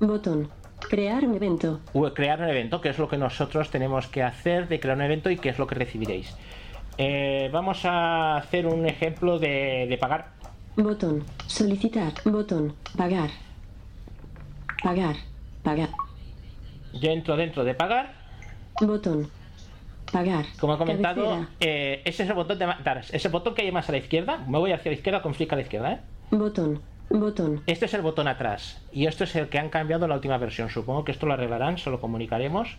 [0.00, 0.48] Botón.
[0.88, 1.80] Crear un evento.
[1.92, 5.02] o crear un evento, que es lo que nosotros tenemos que hacer de crear un
[5.02, 6.34] evento y qué es lo que recibiréis.
[6.96, 10.28] Eh, vamos a hacer un ejemplo de, de pagar.
[10.76, 11.24] Botón.
[11.46, 12.12] Solicitar.
[12.24, 12.74] Botón.
[12.96, 13.30] Pagar.
[14.82, 15.16] Pagar.
[15.62, 15.90] Pagar.
[16.92, 18.14] Yo entro dentro de pagar.
[18.80, 19.28] Botón.
[20.10, 20.46] Pagar.
[20.58, 23.04] Como he comentado, eh, ese es el botón de dar.
[23.12, 24.38] Ese botón que hay más a la izquierda.
[24.48, 25.92] Me voy hacia la izquierda con flick a la izquierda.
[25.92, 26.00] ¿eh?
[26.30, 26.80] Botón.
[27.10, 27.62] Botón.
[27.66, 28.80] Este es el botón atrás.
[28.92, 30.70] Y esto es el que han cambiado en la última versión.
[30.70, 32.76] Supongo que esto lo arreglarán, se lo comunicaremos.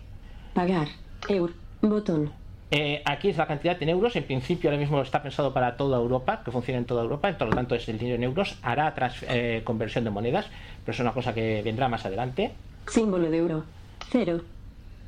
[0.53, 0.87] Pagar.
[1.29, 1.53] Eur.
[1.81, 2.31] Botón.
[2.73, 4.15] Eh, aquí es la cantidad en euros.
[4.15, 7.31] En principio, ahora mismo está pensado para toda Europa, que funcione en toda Europa.
[7.37, 8.57] Por lo tanto, es el dinero en euros.
[8.61, 10.45] Hará trans- eh, conversión de monedas,
[10.85, 12.51] pero es una cosa que vendrá más adelante.
[12.87, 13.63] Símbolo de euro.
[14.09, 14.41] Cero.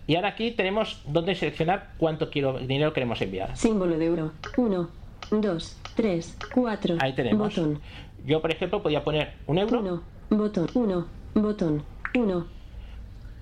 [0.06, 3.56] Y ahora aquí tenemos donde seleccionar cuánto quiero, dinero queremos enviar.
[3.56, 4.32] Símbolo de euro.
[4.58, 4.90] 1,
[5.32, 6.98] 2, 3, 4.
[7.00, 7.56] Ahí tenemos.
[7.56, 7.80] Botón.
[8.26, 9.80] Yo, por ejemplo, podía poner un euro.
[9.80, 10.04] 1.
[10.32, 10.70] Botón.
[10.74, 11.08] 1.
[11.36, 11.84] Botón.
[12.14, 12.46] 1.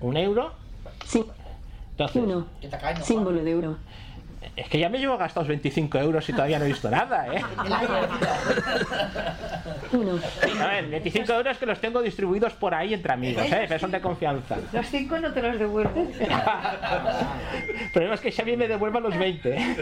[0.00, 0.52] Un euro.
[1.06, 1.24] Sí.
[1.92, 2.46] Entonces, 1.
[3.02, 3.76] Símbolo de euro.
[4.54, 7.42] Es que ya me llevo gastados 25 euros y todavía no he visto nada, ¿eh?
[9.92, 10.18] 1.
[10.60, 13.64] A ver, 25 euros que los tengo distribuidos por ahí entre amigos, ¿eh?
[13.66, 14.58] Pero son de confianza.
[14.72, 16.20] Los cinco no te los devuelves.
[16.20, 19.76] El problema es que Xavi me devuelva los 20.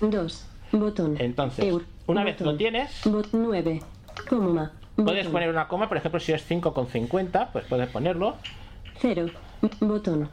[0.00, 0.46] 2.
[0.72, 1.16] Botón.
[1.18, 1.84] Entonces, Eur.
[2.06, 3.80] una vez lo tienes, Bot 9.
[4.28, 4.72] Coma.
[4.96, 8.36] puedes poner una coma, por ejemplo, si es 5,50, pues puedes ponerlo.
[9.00, 9.26] 0.
[9.80, 10.30] Botón.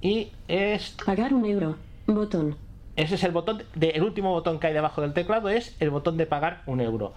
[0.00, 0.96] Y es.
[1.04, 1.76] Pagar un euro.
[2.08, 2.56] Botón.
[2.96, 5.90] Ese es el botón, de- el último botón que hay debajo del teclado es el
[5.90, 7.12] botón de pagar un euro.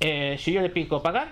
[0.00, 1.28] Eh, si yo le pico pagar,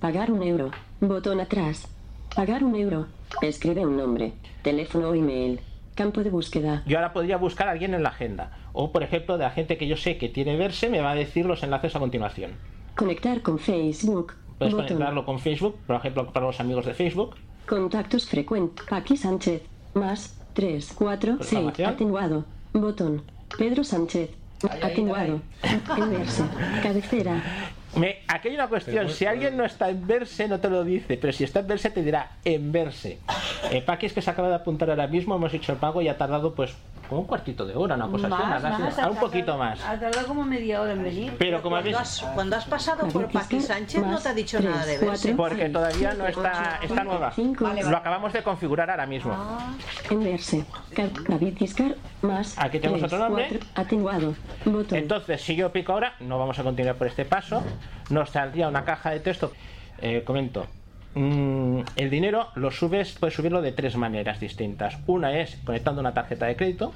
[0.00, 0.70] Pagar un euro.
[1.00, 1.88] Botón atrás.
[2.34, 3.06] Pagar un euro.
[3.42, 4.32] Escribe un nombre.
[4.62, 5.60] Teléfono o email.
[5.94, 6.82] Campo de búsqueda.
[6.86, 8.50] yo ahora podría buscar a alguien en la agenda.
[8.74, 11.14] O, por ejemplo, de la gente que yo sé que tiene verse, me va a
[11.14, 12.52] decir los enlaces a continuación.
[12.94, 14.34] Conectar con Facebook.
[14.58, 14.86] Puedes Botón.
[14.88, 17.36] conectarlo con Facebook, por ejemplo, para los amigos de Facebook.
[17.66, 18.84] Contactos frecuentes.
[18.86, 19.62] Paqui Sánchez.
[19.94, 21.48] Más 3, 4, 6.
[21.50, 21.90] Programación.
[21.90, 22.44] Atenuado.
[22.72, 23.22] Botón.
[23.58, 24.30] Pedro Sánchez.
[24.82, 25.42] Atenuado.
[25.62, 26.42] Enverse.
[26.82, 27.42] Cabecera.
[27.94, 31.16] Me, aquí hay una cuestión, si alguien no está en verse no te lo dice,
[31.16, 33.18] pero si está en verse te dirá en verse.
[33.70, 36.18] Eh, Paquis que se acaba de apuntar ahora mismo, hemos hecho el pago y ha
[36.18, 36.74] tardado pues
[37.08, 39.82] como un cuartito de hora, una cosa así, Más, más, ha un poquito más.
[39.84, 41.32] Ha tardado como media hora en venir.
[41.38, 41.96] Pero como habéis...
[41.96, 45.34] Has, cuando has pasado por Paqui Sánchez no te ha dicho nada de verse.
[45.34, 47.32] Porque todavía no está, está nueva.
[47.88, 49.34] Lo acabamos de configurar ahora mismo.
[50.10, 50.64] Enverse.
[50.94, 51.94] Ca- David Giscar.
[52.22, 52.58] Más.
[52.58, 53.48] Aquí tenemos tres, otro nombre.
[53.48, 54.34] cuatro, Atenuado.
[54.64, 54.98] Botón.
[54.98, 57.62] Entonces, si yo pico ahora, no vamos a continuar por este paso,
[58.10, 59.52] nos saldría una caja de texto.
[60.00, 60.66] Eh, comento.
[61.16, 64.98] Mm, el dinero lo subes, puedes subirlo de tres maneras distintas.
[65.06, 66.92] Una es conectando una tarjeta de crédito,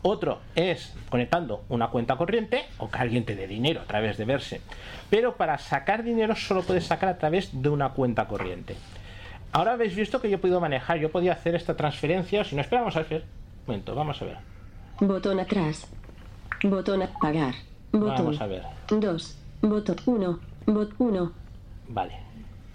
[0.00, 4.24] otro es conectando una cuenta corriente o que alguien te dé dinero a través de
[4.24, 4.62] verse.
[5.10, 8.74] Pero para sacar dinero solo puedes sacar a través de una cuenta corriente.
[9.52, 12.62] Ahora habéis visto que yo he podido manejar, yo podía hacer esta transferencia, si no
[12.62, 13.20] esperamos a ver.
[13.20, 14.38] Un momento, vamos a ver.
[14.98, 15.86] Botón atrás.
[16.64, 17.52] Botón a pagar.
[17.92, 18.16] Botón.
[18.16, 18.62] Vamos a ver.
[18.88, 19.38] 2.
[19.60, 20.40] Botón 1.
[20.64, 21.32] Bot 1.
[21.88, 22.21] Vale.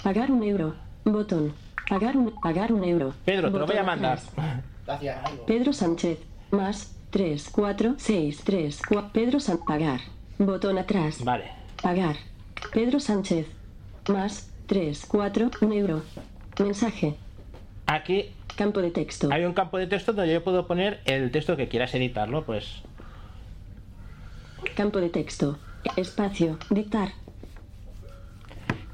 [0.08, 0.74] Pagar un euro.
[1.04, 1.52] Botón.
[1.90, 3.14] Pagar un, pagar un euro.
[3.26, 4.18] Pedro, te lo voy a mandar.
[4.20, 4.64] atrás.
[4.86, 5.18] Gracias.
[5.46, 6.20] Pedro Sánchez.
[6.50, 9.10] Más 3, 4, 6, 3, 4.
[9.12, 9.66] Pedro Sánchez.
[9.68, 10.00] Pagar.
[10.38, 11.22] Botón atrás.
[11.26, 11.52] Vale.
[11.84, 12.16] Pagar.
[12.72, 13.48] Pedro Sánchez.
[14.08, 16.02] Más 3, 4, 1 euro.
[16.58, 17.18] Mensaje.
[17.86, 19.28] Aquí Campo de texto.
[19.30, 22.82] hay un campo de texto donde yo puedo poner el texto que quieras editarlo, pues
[24.74, 25.58] Campo de texto.
[25.98, 26.58] Espacio.
[26.70, 27.10] Dictar.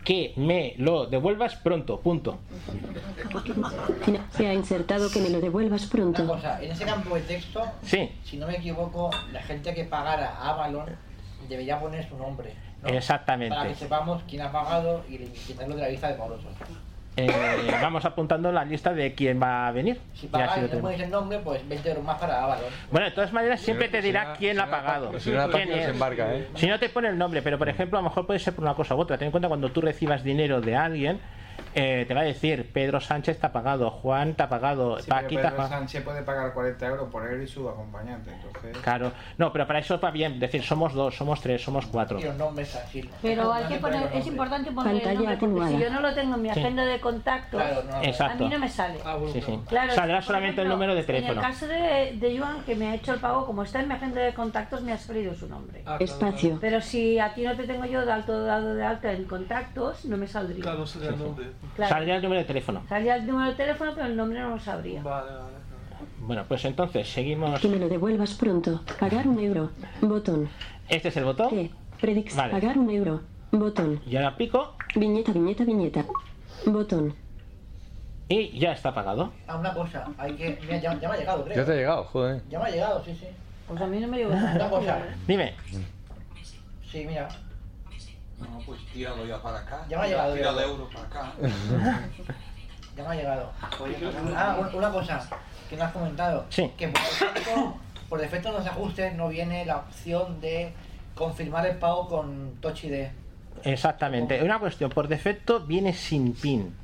[0.03, 2.37] Que me lo devuelvas pronto, punto.
[4.31, 6.23] Se ha insertado que me lo devuelvas pronto.
[6.23, 8.11] Una cosa, en ese campo de texto, Sí.
[8.23, 10.89] si no me equivoco, la gente que pagara a Avalon
[11.47, 12.53] debería poner su nombre.
[12.85, 13.55] Exactamente.
[13.55, 16.51] Para que sepamos quién ha pagado y quitarlo de la lista de morosos.
[17.15, 17.31] Eh,
[17.81, 19.99] vamos apuntando la lista de quién va a venir.
[20.15, 22.65] Si y lo no el nombre, pues 20 euros más para Avalon.
[22.89, 25.19] Bueno, de todas maneras siempre te dirá quién si la ha pagado.
[25.19, 25.89] si no quién es.
[25.89, 26.47] embarca, ¿eh?
[26.55, 28.63] Si no te pone el nombre, pero por ejemplo, a lo mejor puede ser por
[28.63, 29.17] una cosa u otra.
[29.17, 31.19] Ten en cuenta cuando tú recibas dinero de alguien,
[31.75, 35.09] eh, te va a decir Pedro Sánchez te ha pagado, Juan te ha pagado, Sí,
[35.09, 35.51] Paquita.
[35.51, 35.67] Pedro.
[35.67, 38.31] Sánchez puede pagar 40 euros por él y su acompañante.
[38.31, 42.19] Entonces, Claro, no, pero para eso va bien decir somos dos, somos tres, somos cuatro.
[42.37, 43.09] Nombres así.
[43.21, 46.35] Pero hay que poner, es importante poner el nombre, porque si yo no lo tengo
[46.35, 46.59] en mi Sí.
[46.59, 46.99] agenda de
[47.57, 48.43] Claro, no, Exacto.
[48.45, 48.99] a mí no me sale.
[49.31, 49.59] Sí, sí.
[49.67, 51.33] Claro, Saldrá por solamente el número de En teléfono.
[51.33, 53.93] el caso de, de Joan, que me ha hecho el pago, como está en mi
[53.93, 55.83] agenda de contactos, me ha salido su nombre.
[55.99, 56.57] Espacio.
[56.61, 60.05] Pero si a ti no te tengo yo de alto dado de alta en contactos,
[60.05, 60.63] no me saldría.
[60.63, 61.45] Claro, no nombre.
[61.75, 61.93] Claro.
[61.93, 62.83] Saldría el número de teléfono.
[62.87, 65.01] Salía el número de teléfono, pero el nombre no lo sabría.
[65.01, 65.63] Vale, vale.
[66.19, 67.59] Bueno, pues entonces seguimos.
[67.59, 68.81] Que me lo devuelvas pronto.
[68.99, 69.71] Pagar un euro.
[70.01, 70.49] Botón.
[70.89, 71.49] Este es el botón.
[71.49, 71.71] ¿Qué?
[71.99, 72.35] Predix.
[72.35, 72.51] Vale.
[72.51, 73.21] Pagar un euro.
[73.51, 74.01] Botón.
[74.05, 76.05] Y ahora pico Viñeta, viñeta, viñeta.
[76.65, 77.13] Botón.
[78.29, 79.31] y ya está pagado.
[79.47, 80.57] Ah, una cosa, hay que.
[80.61, 81.57] Mira, ya, ya me ha llegado, creo.
[81.57, 82.41] Ya te ha llegado, joder.
[82.49, 83.27] Ya me ha llegado, sí, sí.
[83.67, 84.99] Pues a mí no me llegó Una cosa.
[85.27, 85.53] Dime.
[86.91, 87.27] Sí, mira.
[88.51, 89.85] No, pues tíralo ya para acá.
[89.89, 90.33] Ya me ha llegado.
[90.35, 90.63] Tira el ya.
[90.63, 91.33] euro para acá.
[92.95, 93.51] Ya me ha llegado.
[94.35, 95.27] Ah, un- una cosa
[95.67, 96.45] que no has comentado.
[96.49, 96.69] Sí.
[96.77, 97.75] Que por defecto,
[98.07, 100.73] por defecto en los ajustes no viene la opción de
[101.15, 103.07] confirmar el pago con Touch ID.
[103.63, 104.43] Exactamente.
[104.43, 106.75] Una cuestión, por defecto viene sin pin.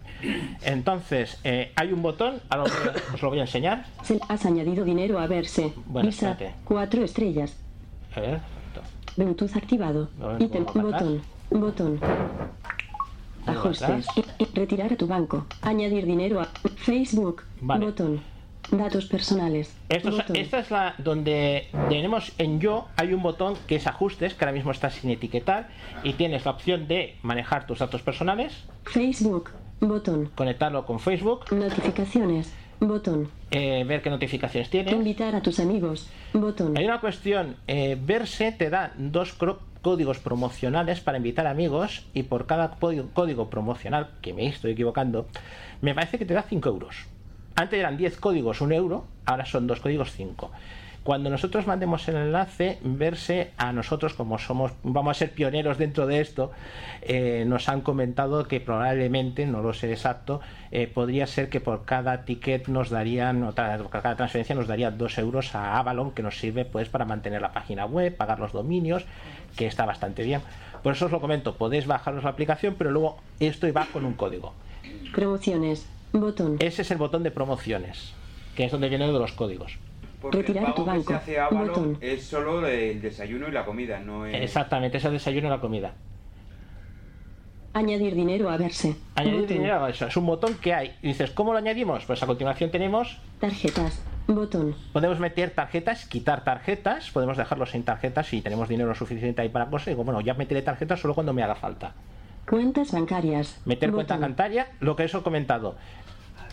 [0.63, 2.63] Entonces, eh, hay un botón, ahora
[3.13, 3.85] os lo voy a enseñar.
[4.03, 5.73] Se- Has añadido dinero a verse.
[5.85, 6.31] Bueno, Visa.
[6.31, 6.55] espérate.
[6.65, 7.55] Cuatro estrellas.
[8.15, 8.39] A ver.
[9.15, 10.09] Bluetooth activado.
[10.39, 10.65] Ítem.
[10.65, 11.05] vuelvo para
[11.51, 11.99] Botón.
[13.45, 14.05] Ajustes.
[14.53, 15.45] Retirar a tu banco.
[15.61, 16.45] Añadir dinero a
[16.77, 17.43] Facebook.
[17.61, 17.85] Vale.
[17.85, 18.21] Botón.
[18.71, 19.75] Datos personales.
[19.89, 24.35] Esto es- esta es la donde tenemos en yo hay un botón que es ajustes
[24.35, 25.69] que ahora mismo está sin etiquetar
[26.03, 29.49] y tienes la opción de manejar tus datos personales Facebook.
[29.81, 30.29] Botón.
[30.35, 32.53] conectarlo con Facebook Notificaciones.
[32.79, 33.29] Botón.
[33.49, 36.07] eh, ver qué notificaciones tienes Invitar a tus amigos.
[36.33, 36.77] Botón.
[36.77, 39.33] hay una cuestión eh, verse te da dos
[39.81, 45.27] códigos promocionales para invitar amigos y por cada código, promocional que me estoy equivocando
[45.81, 47.07] me parece que te da 5 euros.
[47.55, 50.51] Antes eran 10 códigos 1 euro ahora son dos códigos 5
[51.03, 56.05] cuando nosotros mandemos el enlace, verse a nosotros, como somos, vamos a ser pioneros dentro
[56.05, 56.51] de esto,
[57.01, 60.41] eh, nos han comentado que probablemente, no lo sé exacto,
[60.71, 65.17] eh, podría ser que por cada ticket nos darían, o cada transferencia nos daría 2
[65.19, 69.05] euros a Avalon, que nos sirve pues para mantener la página web, pagar los dominios,
[69.59, 70.41] que está bastante bien.
[70.81, 74.13] Por eso os lo comento, podéis bajaros la aplicación, pero luego esto va con un
[74.13, 74.53] código.
[75.13, 75.85] Promociones.
[76.13, 76.55] Botón.
[76.59, 78.13] Ese es el botón de promociones,
[78.55, 79.77] que es donde vienen de los códigos.
[80.21, 81.21] Porque Retirar el tu pago que se banco.
[81.21, 81.97] hace a Avalon Botón.
[81.99, 84.33] es solo el desayuno y la comida, no es...
[84.41, 85.93] Exactamente, es el desayuno y la comida.
[87.73, 88.95] Añadir dinero a verse.
[89.15, 89.57] Añadir Botón.
[89.57, 90.07] dinero a eso.
[90.07, 90.95] Es un botón que hay.
[91.01, 92.05] Y dices, ¿cómo lo añadimos?
[92.05, 94.01] Pues a continuación tenemos, Tarjetas.
[94.35, 94.75] Botón.
[94.93, 99.65] podemos meter tarjetas, quitar tarjetas, podemos dejarlo sin tarjetas si tenemos dinero suficiente ahí para
[99.67, 99.87] cosas.
[99.87, 101.93] Digo, bueno, ya meteré tarjetas solo cuando me haga falta.
[102.47, 103.59] Cuentas bancarias.
[103.65, 105.75] Meter cuenta bancaria, lo que eso he comentado.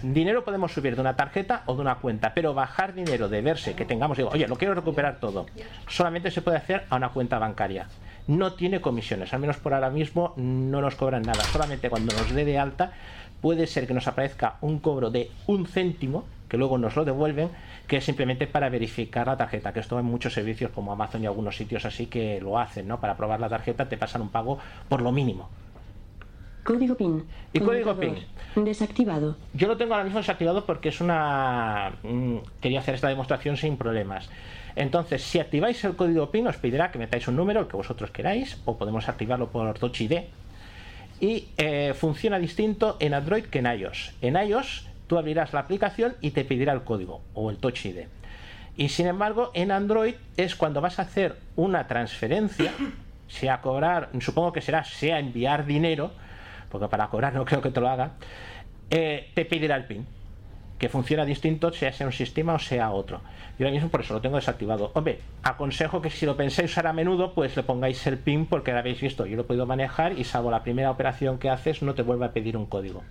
[0.02, 3.74] Dinero podemos subir de una tarjeta o de una cuenta, pero bajar dinero de verse
[3.74, 5.46] que tengamos, digo, oye, lo quiero recuperar todo,
[5.88, 7.88] solamente se puede hacer a una cuenta bancaria.
[8.26, 11.42] No tiene comisiones, al menos por ahora mismo no nos cobran nada.
[11.44, 12.92] Solamente cuando nos dé de alta
[13.40, 17.50] puede ser que nos aparezca un cobro de un céntimo, que luego nos lo devuelven,
[17.86, 21.26] que es simplemente para verificar la tarjeta, que esto hay muchos servicios como Amazon y
[21.26, 23.00] algunos sitios así que lo hacen, ¿no?
[23.00, 24.58] Para probar la tarjeta te pasan un pago
[24.88, 25.48] por lo mínimo.
[26.64, 27.24] Código PIN.
[27.52, 28.24] Y código Conmutador.
[28.56, 29.36] Desactivado.
[29.54, 31.92] Yo lo tengo ahora mismo desactivado porque es una...
[32.02, 34.28] mm, Quería hacer esta demostración sin problemas.
[34.74, 38.10] Entonces, si activáis el código PIN, os pedirá que metáis un número, el que vosotros
[38.10, 40.22] queráis, o podemos activarlo por Touch ID.
[41.20, 44.12] Y eh, funciona distinto en Android que en iOS.
[44.20, 48.06] En iOS, tú abrirás la aplicación y te pedirá el código, o el Touch ID.
[48.76, 52.72] Y sin embargo, en Android es cuando vas a hacer una transferencia,
[53.28, 56.12] sea cobrar, supongo que será sea enviar dinero,
[56.70, 58.12] porque para cobrar no creo que te lo haga,
[58.90, 60.06] eh, te pedirá el PIN,
[60.78, 63.22] que funciona distinto, sea sea un sistema o sea otro.
[63.58, 64.90] Yo ahora mismo por eso lo tengo desactivado.
[64.94, 68.72] Hombre, aconsejo que si lo pensáis usar a menudo, pues le pongáis el PIN porque
[68.72, 71.82] lo habéis visto, yo lo he podido manejar y salvo la primera operación que haces,
[71.82, 73.02] no te vuelve a pedir un código.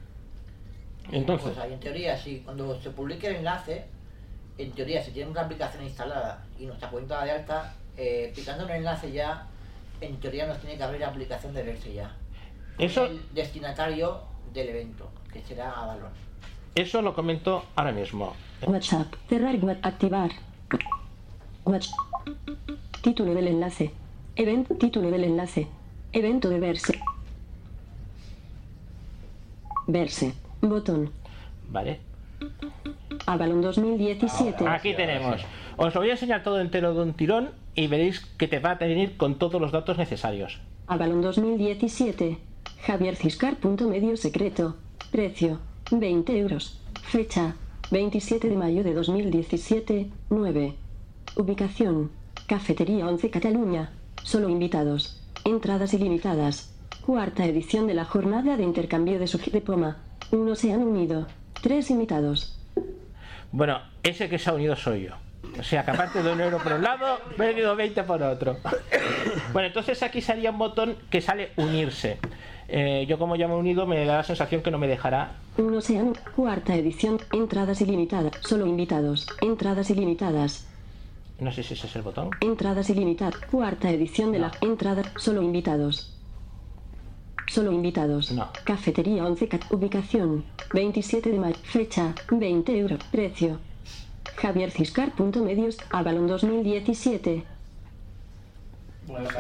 [1.12, 3.86] Entonces, Pues ahí, en teoría, sí, cuando se publique el enlace,
[4.58, 8.70] en teoría, si tenemos la aplicación instalada y nuestra cuenta de alta, eh, picando en
[8.72, 9.48] el enlace ya,
[10.02, 12.16] en teoría nos tiene que abrir la aplicación de verse ya.
[12.78, 14.22] Eso- El destinatario
[14.54, 16.12] del evento, que será Avalon.
[16.76, 18.34] eso lo comento ahora mismo.
[18.66, 19.14] WhatsApp.
[19.30, 19.56] Cerrar.
[19.84, 20.32] Activar.
[21.66, 21.94] WhatsApp.
[23.02, 23.92] Título del enlace.
[24.36, 24.78] Event.
[24.80, 25.68] Título del enlace.
[26.12, 27.00] Evento de verse.
[29.88, 30.34] Verse.
[30.70, 31.12] Botón.
[31.70, 32.00] Vale.
[33.26, 34.68] Avalon 2017.
[34.68, 35.42] Aquí tenemos.
[35.78, 38.72] Os lo voy a enseñar todo entero de un tirón y veréis que te va
[38.72, 40.60] a venir con todos los datos necesarios.
[40.88, 42.38] Avalon 2017.
[42.86, 43.56] Javier Ciscar.
[43.58, 44.76] punto medio secreto.
[45.12, 45.60] Precio.
[45.92, 46.80] 20 euros.
[47.04, 47.56] Fecha.
[47.92, 50.10] 27 de mayo de 2017.
[50.30, 50.76] 9.
[51.36, 52.12] Ubicación.
[52.48, 53.92] Cafetería 11 Cataluña.
[54.24, 55.22] Solo invitados.
[55.44, 56.74] Entradas ilimitadas.
[57.06, 59.98] Cuarta edición de la jornada de intercambio de su diploma.
[60.32, 61.28] Uno se han unido.
[61.62, 62.58] Tres invitados.
[63.52, 65.16] Bueno, ese que se ha unido soy yo.
[65.60, 68.22] O sea, que aparte de un euro por un lado, me he venido 20 por
[68.22, 68.58] otro.
[69.54, 72.18] Bueno, entonces aquí salía un botón que sale unirse.
[72.68, 75.34] Eh, yo como ya me he unido me da la sensación que no me dejará.
[75.58, 77.20] Uno se han cuarta edición.
[77.32, 78.34] Entradas ilimitadas.
[78.42, 79.28] Solo invitados.
[79.42, 80.68] Entradas ilimitadas.
[81.40, 82.32] No sé si ese es el botón.
[82.42, 83.38] Entradas ilimitadas.
[83.50, 85.04] Cuarta edición de la entrada.
[85.18, 86.15] Solo invitados.
[87.48, 88.34] Solo invitados.
[88.64, 89.72] Cafetería 11 Cat.
[89.72, 90.44] Ubicación.
[90.74, 91.56] 27 de mayo.
[91.64, 92.14] Fecha.
[92.30, 93.00] 20 euros.
[93.12, 93.60] Precio.
[94.38, 95.12] Javier Ciscar.
[95.12, 95.78] Punto medios.
[95.92, 97.44] Avalon 2017.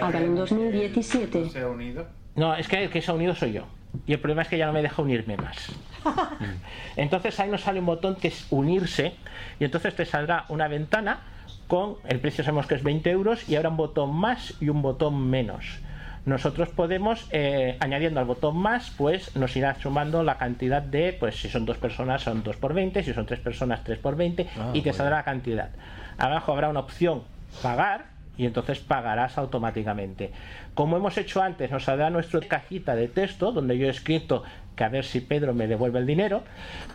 [0.01, 1.49] Avalon 2017.
[1.49, 2.07] ¿Se ha unido?
[2.35, 3.63] No, es que el que se ha unido soy yo.
[4.05, 5.71] Y el problema es que ya no me deja unirme más.
[6.95, 9.15] Entonces ahí nos sale un botón que es unirse.
[9.59, 11.21] Y entonces te saldrá una ventana
[11.67, 14.81] con el precio sabemos que es 20 euros y ahora un botón más y un
[14.81, 15.79] botón menos.
[16.25, 21.35] Nosotros podemos, eh, añadiendo al botón más, pues nos irá sumando la cantidad de, pues
[21.39, 24.47] si son dos personas son 2 por 20, si son tres personas 3 por 20
[24.57, 24.93] Ah, y te bueno.
[24.97, 25.69] saldrá la cantidad.
[26.17, 27.23] Abajo habrá una opción
[27.61, 28.05] pagar
[28.37, 30.31] y entonces pagarás automáticamente.
[30.73, 34.43] Como hemos hecho antes, nos saldrá nuestra cajita de texto donde yo he escrito
[34.75, 36.43] que a ver si Pedro me devuelve el dinero,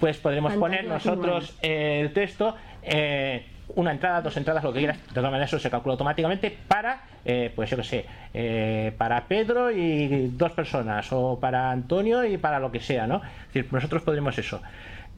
[0.00, 3.46] pues podremos poner nosotros eh, el texto, eh,
[3.76, 7.02] una entrada, dos entradas, lo que quieras, de todas maneras eso se calcula automáticamente para,
[7.24, 12.36] eh, pues yo que sé, eh, para Pedro y dos personas, o para Antonio y
[12.36, 13.16] para lo que sea, ¿no?
[13.16, 14.60] Es decir, nosotros podremos eso.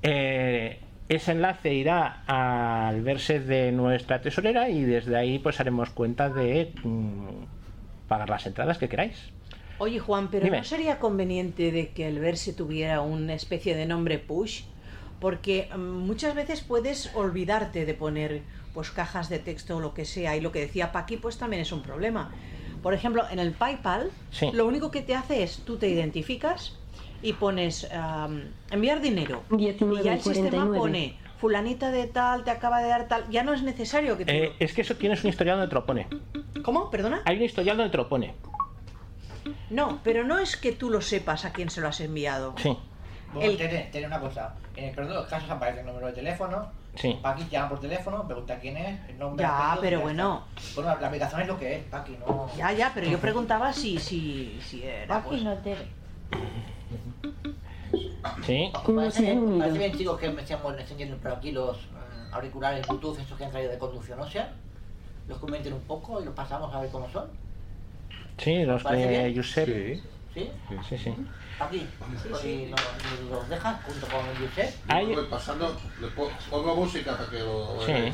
[0.02, 6.28] Eh, ese enlace irá al verse de nuestra tesorera y desde ahí pues haremos cuenta
[6.28, 9.30] de mm, pagar las entradas que queráis.
[9.78, 10.58] Oye Juan, pero Dime.
[10.58, 14.62] ¿no sería conveniente de que el verse tuviera una especie de nombre push?
[15.22, 18.42] Porque mm, muchas veces puedes olvidarte de poner
[18.74, 21.62] pues cajas de texto o lo que sea y lo que decía Paqui pues también
[21.62, 22.32] es un problema.
[22.82, 24.50] Por ejemplo, en el PayPal Sí.
[24.52, 26.76] lo único que te hace es tú te identificas
[27.22, 27.86] y pones
[28.72, 30.78] enviar dinero 19 y ya el sistema 49.
[30.78, 34.32] pone fulanita de tal te acaba de dar tal, ya no es necesario que tú
[34.32, 36.08] Eh, es que eso tienes un historial donde te lo pone.
[36.64, 36.90] ¿Cómo?
[36.90, 37.22] ¿Perdona?
[37.26, 38.34] Hay un historial donde te lo pone.
[39.70, 42.54] No, pero no es que tú lo sepas a quién se lo has enviado.
[42.58, 42.76] Sí.
[43.40, 44.54] El- tiene, tiene una cosa.
[44.76, 46.66] En el peor de los casos aparece el número de teléfono.
[46.94, 47.18] Sí.
[47.22, 49.42] Paqui llama por teléfono, pregunta quién es, el nombre.
[49.44, 50.44] Ya, pero bueno.
[50.56, 50.82] está.
[50.82, 52.50] Bueno, la aplicación es lo que es, Paqui, no.
[52.56, 55.16] Ya, ya, pero yo preguntaba si, si, si era.
[55.16, 55.76] Aquí pues- no te...
[58.44, 58.70] Sí.
[58.94, 63.18] Parece, bien- parece bien, chicos, que me estemos enseñando por aquí los mm, auriculares Bluetooth,
[63.18, 64.52] estos que han traído de conducción ósea.
[65.28, 67.26] Los comenten un poco y los pasamos a ver cómo son.
[68.38, 69.36] Sí, los ¿Parece de bien?
[69.36, 69.68] Josep.
[70.34, 70.50] ¿Sí?
[70.88, 71.14] Sí, sí.
[71.60, 71.86] Aquí.
[72.44, 75.14] Y los, los dejas junto con el Josep.
[75.14, 78.12] Voy pasando, le pongo música para que lo Sí.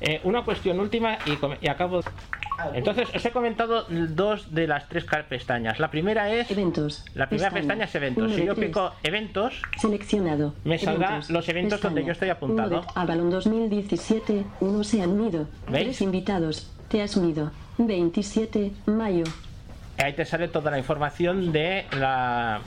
[0.00, 1.18] Eh, una cuestión última
[1.60, 2.00] y, acabo.
[2.74, 5.78] Entonces, os he comentado dos de las tres pestañas.
[5.78, 6.50] La primera es.
[6.50, 7.04] Eventos.
[7.14, 8.32] La primera pestaña es eventos.
[8.34, 8.68] Si yo tres.
[8.68, 10.54] pico eventos, Seleccionado.
[10.64, 12.84] Me saldrá los eventos donde yo estoy apuntado.
[12.94, 14.44] Avalon 2017.
[14.60, 15.48] Uno se han unido.
[15.68, 15.84] ¿Veis?
[15.84, 16.70] Tres invitados.
[16.88, 17.50] Te has unido.
[17.78, 18.72] 27.
[18.86, 19.24] Mayo.
[20.02, 22.60] Ahí te sale toda la información de la,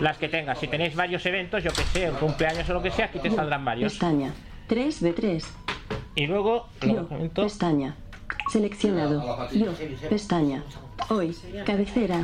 [0.00, 0.58] las que tengas.
[0.58, 3.30] Si tenéis varios eventos, yo que sé, un cumpleaños o lo que sea, aquí te
[3.30, 3.92] saldrán varios.
[3.92, 4.32] Pestaña.
[4.68, 5.54] 3 de 3.
[6.14, 6.94] Y luego, Yo.
[6.94, 7.42] lo comento.
[7.42, 7.96] Pestaña.
[8.50, 9.48] Seleccionado.
[9.52, 9.72] Yo.
[10.08, 10.62] Pestaña.
[11.08, 11.36] Hoy.
[11.66, 12.22] Cabecera.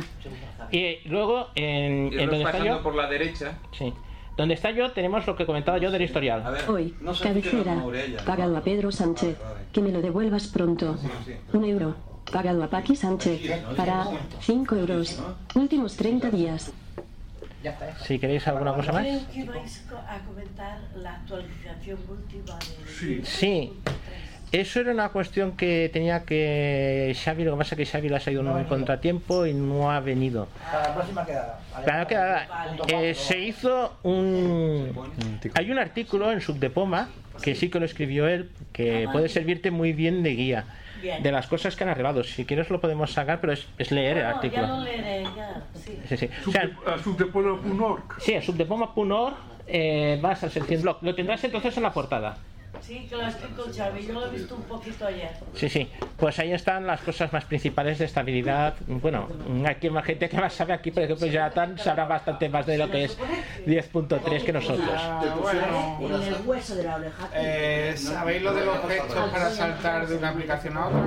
[0.71, 2.83] Y luego, en, en donde está yo.
[2.83, 3.57] por la derecha.
[3.77, 3.93] Sí.
[4.37, 6.43] Donde está yo, tenemos lo que comentaba yo del historial.
[6.67, 6.95] Hoy.
[7.21, 7.83] Cabecera.
[8.25, 9.37] Pagado a Pedro Sánchez.
[9.73, 10.97] Que me lo devuelvas pronto.
[11.53, 11.95] Un euro.
[12.31, 13.41] Pagado a Paqui Sánchez.
[13.75, 14.07] Para
[14.41, 15.19] 5 euros.
[15.55, 16.71] Últimos 30 días.
[18.05, 19.05] Si queréis alguna cosa más.
[19.33, 23.25] Que vais a comentar la actualización última de...
[23.25, 23.73] Sí.
[24.51, 28.15] Eso era una cuestión que tenía que Xavi, lo que pasa es que Xavi le
[28.15, 30.47] ha salido un contratiempo y no ha venido.
[30.71, 31.59] Para la próxima quedada.
[31.71, 32.47] Para la quedada,
[32.87, 34.91] eh, se hizo un...
[35.53, 37.09] Hay un artículo en Subdepoma,
[37.43, 40.65] que sí que lo escribió él, que puede servirte muy bien de guía.
[41.01, 41.23] Bien.
[41.23, 42.23] De las cosas que han arreglado.
[42.23, 44.61] Si quieres lo podemos sacar, pero es, es leer el artículo.
[44.61, 45.99] ya lo leeré, ya, sí.
[46.07, 46.29] Sí, sí.
[46.47, 46.69] O sea,
[47.03, 48.03] subdepoma.org.
[48.19, 49.35] Sí, a subdepoma.org
[49.67, 50.97] eh, vas al sección blog.
[51.01, 52.37] Lo tendrás entonces en la portada.
[52.81, 53.15] Sí, que
[53.71, 55.29] Xavi, yo lo he visto un poquito ayer.
[55.53, 55.89] Sí, sí.
[56.17, 58.73] Pues ahí están las cosas más principales de estabilidad.
[58.87, 59.27] Bueno,
[59.67, 62.89] aquí más gente que más sabe aquí, por ejemplo, Jonathan sabrá bastante más de lo
[62.89, 63.17] que es
[63.65, 64.89] 10.3 que nosotros.
[64.97, 67.29] Ah, bueno, En el hueso de la oreja.
[67.33, 70.99] eh, ¿sabéis lo de los gestos para saltar de una aplicación a otra?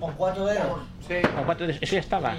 [0.00, 0.80] Con cuatro dedos.
[1.06, 1.14] Sí.
[1.34, 2.34] ¿Con cuatro de- Eso ya estaba.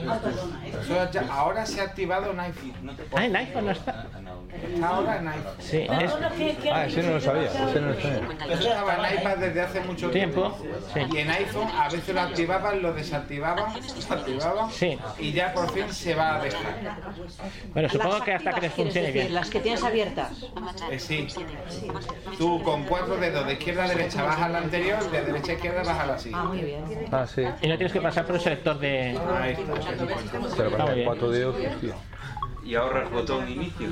[1.31, 2.91] Ahora se ha activado en iPhone.
[3.15, 4.05] Ah, en iPhone no está.
[4.51, 5.53] Está ahora en iPhone.
[5.59, 6.13] Sí, es-
[6.71, 8.21] Ah, ese no lo sabía, ese no lo sabía.
[8.49, 10.57] Eso estaba en iPad desde hace mucho Tiempo,
[10.93, 11.15] tiempo.
[11.15, 13.73] Y en iPhone a veces lo activaban, lo desactivaban,
[14.09, 14.71] lo activaban.
[14.71, 14.97] Sí.
[15.19, 16.75] Y ya por fin se va a dejar.
[17.73, 19.33] Bueno, supongo que hasta que les funcione decir, bien.
[19.35, 20.31] Las que tienes abiertas.
[20.91, 21.27] Eh, sí.
[22.37, 25.83] Tú con cuatro dedos de izquierda a derecha bajas al anterior, de derecha a izquierda
[25.83, 26.31] bajas así.
[26.33, 26.83] Ah, muy bien.
[27.11, 27.41] Ah, sí.
[27.61, 29.17] Y no tienes que pasar por el selector de.
[29.41, 29.63] Ahí está.
[30.57, 31.93] Pero Está para cuatro dedos, tío.
[32.69, 33.87] Y ahorras botón inicio.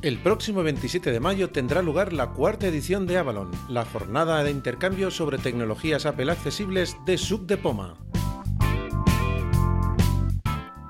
[0.00, 4.52] El próximo 27 de mayo tendrá lugar la cuarta edición de Avalon, la jornada de
[4.52, 7.96] intercambio sobre tecnologías Apple accesibles de Sub de Poma.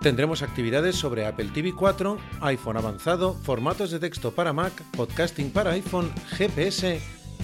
[0.02, 5.70] Tendremos actividades sobre Apple TV 4, iPhone avanzado, formatos de texto para Mac, podcasting para
[5.70, 7.00] iPhone, GPS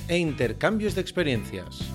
[0.07, 1.91] e intercambios de experiencias.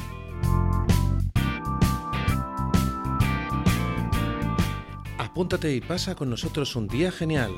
[5.16, 7.52] Apúntate y pasa con nosotros un día genial.